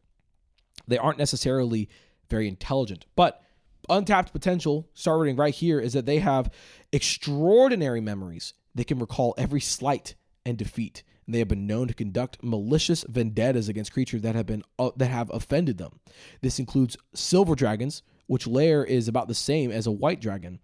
They 0.88 0.98
aren't 0.98 1.18
necessarily 1.18 1.90
very 2.30 2.48
intelligent, 2.48 3.06
but 3.16 3.42
untapped 3.90 4.32
potential 4.32 4.90
starting 4.94 5.36
right 5.36 5.54
here 5.54 5.80
is 5.80 5.94
that 5.94 6.06
they 6.06 6.20
have 6.20 6.52
extraordinary 6.92 8.02
memories. 8.02 8.54
They 8.76 8.84
can 8.84 9.00
recall 9.00 9.36
every 9.38 9.62
slight 9.62 10.16
and 10.46 10.58
defeat. 10.58 11.04
And 11.26 11.34
they 11.34 11.40
have 11.40 11.48
been 11.48 11.68
known 11.68 11.88
to 11.88 11.94
conduct 11.94 12.44
malicious 12.44 13.06
vendettas 13.08 13.70
against 13.70 13.94
creatures 13.94 14.22
that 14.24 14.36
have 14.36 14.46
been 14.46 14.64
uh, 14.78 14.92
that 14.98 15.08
have 15.08 15.30
offended 15.32 15.78
them. 15.78 16.00
This 16.42 16.60
includes 16.60 16.98
silver 17.14 17.56
dragons, 17.56 18.04
which 18.28 18.48
lair 18.48 18.84
is 18.84 19.08
about 19.08 19.28
the 19.28 19.34
same 19.34 19.72
as 19.72 19.88
a 19.88 19.92
white 19.92 20.20
dragon. 20.20 20.60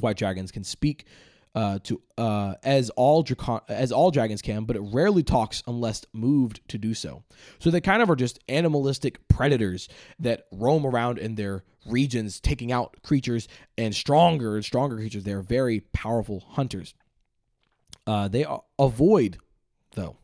White 0.00 0.16
dragons 0.16 0.50
can 0.50 0.64
speak 0.64 1.06
uh, 1.54 1.78
to 1.84 2.00
uh, 2.18 2.54
as 2.62 2.90
all 2.90 3.22
dracon- 3.22 3.62
as 3.68 3.92
all 3.92 4.10
dragons 4.10 4.42
can, 4.42 4.64
but 4.64 4.76
it 4.76 4.82
rarely 4.92 5.22
talks 5.22 5.62
unless 5.66 6.04
moved 6.12 6.60
to 6.68 6.78
do 6.78 6.94
so. 6.94 7.22
So 7.58 7.70
they 7.70 7.80
kind 7.80 8.02
of 8.02 8.10
are 8.10 8.16
just 8.16 8.40
animalistic 8.48 9.28
predators 9.28 9.88
that 10.18 10.46
roam 10.50 10.84
around 10.84 11.18
in 11.18 11.36
their 11.36 11.64
regions, 11.86 12.40
taking 12.40 12.72
out 12.72 12.96
creatures 13.02 13.46
and 13.78 13.94
stronger 13.94 14.56
and 14.56 14.64
stronger 14.64 14.96
creatures. 14.96 15.24
They 15.24 15.32
are 15.32 15.42
very 15.42 15.80
powerful 15.92 16.44
hunters. 16.50 16.94
Uh, 18.06 18.28
they 18.28 18.44
avoid 18.78 19.38
though 19.94 20.16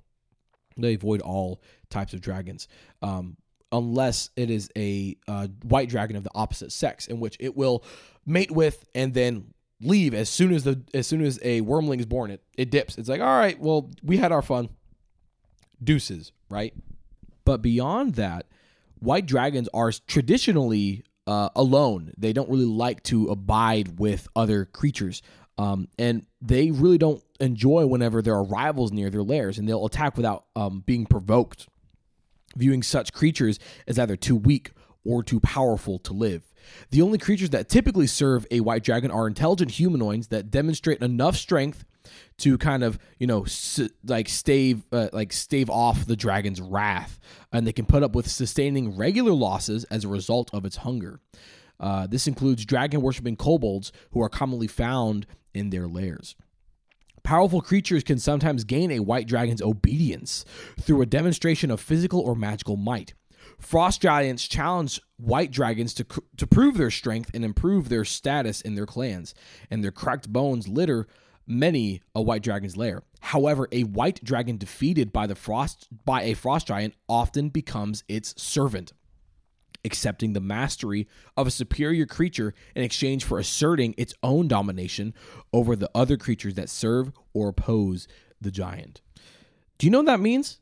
they 0.77 0.95
avoid 0.95 1.21
all 1.21 1.63
types 1.91 2.13
of 2.13 2.21
dragons. 2.21 2.69
Um, 3.03 3.37
unless 3.73 4.31
it 4.37 4.51
is 4.51 4.69
a 4.77 5.17
uh, 5.29 5.47
white 5.63 5.89
dragon 5.89 6.17
of 6.17 6.25
the 6.25 6.31
opposite 6.35 6.73
sex, 6.73 7.07
in 7.07 7.21
which 7.21 7.37
it 7.39 7.57
will 7.57 7.85
mate 8.27 8.51
with 8.51 8.85
and 8.95 9.15
then 9.15 9.55
leave 9.81 10.15
as 10.15 10.29
soon 10.29 10.53
as 10.53 10.65
the 10.65 10.83
as 10.95 11.07
soon 11.07 11.23
as 11.23 11.39
a 11.43 11.61
wyrmling 11.63 12.01
is 12.01 12.07
born. 12.07 12.31
It 12.31 12.43
it 12.57 12.71
dips. 12.71 12.99
It's 12.99 13.09
like 13.09 13.21
all 13.21 13.39
right, 13.39 13.59
well 13.59 13.91
we 14.03 14.17
had 14.19 14.33
our 14.33 14.43
fun. 14.43 14.69
Deuces, 15.83 16.33
right? 16.51 16.75
But 17.45 17.63
beyond 17.63 18.17
that, 18.17 18.47
white 18.99 19.27
dragons 19.27 19.69
are 19.73 19.91
traditionally 20.07 21.05
uh, 21.27 21.49
alone. 21.57 22.13
They 22.19 22.33
don't 22.33 22.51
really 22.51 22.65
like 22.65 23.03
to 23.05 23.29
abide 23.29 23.99
with 23.99 24.29
other 24.37 24.67
creatures. 24.67 25.23
Um, 25.59 25.89
and 25.99 26.27
they 26.41 26.71
really 26.71 26.99
don't 26.99 27.23
enjoy 27.39 27.87
whenever 27.87 28.23
there 28.23 28.35
are 28.35 28.45
rivals 28.45 28.93
near 28.93 29.11
their 29.11 29.23
lairs, 29.23 29.59
and 29.59 29.69
they'll 29.69 29.85
attack 29.85 30.17
without 30.17 30.47
um, 30.57 30.83
being 30.87 31.07
provoked, 31.07 31.69
viewing 32.57 32.83
such 32.83 33.13
creatures 33.13 33.59
as 33.87 33.99
either 33.99 34.17
too 34.17 34.37
weak 34.37 34.73
or 35.05 35.23
too 35.23 35.41
powerful 35.41 35.99
to 36.01 36.13
live. 36.13 36.50
The 36.91 37.03
only 37.03 37.19
creatures 37.19 37.51
that 37.51 37.69
typically 37.69 38.07
serve 38.07 38.47
a 38.51 38.61
white 38.61 38.83
dragon 38.83 39.11
are 39.11 39.27
intelligent 39.27 39.73
humanoids 39.73 40.29
that 40.29 40.51
demonstrate 40.51 41.03
enough 41.03 41.37
strength 41.37 41.85
to 42.39 42.57
kind 42.59 42.83
of 42.83 42.99
you 43.19 43.27
know 43.27 43.47
like 44.05 44.29
stave 44.29 44.83
uh, 44.93 45.09
like 45.13 45.33
stave 45.33 45.71
off 45.71 46.07
the 46.07 46.17
dragon's 46.17 46.61
wrath, 46.61 47.21
and 47.53 47.67
they 47.67 47.73
can 47.73 47.87
put 47.87 48.03
up 48.03 48.15
with 48.15 48.29
sustaining 48.29 48.97
regular 48.97 49.33
losses 49.33 49.85
as 49.85 50.05
a 50.05 50.09
result 50.09 50.51
of 50.53 50.65
its 50.65 50.77
hunger. 50.77 51.21
Uh, 51.79 52.07
this 52.07 52.27
includes 52.27 52.65
dragon 52.65 53.01
worshipping 53.01 53.37
kobolds 53.37 53.93
who 54.13 54.23
are 54.23 54.29
commonly 54.29 54.67
found 54.67 55.27
in 55.55 55.71
their 55.71 55.87
lairs. 55.87 56.37
Powerful 57.23 57.61
creatures 57.61 58.03
can 58.03 58.19
sometimes 58.19 58.65
gain 58.65 58.91
a 58.91 59.01
white 59.01 59.27
dragon's 59.27 59.63
obedience 59.63 60.45
through 60.81 61.03
a 61.03 61.07
demonstration 61.07 61.71
of 61.71 61.81
physical 61.81 62.21
or 62.21 62.35
magical 62.35 62.77
might. 62.77 63.15
Frost 63.59 64.03
giants 64.03 64.49
challenge 64.49 65.01
white 65.17 65.51
dragons 65.51 65.95
to, 65.95 66.07
to 66.37 66.47
prove 66.47 66.77
their 66.77 66.91
strength 66.91 67.31
and 67.35 67.45
improve 67.45 67.89
their 67.89 68.05
status 68.05 68.61
in 68.61 68.75
their 68.75 68.87
clans, 68.87 69.35
and 69.71 69.85
their 69.85 69.91
cracked 69.91 70.33
bones 70.33 70.69
litter 70.69 71.07
many 71.47 72.01
a 72.15 72.23
white 72.23 72.43
dragon's 72.43 72.77
lair. 72.77 73.03
However, 73.21 73.69
a 73.73 73.85
white 73.85 74.23
dragon 74.25 74.57
defeated 74.57 75.13
by 75.13 75.27
the 75.27 75.35
frost 75.35 75.89
by 76.05 76.23
a 76.23 76.35
frost 76.35 76.69
giant 76.69 76.95
often 77.09 77.49
becomes 77.49 78.05
its 78.09 78.41
servant, 78.41 78.93
accepting 79.85 80.33
the 80.33 80.41
mastery 80.41 81.09
of 81.37 81.47
a 81.47 81.51
superior 81.51 82.07
creature 82.07 82.55
in 82.75 82.83
exchange 82.83 83.25
for 83.25 83.39
asserting 83.39 83.95
its 83.99 84.15
own 84.23 84.49
domination 84.49 85.13
over 85.53 85.75
the 85.75 85.91
other 85.95 86.17
creatures 86.17 86.55
that 86.55 86.71
serve 86.71 87.11
or 87.35 87.49
oppose 87.49 88.07
the 88.41 88.51
giant. 88.51 89.03
Do 89.77 89.87
you 89.87 89.91
know 89.91 89.99
what 89.99 90.07
that 90.07 90.21
means? 90.21 90.60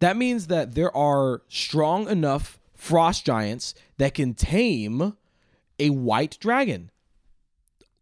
That 0.00 0.16
means 0.16 0.46
that 0.46 0.74
there 0.74 0.94
are 0.96 1.42
strong 1.48 2.08
enough 2.08 2.58
frost 2.74 3.26
giants 3.26 3.74
that 3.98 4.14
can 4.14 4.34
tame 4.34 5.16
a 5.78 5.90
white 5.90 6.38
dragon. 6.40 6.90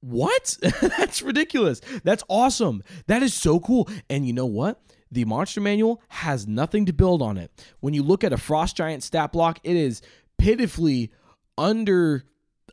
What? 0.01 0.57
That's 0.81 1.23
ridiculous. 1.23 1.81
That's 2.05 2.23
awesome. 2.29 2.83
That 3.07 3.23
is 3.23 3.35
so 3.35 3.59
cool. 3.61 3.89
And 4.09 4.27
you 4.27 4.33
know 4.33 4.47
what? 4.47 4.81
The 5.11 5.25
monster 5.25 5.61
manual 5.61 6.03
has 6.09 6.47
nothing 6.47 6.87
to 6.87 6.93
build 6.93 7.23
on 7.23 7.39
it. 7.39 7.51
When 7.81 7.95
you 7.95 8.03
look 8.03 8.25
at 8.25 8.33
a 8.33 8.37
frost 8.37 8.77
giant 8.77 9.03
stat 9.03 9.33
block, 9.33 9.61
it 9.63 9.77
is 9.77 10.03
pitifully 10.39 11.11
under 11.57 12.25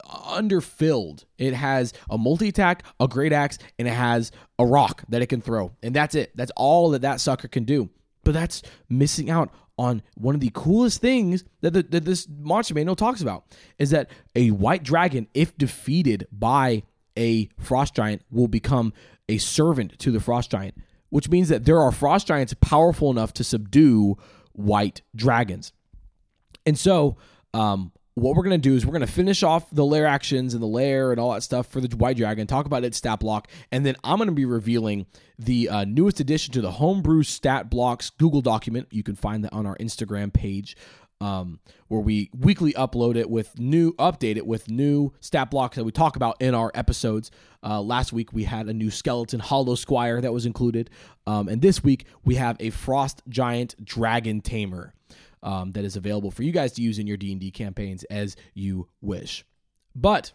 underfilled. 0.06 1.26
It 1.38 1.54
has 1.54 1.94
a 2.10 2.18
multi 2.18 2.50
attack, 2.50 2.84
a 3.00 3.08
great 3.08 3.32
axe, 3.32 3.58
and 3.80 3.88
it 3.88 3.94
has 3.94 4.32
a 4.60 4.66
rock 4.66 5.04
that 5.10 5.22
it 5.22 5.28
can 5.28 5.42
throw. 5.42 5.72
And 5.82 5.96
that's 5.96 6.16
it. 6.16 6.32
That's 6.36 6.52
all 6.56 6.90
that 6.92 7.04
that 7.04 7.22
sucker 7.22 7.48
can 7.48 7.64
do. 7.64 7.90
But 8.24 8.34
that's 8.34 8.62
missing 8.90 9.30
out 9.30 9.52
on 9.78 10.02
one 10.16 10.36
of 10.36 10.42
the 10.42 10.52
coolest 10.54 11.02
things 11.02 11.44
that, 11.62 11.72
the, 11.74 11.84
that 11.84 12.06
this 12.06 12.28
monster 12.30 12.74
manual 12.74 12.96
talks 12.96 13.22
about 13.22 13.46
is 13.78 13.90
that 13.90 14.10
a 14.36 14.52
white 14.52 14.84
dragon, 14.84 15.28
if 15.34 15.58
defeated 15.58 16.28
by 16.32 16.84
a 17.18 17.50
frost 17.60 17.96
giant, 17.96 18.22
will 18.32 18.48
become 18.48 18.94
a 19.28 19.38
servant 19.38 19.98
to 20.00 20.12
the 20.12 20.20
frost 20.20 20.52
giant, 20.52 20.76
which 21.10 21.30
means 21.30 21.50
that 21.50 21.66
there 21.66 21.80
are 21.80 21.92
frost 21.92 22.28
giants 22.28 22.54
powerful 22.62 23.10
enough 23.10 23.34
to 23.34 23.44
subdue 23.44 24.18
white 24.54 25.02
dragons. 25.16 25.74
And 26.66 26.78
so, 26.78 27.18
um, 27.54 27.92
what 28.16 28.36
we're 28.36 28.44
going 28.44 28.62
to 28.62 28.70
do 28.70 28.76
is 28.76 28.86
we're 28.86 28.92
going 28.94 29.06
to 29.06 29.12
finish 29.12 29.42
off 29.42 29.70
the 29.72 29.86
lair 29.86 30.06
actions 30.06 30.54
and 30.54 30.62
the 30.62 30.68
lair 30.68 31.12
and 31.12 31.20
all 31.20 31.34
that 31.34 31.42
stuff 31.42 31.68
for 31.68 31.82
the 31.82 31.96
white 31.96 32.18
dragon, 32.18 32.46
talk 32.46 32.66
about 32.66 32.84
its 32.84 32.98
stat 32.98 33.20
block, 33.20 33.48
and 33.72 33.86
then 33.86 33.96
I'm 34.04 34.18
going 34.18 34.28
to 34.28 34.36
be 34.36 34.46
revealing 34.46 35.08
the 35.40 35.70
uh, 35.70 35.86
newest 35.86 36.20
addition 36.20 36.54
to 36.54 36.62
the 36.62 36.72
homebrew 36.72 37.24
stat 37.24 37.70
blocks 37.70 38.12
Google 38.12 38.42
document. 38.42 38.88
You 38.92 39.04
can 39.04 39.16
find 39.16 39.44
that 39.44 39.54
on 39.54 39.66
our 39.66 39.76
Instagram 39.78 40.32
page. 40.32 40.78
Um, 41.22 41.62
where 41.88 42.02
we 42.02 42.30
weekly 42.38 42.74
upload 42.74 43.16
it 43.16 43.30
with 43.30 43.58
new, 43.58 43.94
update 43.94 44.36
it 44.36 44.46
with 44.46 44.70
new 44.70 45.14
stat 45.22 45.50
blocks 45.50 45.78
that 45.78 45.86
we 45.86 45.92
talk 45.94 46.18
about 46.18 46.36
in 46.42 46.54
our 46.54 46.70
episodes. 46.76 47.32
Uh, 47.64 47.82
last 47.82 48.12
week 48.12 48.34
we 48.34 48.44
had 48.44 48.68
a 48.68 48.74
new 48.74 48.92
skeleton 48.92 49.40
hollow 49.40 49.76
squire 49.76 50.20
that 50.20 50.34
was 50.34 50.46
included, 50.46 50.90
um, 51.26 51.48
and 51.48 51.62
this 51.62 51.82
week 51.82 52.08
we 52.26 52.36
have 52.36 52.58
a 52.60 52.72
frost 52.72 53.22
giant 53.30 53.74
dragon 53.86 54.42
tamer 54.42 54.94
um, 55.44 55.74
that 55.74 55.84
is 55.84 55.96
available 55.96 56.32
for 56.32 56.44
you 56.44 56.52
guys 56.52 56.72
to 56.74 56.82
use 56.82 56.98
in 56.98 57.06
your 57.06 57.18
D&D 57.18 57.52
campaigns 57.52 58.04
as 58.06 58.36
you 58.54 58.88
wish. 59.02 59.46
But 59.96 60.32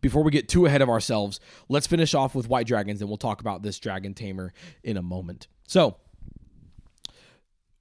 before 0.00 0.22
we 0.22 0.30
get 0.30 0.48
too 0.48 0.66
ahead 0.66 0.82
of 0.82 0.90
ourselves, 0.90 1.40
let's 1.68 1.86
finish 1.86 2.14
off 2.14 2.34
with 2.34 2.48
white 2.48 2.66
dragons 2.66 3.00
and 3.00 3.08
we'll 3.08 3.16
talk 3.16 3.40
about 3.40 3.62
this 3.62 3.78
dragon 3.78 4.12
tamer 4.12 4.52
in 4.82 4.96
a 4.96 5.02
moment. 5.02 5.48
So, 5.66 5.96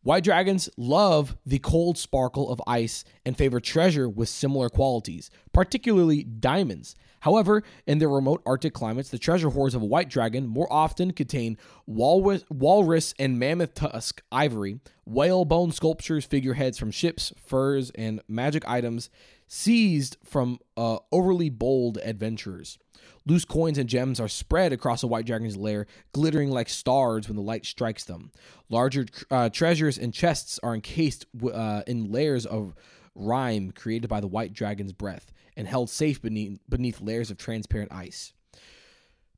White 0.08 0.24
dragons 0.24 0.70
love 0.78 1.36
the 1.46 1.60
cold 1.60 1.98
sparkle 1.98 2.50
of 2.50 2.62
ice 2.66 3.04
and 3.26 3.38
favor 3.38 3.60
treasure 3.60 4.08
with 4.08 4.30
similar 4.30 4.70
qualities, 4.70 5.30
particularly 5.52 6.24
diamonds. 6.24 6.96
However, 7.28 7.62
in 7.86 7.98
their 7.98 8.08
remote 8.08 8.42
Arctic 8.46 8.74
climates, 8.74 9.10
the 9.10 9.20
treasure 9.20 9.50
hoards 9.50 9.76
of 9.76 9.82
a 9.82 9.86
white 9.86 10.08
dragon 10.08 10.48
more 10.48 10.72
often 10.72 11.12
contain 11.12 11.58
walrus, 11.86 12.46
walrus 12.50 13.14
and 13.20 13.38
mammoth 13.38 13.74
tusk 13.74 14.22
ivory, 14.32 14.80
whale 15.04 15.44
bone 15.44 15.74
sculptures, 15.74 16.24
figureheads 16.24 16.78
from 16.78 16.90
ships, 16.90 17.34
furs, 17.36 17.92
and 17.96 18.22
magic 18.30 18.66
items 18.66 19.10
seized 19.46 20.16
from 20.24 20.60
uh, 20.78 21.00
overly 21.12 21.50
bold 21.50 21.98
adventurers. 22.02 22.78
Loose 23.26 23.44
coins 23.44 23.78
and 23.78 23.90
gems 23.90 24.22
are 24.22 24.30
spread 24.30 24.72
across 24.72 25.04
a 25.04 25.08
white 25.08 25.26
dragon's 25.26 25.58
lair, 25.58 25.86
glittering 26.14 26.50
like 26.50 26.70
stars 26.70 27.28
when 27.28 27.36
the 27.36 27.42
light 27.42 27.66
strikes 27.66 28.06
them. 28.06 28.32
Larger 28.70 29.06
uh, 29.30 29.50
treasures 29.50 29.98
and 29.98 30.14
chests 30.14 30.62
are 30.64 30.74
encased 30.74 31.26
uh, 31.54 31.82
in 31.88 32.10
layers 32.10 32.46
of 32.46 32.74
rime 33.16 33.72
created 33.72 34.08
by 34.08 34.22
the 34.22 34.28
white 34.28 34.54
dragon's 34.54 34.94
breath 34.94 35.30
and 35.58 35.68
held 35.68 35.90
safe 35.90 36.22
beneath, 36.22 36.60
beneath 36.70 37.02
layers 37.02 37.30
of 37.30 37.38
transparent 37.38 37.92
ice. 37.92 38.32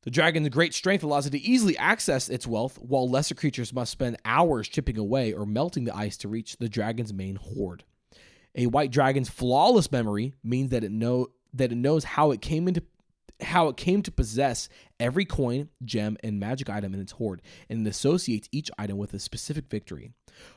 The 0.03 0.11
dragon's 0.11 0.49
great 0.49 0.73
strength 0.73 1.03
allows 1.03 1.25
it 1.25 1.31
to 1.31 1.41
easily 1.41 1.77
access 1.77 2.29
its 2.29 2.45
wealth, 2.45 2.77
while 2.77 3.09
lesser 3.09 3.35
creatures 3.35 3.73
must 3.73 3.91
spend 3.91 4.17
hours 4.23 4.67
chipping 4.67 4.97
away 4.97 5.33
or 5.33 5.45
melting 5.45 5.85
the 5.85 5.95
ice 5.95 6.15
to 6.17 6.27
reach 6.27 6.57
the 6.57 6.69
dragon's 6.69 7.13
main 7.13 7.35
hoard. 7.35 7.83
A 8.55 8.67
white 8.67 8.91
dragon's 8.91 9.29
flawless 9.29 9.91
memory 9.91 10.33
means 10.43 10.69
that 10.69 10.83
it 10.83 10.91
know 10.91 11.27
that 11.53 11.71
it 11.71 11.77
knows 11.77 12.03
how 12.03 12.31
it 12.31 12.41
came 12.41 12.67
into 12.67 12.83
how 13.41 13.67
it 13.67 13.77
came 13.77 14.01
to 14.03 14.11
possess 14.11 14.69
every 14.99 15.25
coin, 15.25 15.69
gem, 15.83 16.17
and 16.23 16.39
magic 16.39 16.69
item 16.69 16.93
in 16.93 16.99
its 16.99 17.13
hoard, 17.13 17.41
and 17.69 17.85
it 17.85 17.89
associates 17.89 18.49
each 18.51 18.69
item 18.77 18.97
with 18.97 19.13
a 19.13 19.19
specific 19.19 19.69
victory. 19.69 20.11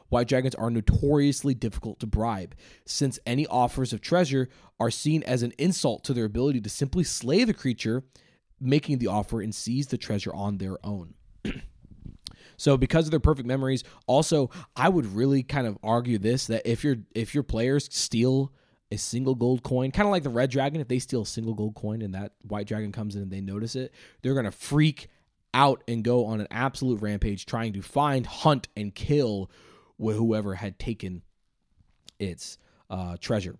White 0.08 0.28
dragons 0.28 0.54
are 0.54 0.70
notoriously 0.70 1.54
difficult 1.54 2.00
to 2.00 2.06
bribe, 2.06 2.54
since 2.86 3.18
any 3.24 3.46
offers 3.46 3.92
of 3.92 4.00
treasure 4.00 4.48
are 4.80 4.90
seen 4.90 5.22
as 5.24 5.42
an 5.42 5.52
insult 5.58 6.04
to 6.04 6.14
their 6.14 6.24
ability 6.24 6.60
to 6.60 6.70
simply 6.70 7.04
slay 7.04 7.44
the 7.44 7.54
creature 7.54 8.04
making 8.60 8.98
the 8.98 9.08
offer 9.08 9.40
and 9.40 9.54
seize 9.54 9.88
the 9.88 9.98
treasure 9.98 10.32
on 10.34 10.58
their 10.58 10.78
own. 10.84 11.14
So 12.58 12.76
because 12.76 13.06
of 13.06 13.10
their 13.10 13.18
perfect 13.18 13.48
memories, 13.48 13.82
also 14.06 14.50
I 14.76 14.88
would 14.88 15.06
really 15.06 15.42
kind 15.42 15.66
of 15.66 15.78
argue 15.82 16.18
this 16.18 16.46
that 16.46 16.62
if 16.64 16.84
your 16.84 16.96
if 17.12 17.34
your 17.34 17.42
players 17.42 17.88
steal 17.90 18.52
a 18.92 18.98
single 18.98 19.34
gold 19.34 19.62
coin, 19.62 19.90
kind 19.90 20.06
of 20.06 20.12
like 20.12 20.22
the 20.22 20.28
red 20.28 20.50
dragon, 20.50 20.80
if 20.80 20.86
they 20.86 20.98
steal 20.98 21.22
a 21.22 21.26
single 21.26 21.54
gold 21.54 21.74
coin 21.74 22.02
and 22.02 22.14
that 22.14 22.32
white 22.46 22.66
dragon 22.66 22.92
comes 22.92 23.16
in 23.16 23.22
and 23.22 23.30
they 23.30 23.40
notice 23.40 23.74
it, 23.74 23.92
they're 24.20 24.34
going 24.34 24.44
to 24.44 24.52
freak 24.52 25.08
out 25.54 25.82
and 25.88 26.04
go 26.04 26.26
on 26.26 26.40
an 26.40 26.48
absolute 26.50 27.00
rampage 27.00 27.46
trying 27.46 27.72
to 27.72 27.80
find, 27.80 28.26
hunt, 28.26 28.68
and 28.76 28.94
kill 28.94 29.50
whoever 29.98 30.54
had 30.54 30.78
taken 30.78 31.22
its 32.18 32.58
uh, 32.90 33.16
treasure. 33.18 33.56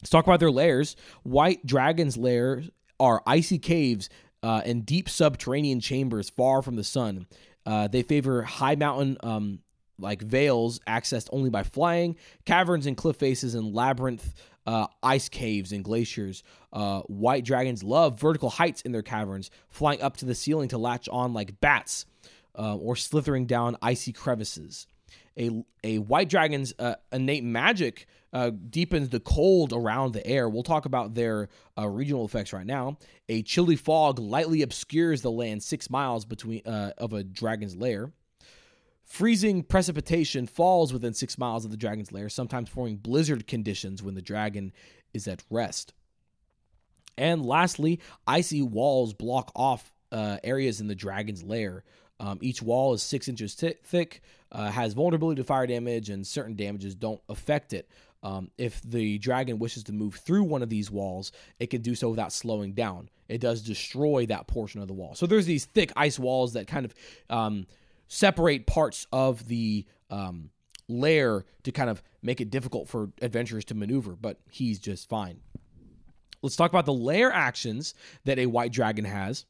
Let's 0.00 0.10
talk 0.10 0.26
about 0.26 0.40
their 0.40 0.50
lairs. 0.50 0.96
White 1.22 1.66
dragon's 1.66 2.16
lairs 2.16 2.70
are 2.98 3.22
icy 3.26 3.58
caves 3.58 4.08
uh, 4.42 4.62
and 4.64 4.86
deep 4.86 5.08
subterranean 5.08 5.80
chambers 5.80 6.30
far 6.30 6.62
from 6.62 6.76
the 6.76 6.84
sun. 6.84 7.26
Uh, 7.66 7.88
they 7.88 8.02
favor 8.02 8.42
high 8.42 8.74
mountain 8.74 9.18
um, 9.22 9.58
like 10.00 10.22
vales 10.22 10.80
accessed 10.86 11.28
only 11.32 11.50
by 11.50 11.62
flying, 11.62 12.16
caverns 12.44 12.86
and 12.86 12.96
cliff 12.96 13.16
faces, 13.16 13.54
and 13.54 13.74
labyrinth 13.74 14.34
uh, 14.66 14.86
ice 15.02 15.28
caves 15.28 15.72
and 15.72 15.84
glaciers. 15.84 16.42
Uh, 16.72 17.00
white 17.02 17.44
dragons 17.44 17.82
love 17.82 18.20
vertical 18.20 18.50
heights 18.50 18.82
in 18.82 18.92
their 18.92 19.02
caverns, 19.02 19.50
flying 19.68 20.00
up 20.02 20.16
to 20.18 20.24
the 20.24 20.34
ceiling 20.34 20.68
to 20.68 20.78
latch 20.78 21.08
on 21.08 21.32
like 21.32 21.60
bats 21.60 22.06
uh, 22.58 22.76
or 22.76 22.96
slithering 22.96 23.46
down 23.46 23.76
icy 23.82 24.12
crevices. 24.12 24.86
A, 25.38 25.64
a 25.82 25.98
white 25.98 26.28
dragon's 26.28 26.74
uh, 26.78 26.96
innate 27.12 27.44
magic 27.44 28.06
uh, 28.32 28.50
deepens 28.50 29.08
the 29.08 29.20
cold 29.20 29.72
around 29.72 30.12
the 30.12 30.24
air. 30.26 30.48
We'll 30.48 30.62
talk 30.62 30.84
about 30.84 31.14
their 31.14 31.48
uh, 31.78 31.88
regional 31.88 32.24
effects 32.24 32.52
right 32.52 32.66
now. 32.66 32.98
A 33.28 33.42
chilly 33.42 33.76
fog 33.76 34.18
lightly 34.18 34.62
obscures 34.62 35.22
the 35.22 35.30
land 35.30 35.62
six 35.62 35.88
miles 35.88 36.24
between 36.24 36.62
of 36.64 37.12
a 37.12 37.24
dragon's 37.24 37.76
lair. 37.76 38.12
Freezing 39.10 39.64
precipitation 39.64 40.46
falls 40.46 40.92
within 40.92 41.14
six 41.14 41.36
miles 41.36 41.64
of 41.64 41.72
the 41.72 41.76
dragon's 41.76 42.12
lair, 42.12 42.28
sometimes 42.28 42.68
forming 42.68 42.94
blizzard 42.94 43.48
conditions 43.48 44.04
when 44.04 44.14
the 44.14 44.22
dragon 44.22 44.72
is 45.12 45.26
at 45.26 45.42
rest. 45.50 45.92
And 47.18 47.44
lastly, 47.44 47.98
icy 48.28 48.62
walls 48.62 49.12
block 49.12 49.50
off 49.56 49.92
uh, 50.12 50.36
areas 50.44 50.80
in 50.80 50.86
the 50.86 50.94
dragon's 50.94 51.42
lair. 51.42 51.82
Um, 52.20 52.38
each 52.40 52.62
wall 52.62 52.94
is 52.94 53.02
six 53.02 53.26
inches 53.26 53.56
t- 53.56 53.74
thick, 53.82 54.22
uh, 54.52 54.70
has 54.70 54.92
vulnerability 54.92 55.42
to 55.42 55.44
fire 55.44 55.66
damage, 55.66 56.08
and 56.08 56.24
certain 56.24 56.54
damages 56.54 56.94
don't 56.94 57.20
affect 57.28 57.72
it. 57.72 57.88
um, 58.22 58.50
if 58.58 58.82
the 58.82 59.18
dragon 59.18 59.58
wishes 59.58 59.84
to 59.84 59.92
move 59.92 60.16
through 60.16 60.44
one 60.44 60.62
of 60.62 60.68
these 60.68 60.90
walls, 60.90 61.32
it 61.58 61.68
can 61.70 61.80
do 61.80 61.94
so 61.94 62.10
without 62.10 62.32
slowing 62.32 62.72
down. 62.72 63.08
It 63.28 63.40
does 63.40 63.62
destroy 63.62 64.26
that 64.26 64.46
portion 64.46 64.80
of 64.80 64.88
the 64.88 64.94
wall. 64.94 65.14
So 65.14 65.26
there's 65.26 65.46
these 65.46 65.64
thick 65.64 65.92
ice 65.96 66.18
walls 66.18 66.52
that 66.52 66.66
kind 66.66 66.84
of 66.84 66.94
um, 67.30 67.66
separate 68.10 68.66
parts 68.66 69.06
of 69.12 69.46
the 69.46 69.86
um, 70.10 70.50
lair 70.88 71.44
to 71.62 71.72
kind 71.72 71.88
of 71.88 72.02
make 72.22 72.40
it 72.40 72.50
difficult 72.50 72.88
for 72.88 73.10
adventurers 73.22 73.64
to 73.66 73.74
maneuver, 73.74 74.16
but 74.20 74.38
he's 74.50 74.78
just 74.78 75.08
fine. 75.08 75.40
Let's 76.42 76.56
talk 76.56 76.70
about 76.70 76.86
the 76.86 76.92
lair 76.92 77.32
actions 77.32 77.94
that 78.24 78.38
a 78.38 78.46
white 78.46 78.72
dragon 78.72 79.04
has. 79.04 79.46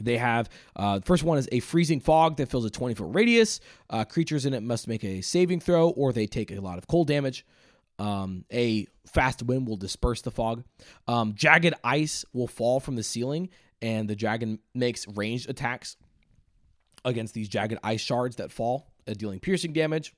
They 0.00 0.16
have 0.16 0.48
uh, 0.74 1.00
first 1.04 1.22
one 1.22 1.38
is 1.38 1.48
a 1.52 1.60
freezing 1.60 2.00
fog 2.00 2.36
that 2.38 2.48
fills 2.48 2.64
a 2.64 2.70
20 2.70 2.94
foot 2.94 3.14
radius. 3.14 3.60
Uh, 3.88 4.04
creatures 4.04 4.44
in 4.44 4.54
it 4.54 4.62
must 4.62 4.88
make 4.88 5.04
a 5.04 5.20
saving 5.20 5.60
throw 5.60 5.90
or 5.90 6.12
they 6.12 6.26
take 6.26 6.50
a 6.50 6.60
lot 6.60 6.78
of 6.78 6.88
cold 6.88 7.08
damage. 7.08 7.46
Um, 7.98 8.44
a 8.50 8.86
fast 9.06 9.42
wind 9.42 9.68
will 9.68 9.76
disperse 9.76 10.22
the 10.22 10.30
fog. 10.30 10.64
Um, 11.06 11.34
jagged 11.34 11.74
ice 11.84 12.24
will 12.32 12.48
fall 12.48 12.80
from 12.80 12.96
the 12.96 13.02
ceiling, 13.02 13.50
and 13.82 14.08
the 14.08 14.16
dragon 14.16 14.58
makes 14.74 15.06
ranged 15.06 15.48
attacks 15.48 15.96
against 17.04 17.34
these 17.34 17.48
jagged 17.48 17.78
ice 17.82 18.00
shards 18.00 18.36
that 18.36 18.50
fall, 18.52 18.92
uh, 19.08 19.14
dealing 19.14 19.40
piercing 19.40 19.72
damage. 19.72 20.14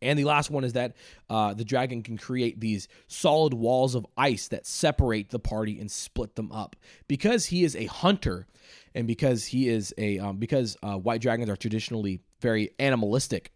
And 0.00 0.18
the 0.18 0.24
last 0.24 0.50
one 0.50 0.64
is 0.64 0.74
that 0.74 0.94
uh, 1.28 1.54
the 1.54 1.64
dragon 1.64 2.02
can 2.02 2.16
create 2.16 2.60
these 2.60 2.86
solid 3.08 3.52
walls 3.52 3.94
of 3.94 4.06
ice 4.16 4.48
that 4.48 4.66
separate 4.66 5.30
the 5.30 5.40
party 5.40 5.80
and 5.80 5.90
split 5.90 6.36
them 6.36 6.52
up. 6.52 6.76
Because 7.08 7.46
he 7.46 7.64
is 7.64 7.74
a 7.74 7.86
hunter, 7.86 8.46
and 8.94 9.06
because 9.06 9.46
he 9.46 9.68
is 9.68 9.92
a 9.98 10.18
um, 10.18 10.36
because 10.36 10.76
uh, 10.82 10.96
white 10.96 11.20
dragons 11.20 11.50
are 11.50 11.56
traditionally 11.56 12.20
very 12.40 12.70
animalistic, 12.78 13.52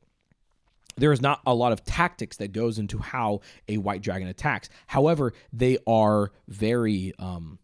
there 0.97 1.13
is 1.13 1.21
not 1.21 1.41
a 1.47 1.55
lot 1.55 1.73
of 1.73 1.85
tactics 1.85 2.39
that 2.39 2.53
goes 2.53 2.79
into 2.79 2.99
how 2.99 3.41
a 3.69 3.79
white 3.79 4.03
dragon 4.03 4.29
attacks. 4.29 4.69
However, 4.87 5.33
they 5.53 5.79
are 5.87 6.33
very 6.49 7.13
um, 7.19 7.59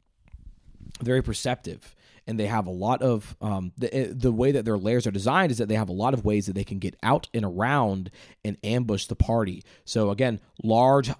very 1.03 1.23
perceptive 1.23 1.95
and 2.29 2.39
they 2.39 2.47
have 2.47 2.67
a 2.67 2.71
lot 2.71 3.01
of 3.01 3.35
um, 3.41 3.73
the 3.79 3.93
eh, 3.93 4.07
the 4.11 4.31
way 4.31 4.53
that 4.53 4.67
their 4.67 4.77
layers 4.77 5.07
are 5.07 5.11
designed 5.11 5.51
is 5.51 5.59
that 5.59 5.69
they 5.69 5.75
have 5.75 5.89
a 5.89 5.95
lot 5.95 6.13
of 6.13 6.25
ways 6.25 6.47
that 6.47 6.53
they 6.53 6.63
can 6.63 6.79
get 6.79 6.95
out 7.03 7.27
and 7.33 7.45
around 7.45 8.11
and 8.45 8.59
ambush 8.63 9.07
the 9.07 9.17
party. 9.17 9.65
So 9.85 10.11
again, 10.11 10.39
large 10.63 11.11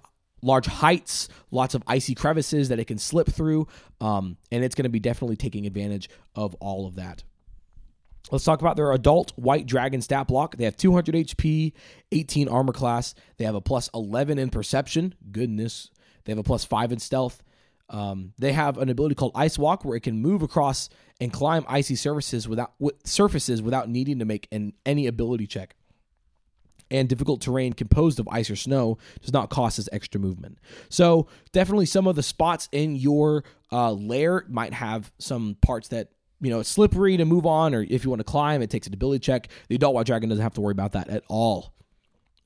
large 0.41 0.67
heights, 0.67 1.27
lots 1.51 1.73
of 1.73 1.83
icy 1.87 2.15
crevices 2.15 2.69
that 2.69 2.79
it 2.79 2.85
can 2.85 2.99
slip 2.99 3.27
through, 3.27 3.67
um, 3.99 4.37
and 4.51 4.63
it's 4.63 4.75
going 4.75 4.83
to 4.83 4.89
be 4.89 4.99
definitely 4.99 5.35
taking 5.35 5.65
advantage 5.65 6.09
of 6.35 6.53
all 6.55 6.87
of 6.87 6.95
that. 6.95 7.23
Let's 8.31 8.45
talk 8.45 8.61
about 8.61 8.77
their 8.77 8.91
adult 8.91 9.31
white 9.35 9.65
dragon 9.65 10.01
stat 10.01 10.27
block. 10.27 10.57
They 10.57 10.65
have 10.65 10.77
200 10.77 11.15
HP, 11.15 11.73
18 12.11 12.47
armor 12.47 12.73
class. 12.73 13.15
They 13.37 13.45
have 13.45 13.55
a 13.55 13.61
plus 13.61 13.89
11 13.95 14.37
in 14.37 14.49
perception. 14.49 15.15
Goodness. 15.31 15.89
They 16.25 16.31
have 16.31 16.37
a 16.37 16.43
plus 16.43 16.63
5 16.63 16.91
in 16.91 16.99
stealth. 16.99 17.41
Um, 17.89 18.33
they 18.37 18.53
have 18.53 18.77
an 18.77 18.89
ability 18.89 19.15
called 19.15 19.31
Ice 19.35 19.57
Walk, 19.57 19.83
where 19.83 19.95
it 19.95 20.01
can 20.01 20.21
move 20.21 20.41
across 20.41 20.89
and 21.19 21.33
climb 21.33 21.65
icy 21.67 21.95
surfaces 21.95 22.47
without 22.47 22.73
surfaces 23.03 23.61
without 23.61 23.89
needing 23.89 24.19
to 24.19 24.25
make 24.25 24.47
an, 24.51 24.73
any 24.85 25.07
ability 25.07 25.47
check. 25.47 25.75
And 26.91 27.07
difficult 27.07 27.41
terrain 27.41 27.73
composed 27.73 28.19
of 28.19 28.27
ice 28.29 28.49
or 28.49 28.55
snow 28.55 28.97
does 29.21 29.31
not 29.31 29.49
cost 29.49 29.77
as 29.77 29.89
extra 29.91 30.19
movement. 30.19 30.57
So 30.89 31.27
definitely, 31.51 31.85
some 31.85 32.07
of 32.07 32.15
the 32.15 32.23
spots 32.23 32.67
in 32.71 32.95
your 32.95 33.43
uh, 33.71 33.91
lair 33.91 34.45
might 34.49 34.73
have 34.73 35.11
some 35.19 35.55
parts 35.61 35.89
that 35.89 36.09
you 36.41 36.49
know 36.49 36.59
it's 36.59 36.69
slippery 36.69 37.17
to 37.17 37.25
move 37.25 37.45
on, 37.45 37.75
or 37.75 37.85
if 37.87 38.03
you 38.03 38.09
want 38.09 38.21
to 38.21 38.23
climb, 38.23 38.61
it 38.61 38.69
takes 38.69 38.87
an 38.87 38.93
ability 38.93 39.19
check. 39.19 39.49
The 39.67 39.75
adult 39.75 39.93
white 39.93 40.07
dragon 40.07 40.29
doesn't 40.29 40.41
have 40.41 40.53
to 40.55 40.61
worry 40.61 40.71
about 40.71 40.93
that 40.93 41.09
at 41.09 41.23
all. 41.27 41.73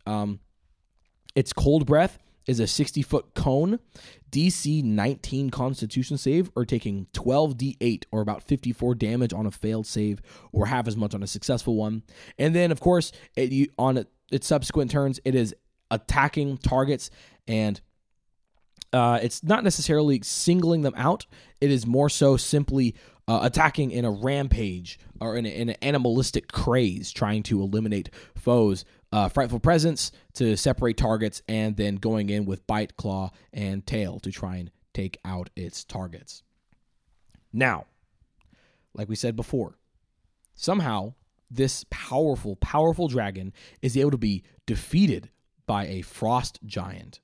Um, 0.06 0.40
it's 1.36 1.54
cold 1.54 1.86
breath 1.86 2.20
is 2.48 2.60
a 2.60 2.68
60 2.68 3.02
foot 3.02 3.34
cone. 3.34 3.80
DC 4.32 4.84
19 4.84 5.52
Constitution 5.52 6.18
save, 6.18 6.50
or 6.56 6.66
taking 6.66 7.08
12 7.14 7.56
D8 7.56 8.06
or 8.12 8.22
about 8.22 8.42
54 8.42 8.96
damage 8.96 9.32
on 9.32 9.46
a 9.46 9.52
failed 9.52 9.86
save, 9.86 10.22
or 10.52 10.66
half 10.66 10.88
as 10.88 10.98
much 10.98 11.14
on 11.14 11.22
a 11.22 11.28
successful 11.28 11.76
one. 11.76 12.04
And 12.40 12.56
then, 12.56 12.72
of 12.72 12.80
course, 12.80 13.12
it, 13.36 13.70
on 13.78 14.06
its 14.32 14.48
subsequent 14.48 14.90
turns, 14.90 15.20
it 15.24 15.36
is 15.36 15.56
attacking 15.92 16.58
targets 16.58 17.12
and 17.48 17.80
uh, 18.92 19.20
it's 19.22 19.44
not 19.44 19.64
necessarily 19.64 20.22
singling 20.24 20.84
them 20.84 20.94
out. 20.96 21.26
It 21.60 21.72
is 21.72 21.88
more 21.88 22.10
so 22.10 22.38
simply 22.38 22.96
uh, 23.28 23.40
attacking 23.42 23.92
in 23.92 24.06
a 24.06 24.12
rampage 24.12 25.00
or 25.20 25.36
in, 25.36 25.46
a, 25.46 25.50
in, 25.50 25.70
an 25.70 25.76
animalistic 25.82 26.52
craze, 26.52 27.12
trying 27.12 27.44
to 27.44 27.62
eliminate 27.62 28.10
foes 28.36 28.86
uh, 29.14 29.30
frightful 29.30 29.60
presence 29.60 30.12
to 30.34 30.58
separate 30.58 30.98
targets, 30.98 31.44
and 31.48 31.78
then 31.78 31.98
going 31.98 32.32
in 32.32 32.46
with 32.46 32.66
bite, 32.66 32.98
claw, 32.98 33.30
and 33.54 33.86
tail 33.86 34.20
to 34.20 34.32
try 34.32 34.56
and 34.56 34.72
take 34.92 35.20
out 35.24 35.52
its 35.56 35.84
targets. 35.84 36.42
Now, 37.54 37.86
like 38.96 39.08
we 39.08 39.16
said 39.16 39.36
before, 39.36 39.78
somehow 40.56 41.14
this 41.52 41.86
powerful, 41.92 42.56
powerful 42.56 43.08
dragon 43.08 43.54
is 43.84 43.96
able 43.96 44.10
to 44.10 44.18
be 44.18 44.44
defeated 44.66 45.30
by 45.68 45.86
a 45.86 46.02
frost 46.02 46.58
giant 46.66 47.20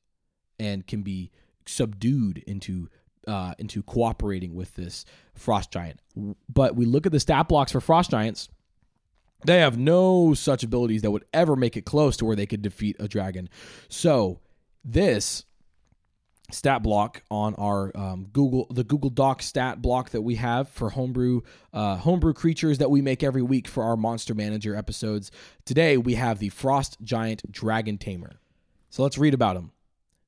and 0.59 0.85
can 0.85 1.01
be 1.01 1.31
subdued 1.65 2.37
into 2.45 2.87
uh, 3.27 3.53
into 3.57 3.81
cooperating 3.81 4.53
with 4.53 4.75
this 4.75 5.05
frost 5.33 5.71
giant. 5.71 5.99
But 6.47 6.75
we 6.75 6.85
look 6.85 7.07
at 7.07 7.11
the 7.11 7.19
stat 7.19 7.47
blocks 7.47 7.71
for 7.71 7.81
frost 7.81 8.11
giants 8.11 8.47
they 9.45 9.59
have 9.59 9.77
no 9.77 10.33
such 10.33 10.63
abilities 10.63 11.01
that 11.01 11.11
would 11.11 11.25
ever 11.33 11.55
make 11.55 11.77
it 11.77 11.85
close 11.85 12.17
to 12.17 12.25
where 12.25 12.35
they 12.35 12.45
could 12.45 12.61
defeat 12.61 12.95
a 12.99 13.07
dragon. 13.07 13.49
So 13.87 14.39
this 14.83 15.45
stat 16.51 16.81
block 16.81 17.21
on 17.29 17.53
our 17.55 17.95
um, 17.95 18.27
Google 18.33 18.67
the 18.71 18.83
Google 18.83 19.09
Doc 19.09 19.41
stat 19.41 19.81
block 19.81 20.09
that 20.11 20.21
we 20.21 20.35
have 20.35 20.67
for 20.69 20.89
homebrew 20.89 21.41
uh, 21.73 21.97
homebrew 21.97 22.33
creatures 22.33 22.79
that 22.79 22.89
we 22.89 23.01
make 23.01 23.23
every 23.23 23.41
week 23.41 23.67
for 23.67 23.83
our 23.83 23.95
Monster 23.95 24.33
Manager 24.33 24.75
episodes. 24.75 25.31
Today 25.65 25.97
we 25.97 26.15
have 26.15 26.39
the 26.39 26.49
Frost 26.49 26.97
Giant 27.03 27.49
Dragon 27.51 27.97
Tamer. 27.97 28.39
So 28.89 29.03
let's 29.03 29.17
read 29.17 29.33
about 29.33 29.55
him. 29.55 29.71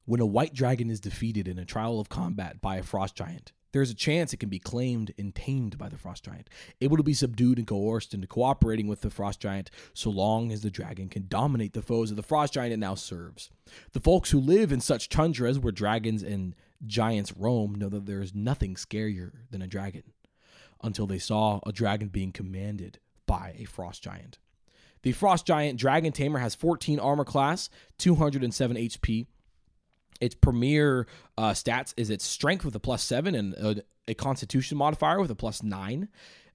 When 0.06 0.20
a 0.20 0.26
white 0.26 0.54
dragon 0.54 0.90
is 0.90 1.00
defeated 1.00 1.48
in 1.48 1.58
a 1.58 1.66
trial 1.66 2.00
of 2.00 2.10
combat 2.10 2.62
by 2.62 2.78
a 2.78 2.84
frost 2.84 3.16
giant, 3.16 3.52
there's 3.72 3.90
a 3.90 3.96
chance 3.96 4.34
it 4.34 4.38
can 4.38 4.50
be 4.50 4.60
claimed 4.60 5.14
and 5.18 5.34
tamed 5.34 5.78
by 5.78 5.90
the 5.90 5.98
frost 5.98 6.24
giant, 6.26 6.50
able 6.82 6.98
to 6.98 7.04
be 7.04 7.14
subdued 7.14 7.58
and 7.58 7.68
coerced 7.68 8.14
into 8.14 8.28
cooperating 8.28 8.88
with 8.88 9.02
the 9.02 9.10
frost 9.10 9.40
giant 9.40 9.72
so 9.94 10.10
long 10.10 10.52
as 10.52 10.62
the 10.62 10.72
dragon 10.72 11.08
can 11.10 11.28
dominate 11.28 11.74
the 11.74 11.82
foes 11.82 12.10
of 12.10 12.18
the 12.18 12.24
frost 12.24 12.54
giant 12.54 12.74
it 12.74 12.78
now 12.78 12.96
serves. 12.96 13.50
The 13.94 14.00
folks 14.00 14.32
who 14.32 14.40
live 14.40 14.72
in 14.72 14.82
such 14.82 15.10
tundras 15.10 15.60
where 15.60 15.72
dragons 15.72 16.24
and 16.24 16.56
giants 16.86 17.34
roam 17.38 17.76
know 17.76 17.90
that 17.90 18.06
there 18.06 18.22
is 18.22 18.36
nothing 18.36 18.76
scarier 18.76 19.32
than 19.52 19.62
a 19.62 19.68
dragon 19.68 20.04
until 20.84 21.08
they 21.08 21.20
saw 21.20 21.60
a 21.66 21.72
dragon 21.72 22.08
being 22.08 22.32
commanded 22.32 23.00
by 23.26 23.56
a 23.58 23.66
frost 23.66 24.04
giant. 24.04 24.40
The 25.04 25.12
frost 25.14 25.46
giant 25.48 25.80
dragon 25.80 26.12
tamer 26.12 26.40
has 26.40 26.54
14 26.56 27.00
armor 27.00 27.26
class, 27.26 27.70
207 27.98 28.78
HP, 28.78 29.28
its 30.22 30.36
premier 30.36 31.08
uh, 31.38 31.52
stats 31.52 31.94
is 31.98 32.10
its 32.10 32.26
strength 32.26 32.64
with 32.64 32.76
a 32.76 32.80
plus 32.80 33.04
seven 33.04 33.36
and 33.36 33.54
a, 33.56 33.84
a 34.08 34.14
constitution 34.14 34.78
modifier 34.78 35.20
with 35.20 35.32
a 35.32 35.36
plus 35.36 35.62
nine. 35.64 36.08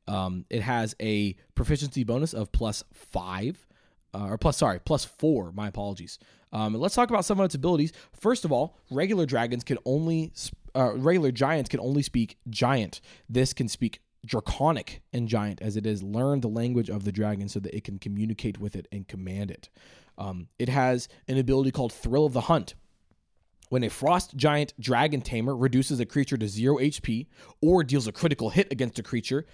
Um, 0.08 0.44
it 0.48 0.62
has 0.62 0.94
a 1.00 1.34
proficiency 1.54 2.04
bonus 2.04 2.32
of 2.32 2.52
plus 2.52 2.84
five, 2.94 3.66
uh, 4.14 4.28
or 4.28 4.38
plus, 4.38 4.56
sorry, 4.56 4.78
plus 4.78 5.04
four. 5.04 5.52
My 5.52 5.68
apologies. 5.68 6.18
Um, 6.52 6.74
let's 6.74 6.94
talk 6.94 7.10
about 7.10 7.24
some 7.24 7.40
of 7.40 7.44
its 7.44 7.56
abilities. 7.56 7.92
First 8.12 8.44
of 8.44 8.52
all, 8.52 8.78
regular 8.90 9.26
dragons 9.26 9.64
can 9.64 9.78
only, 9.84 10.32
uh, 10.74 10.94
regular 10.94 11.32
giants 11.32 11.68
can 11.68 11.80
only 11.80 12.02
speak 12.02 12.38
giant. 12.48 13.00
This 13.28 13.52
can 13.52 13.68
speak 13.68 14.00
draconic 14.24 15.02
and 15.12 15.28
giant 15.28 15.60
as 15.60 15.76
it 15.76 15.84
has 15.84 16.02
learned 16.02 16.42
the 16.42 16.48
language 16.48 16.88
of 16.88 17.04
the 17.04 17.12
dragon 17.12 17.48
so 17.48 17.60
that 17.60 17.74
it 17.76 17.84
can 17.84 17.98
communicate 17.98 18.58
with 18.58 18.76
it 18.76 18.86
and 18.92 19.08
command 19.08 19.50
it. 19.50 19.68
Um, 20.18 20.48
it 20.58 20.68
has 20.68 21.08
an 21.28 21.36
ability 21.36 21.72
called 21.72 21.92
Thrill 21.92 22.26
of 22.26 22.32
the 22.32 22.42
Hunt, 22.42 22.74
when 23.68 23.84
a 23.84 23.90
frost 23.90 24.36
giant 24.36 24.72
dragon 24.80 25.20
tamer 25.20 25.56
reduces 25.56 26.00
a 26.00 26.06
creature 26.06 26.36
to 26.36 26.48
0 26.48 26.76
HP 26.76 27.26
or 27.60 27.82
deals 27.82 28.06
a 28.06 28.12
critical 28.12 28.50
hit 28.50 28.70
against 28.70 28.98
a 28.98 29.02
creature, 29.02 29.46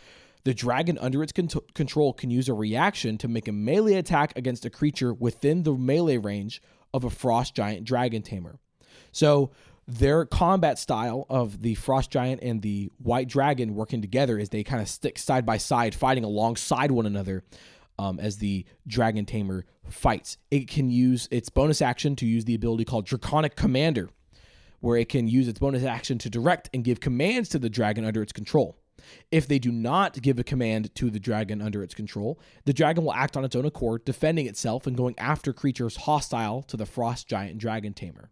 the 0.45 0.55
dragon 0.55 0.99
under 0.99 1.23
its 1.23 1.33
con- 1.33 1.49
control 1.75 2.13
can 2.13 2.31
use 2.31 2.49
a 2.49 2.55
reaction 2.55 3.17
to 3.19 3.29
make 3.29 3.49
a 3.49 3.53
melee 3.53 3.95
attack 3.95 4.33
against 4.37 4.65
a 4.65 4.71
creature 4.71 5.15
within 5.15 5.63
the 5.63 5.73
melee 5.73 6.17
range 6.17 6.61
of 6.93 7.05
a 7.05 7.11
frost 7.11 7.55
giant 7.55 7.85
dragon 7.85 8.23
tamer. 8.23 8.59
So, 9.13 9.51
their 9.89 10.25
combat 10.25 10.79
style 10.79 11.27
of 11.29 11.61
the 11.61 11.75
frost 11.75 12.11
giant 12.11 12.41
and 12.41 12.63
the 12.63 12.89
white 12.99 13.29
dragon 13.29 13.75
working 13.75 14.01
together 14.01 14.39
is 14.39 14.49
they 14.49 14.63
kind 14.63 14.81
of 14.81 14.89
stick 14.89 15.19
side 15.19 15.45
by 15.45 15.57
side, 15.57 15.93
fighting 15.93 16.23
alongside 16.23 16.93
one 16.93 17.05
another 17.05 17.43
um, 18.03 18.19
as 18.19 18.39
the 18.39 18.65
Dragon 18.87 19.25
Tamer 19.25 19.65
fights. 19.89 20.37
It 20.51 20.69
can 20.69 20.91
use 20.91 21.29
its 21.31 21.49
bonus 21.49 21.81
action 21.81 22.17
to 22.17 22.27
use 22.27 22.45
the 22.45 22.55
ability 22.55 22.85
called 22.85 23.07
Draconic 23.07 23.55
Commander, 23.55 24.11
where 24.81 24.97
it 24.97 25.09
can 25.09 25.29
use 25.29 25.47
its 25.47 25.61
bonus 25.61 25.85
action 25.85 26.19
to 26.19 26.29
direct 26.29 26.69
and 26.75 26.83
give 26.83 26.99
commands 26.99 27.49
to 27.51 27.61
the 27.61 27.71
dragon 27.71 28.05
under 28.05 28.21
its 28.21 28.33
control. 28.33 28.77
If 29.31 29.47
they 29.47 29.59
do 29.59 29.71
not 29.71 30.21
give 30.21 30.39
a 30.39 30.45
command 30.45 30.95
to 30.97 31.11
the 31.11 31.21
dragon 31.21 31.63
under 31.63 31.83
its 31.83 31.95
control, 31.95 32.41
the 32.65 32.73
dragon 32.73 33.05
will 33.05 33.13
act 33.13 33.37
on 33.37 33.45
its 33.45 33.55
own 33.55 33.67
accord, 33.67 34.05
defending 34.05 34.47
itself 34.47 34.87
and 34.87 34.97
going 34.97 35.17
after 35.19 35.53
creatures 35.53 35.97
hostile 35.97 36.63
to 36.65 36.77
the 36.77 36.87
frost 36.87 37.29
giant 37.29 37.59
dragon 37.59 37.95
tamer. 37.95 38.31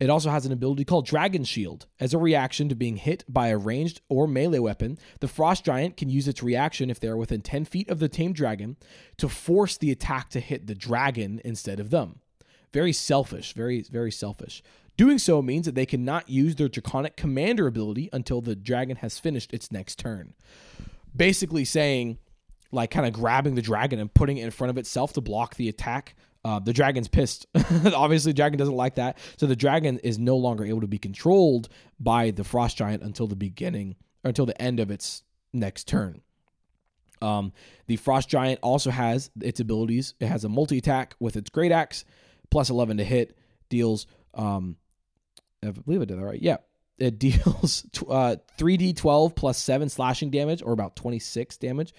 It 0.00 0.08
also 0.08 0.30
has 0.30 0.46
an 0.46 0.52
ability 0.52 0.86
called 0.86 1.04
Dragon 1.04 1.44
Shield. 1.44 1.86
As 2.00 2.14
a 2.14 2.18
reaction 2.18 2.70
to 2.70 2.74
being 2.74 2.96
hit 2.96 3.22
by 3.28 3.48
a 3.48 3.58
ranged 3.58 4.00
or 4.08 4.26
melee 4.26 4.58
weapon, 4.58 4.98
the 5.20 5.28
Frost 5.28 5.66
Giant 5.66 5.98
can 5.98 6.08
use 6.08 6.26
its 6.26 6.42
reaction 6.42 6.88
if 6.88 6.98
they 6.98 7.08
are 7.08 7.18
within 7.18 7.42
10 7.42 7.66
feet 7.66 7.90
of 7.90 7.98
the 7.98 8.08
tamed 8.08 8.34
dragon 8.34 8.78
to 9.18 9.28
force 9.28 9.76
the 9.76 9.90
attack 9.90 10.30
to 10.30 10.40
hit 10.40 10.66
the 10.66 10.74
dragon 10.74 11.38
instead 11.44 11.78
of 11.78 11.90
them. 11.90 12.20
Very 12.72 12.94
selfish, 12.94 13.52
very, 13.52 13.82
very 13.82 14.10
selfish. 14.10 14.62
Doing 14.96 15.18
so 15.18 15.42
means 15.42 15.66
that 15.66 15.74
they 15.74 15.86
cannot 15.86 16.30
use 16.30 16.56
their 16.56 16.68
Draconic 16.68 17.16
Commander 17.16 17.66
ability 17.66 18.08
until 18.10 18.40
the 18.40 18.56
dragon 18.56 18.96
has 18.96 19.18
finished 19.18 19.52
its 19.52 19.70
next 19.70 19.98
turn. 19.98 20.32
Basically 21.14 21.64
saying, 21.66 22.18
like, 22.72 22.90
kind 22.90 23.06
of 23.06 23.12
grabbing 23.12 23.54
the 23.54 23.62
dragon 23.62 23.98
and 23.98 24.12
putting 24.14 24.38
it 24.38 24.44
in 24.44 24.50
front 24.50 24.70
of 24.70 24.78
itself 24.78 25.12
to 25.14 25.20
block 25.20 25.56
the 25.56 25.68
attack 25.68 26.14
uh, 26.44 26.58
the 26.58 26.72
dragon's 26.72 27.08
pissed. 27.08 27.46
Obviously, 27.94 28.32
dragon 28.32 28.58
doesn't 28.58 28.74
like 28.74 28.94
that. 28.94 29.18
So 29.36 29.46
the 29.46 29.56
dragon 29.56 29.98
is 29.98 30.18
no 30.18 30.36
longer 30.36 30.64
able 30.64 30.80
to 30.80 30.86
be 30.86 30.98
controlled 30.98 31.68
by 31.98 32.30
the 32.30 32.44
frost 32.44 32.76
giant 32.76 33.02
until 33.02 33.26
the 33.26 33.36
beginning 33.36 33.96
or 34.24 34.28
until 34.28 34.46
the 34.46 34.60
end 34.60 34.80
of 34.80 34.90
its 34.90 35.22
next 35.52 35.86
turn. 35.88 36.22
Um, 37.22 37.52
the 37.86 37.96
frost 37.96 38.28
giant 38.28 38.60
also 38.62 38.90
has 38.90 39.30
its 39.42 39.60
abilities. 39.60 40.14
It 40.20 40.26
has 40.26 40.44
a 40.44 40.48
multi 40.48 40.78
attack 40.78 41.14
with 41.20 41.36
its 41.36 41.50
great 41.50 41.72
axe, 41.72 42.04
plus 42.50 42.70
11 42.70 42.96
to 42.96 43.04
hit, 43.04 43.36
deals. 43.68 44.06
Um, 44.32 44.76
I 45.62 45.70
believe 45.72 46.00
I 46.00 46.06
did 46.06 46.18
that 46.18 46.24
right. 46.24 46.40
Yeah, 46.40 46.56
it 46.98 47.18
deals 47.18 47.84
uh, 48.08 48.36
3d12 48.58 49.34
plus 49.36 49.58
7 49.58 49.90
slashing 49.90 50.30
damage, 50.30 50.62
or 50.62 50.72
about 50.72 50.96
26 50.96 51.58
damage. 51.58 51.92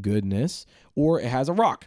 Goodness. 0.00 0.66
Or 0.96 1.20
it 1.20 1.28
has 1.28 1.48
a 1.48 1.52
rock 1.52 1.86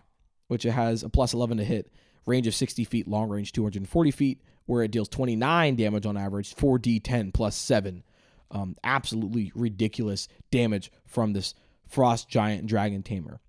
which 0.49 0.65
it 0.65 0.71
has 0.71 1.03
a 1.03 1.09
plus 1.09 1.33
11 1.33 1.57
to 1.57 1.63
hit, 1.63 1.91
range 2.25 2.47
of 2.47 2.55
60 2.55 2.83
feet, 2.83 3.07
long 3.07 3.29
range 3.29 3.53
240 3.53 4.11
feet, 4.11 4.41
where 4.65 4.83
it 4.83 4.91
deals 4.91 5.07
29 5.07 5.75
damage 5.75 6.05
on 6.05 6.17
average, 6.17 6.53
4d10 6.55 7.33
plus 7.33 7.55
7. 7.55 8.03
Um, 8.51 8.75
absolutely 8.83 9.51
ridiculous 9.55 10.27
damage 10.51 10.91
from 11.05 11.33
this 11.33 11.53
frost 11.87 12.27
giant 12.27 12.65
dragon 12.65 13.03
tamer. 13.03 13.39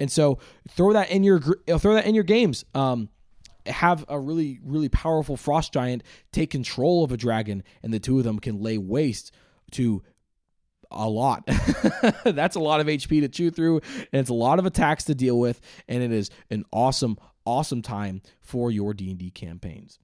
And 0.00 0.10
so 0.10 0.38
throw 0.70 0.94
that 0.94 1.10
in 1.10 1.22
your 1.22 1.38
throw 1.40 1.94
that 1.94 2.06
in 2.06 2.14
your 2.14 2.24
games. 2.24 2.64
Um, 2.74 3.08
have 3.66 4.04
a 4.08 4.18
really 4.18 4.58
really 4.64 4.88
powerful 4.88 5.36
frost 5.36 5.72
giant 5.72 6.02
take 6.32 6.50
control 6.50 7.04
of 7.04 7.12
a 7.12 7.16
dragon, 7.16 7.62
and 7.82 7.92
the 7.94 8.00
two 8.00 8.18
of 8.18 8.24
them 8.24 8.38
can 8.38 8.60
lay 8.60 8.78
waste 8.78 9.32
to 9.72 10.02
a 10.92 11.08
lot. 11.08 11.46
That's 12.24 12.56
a 12.56 12.60
lot 12.60 12.80
of 12.80 12.86
HP 12.86 13.20
to 13.20 13.28
chew 13.28 13.50
through, 13.50 13.80
and 14.12 14.20
it's 14.20 14.30
a 14.30 14.34
lot 14.34 14.58
of 14.58 14.66
attacks 14.66 15.04
to 15.04 15.14
deal 15.14 15.38
with, 15.38 15.60
and 15.88 16.02
it 16.02 16.12
is 16.12 16.30
an 16.50 16.64
awesome, 16.72 17.18
awesome 17.44 17.82
time 17.82 18.22
for 18.40 18.70
your 18.70 18.94
D&D 18.94 19.30
campaigns. 19.30 19.98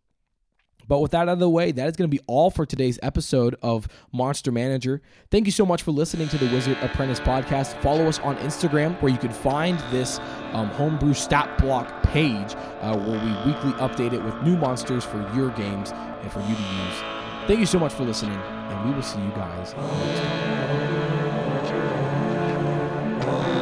But 0.89 1.01
with 1.01 1.11
that 1.11 1.22
out 1.22 1.28
of 1.28 1.39
the 1.39 1.51
way, 1.51 1.70
that 1.70 1.86
is 1.86 1.97
going 1.97 2.11
to 2.11 2.16
be 2.16 2.22
all 2.26 2.51
for 2.51 2.64
today's 2.64 2.99
episode 3.03 3.55
of 3.62 3.86
Monster 4.11 4.51
Manager. 4.51 5.03
Thank 5.30 5.45
you 5.45 5.53
so 5.53 5.66
much 5.66 5.82
for 5.82 5.91
listening 5.91 6.28
to 6.28 6.39
the 6.39 6.47
Wizard 6.47 6.78
Apprentice 6.80 7.20
podcast. 7.20 7.80
Follow 7.82 8.07
us 8.07 8.18
on 8.20 8.36
Instagram 8.39 9.01
where 9.03 9.12
you 9.12 9.18
can 9.18 9.32
find 9.32 9.78
this 9.91 10.18
um, 10.53 10.68
homebrew 10.68 11.12
stat 11.12 11.59
block 11.59 12.03
page 12.05 12.55
uh, 12.80 12.97
where 12.97 13.22
we 13.22 13.53
weekly 13.53 13.72
update 13.72 14.14
it 14.14 14.24
with 14.24 14.34
new 14.43 14.57
monsters 14.57 15.05
for 15.05 15.18
your 15.34 15.51
games 15.51 15.93
and 15.93 16.32
for 16.32 16.41
you 16.41 16.55
to 16.55 16.62
use. 16.62 17.17
Thank 17.49 17.61
you 17.61 17.66
so 17.66 17.78
much 17.78 17.94
for 17.94 18.05
listening, 18.05 18.38
and 18.38 18.90
we 18.90 18.94
will 18.94 19.01
see 19.01 19.18
you 19.22 19.30
guys 19.30 19.74
next 19.74 20.20
time. 23.24 23.57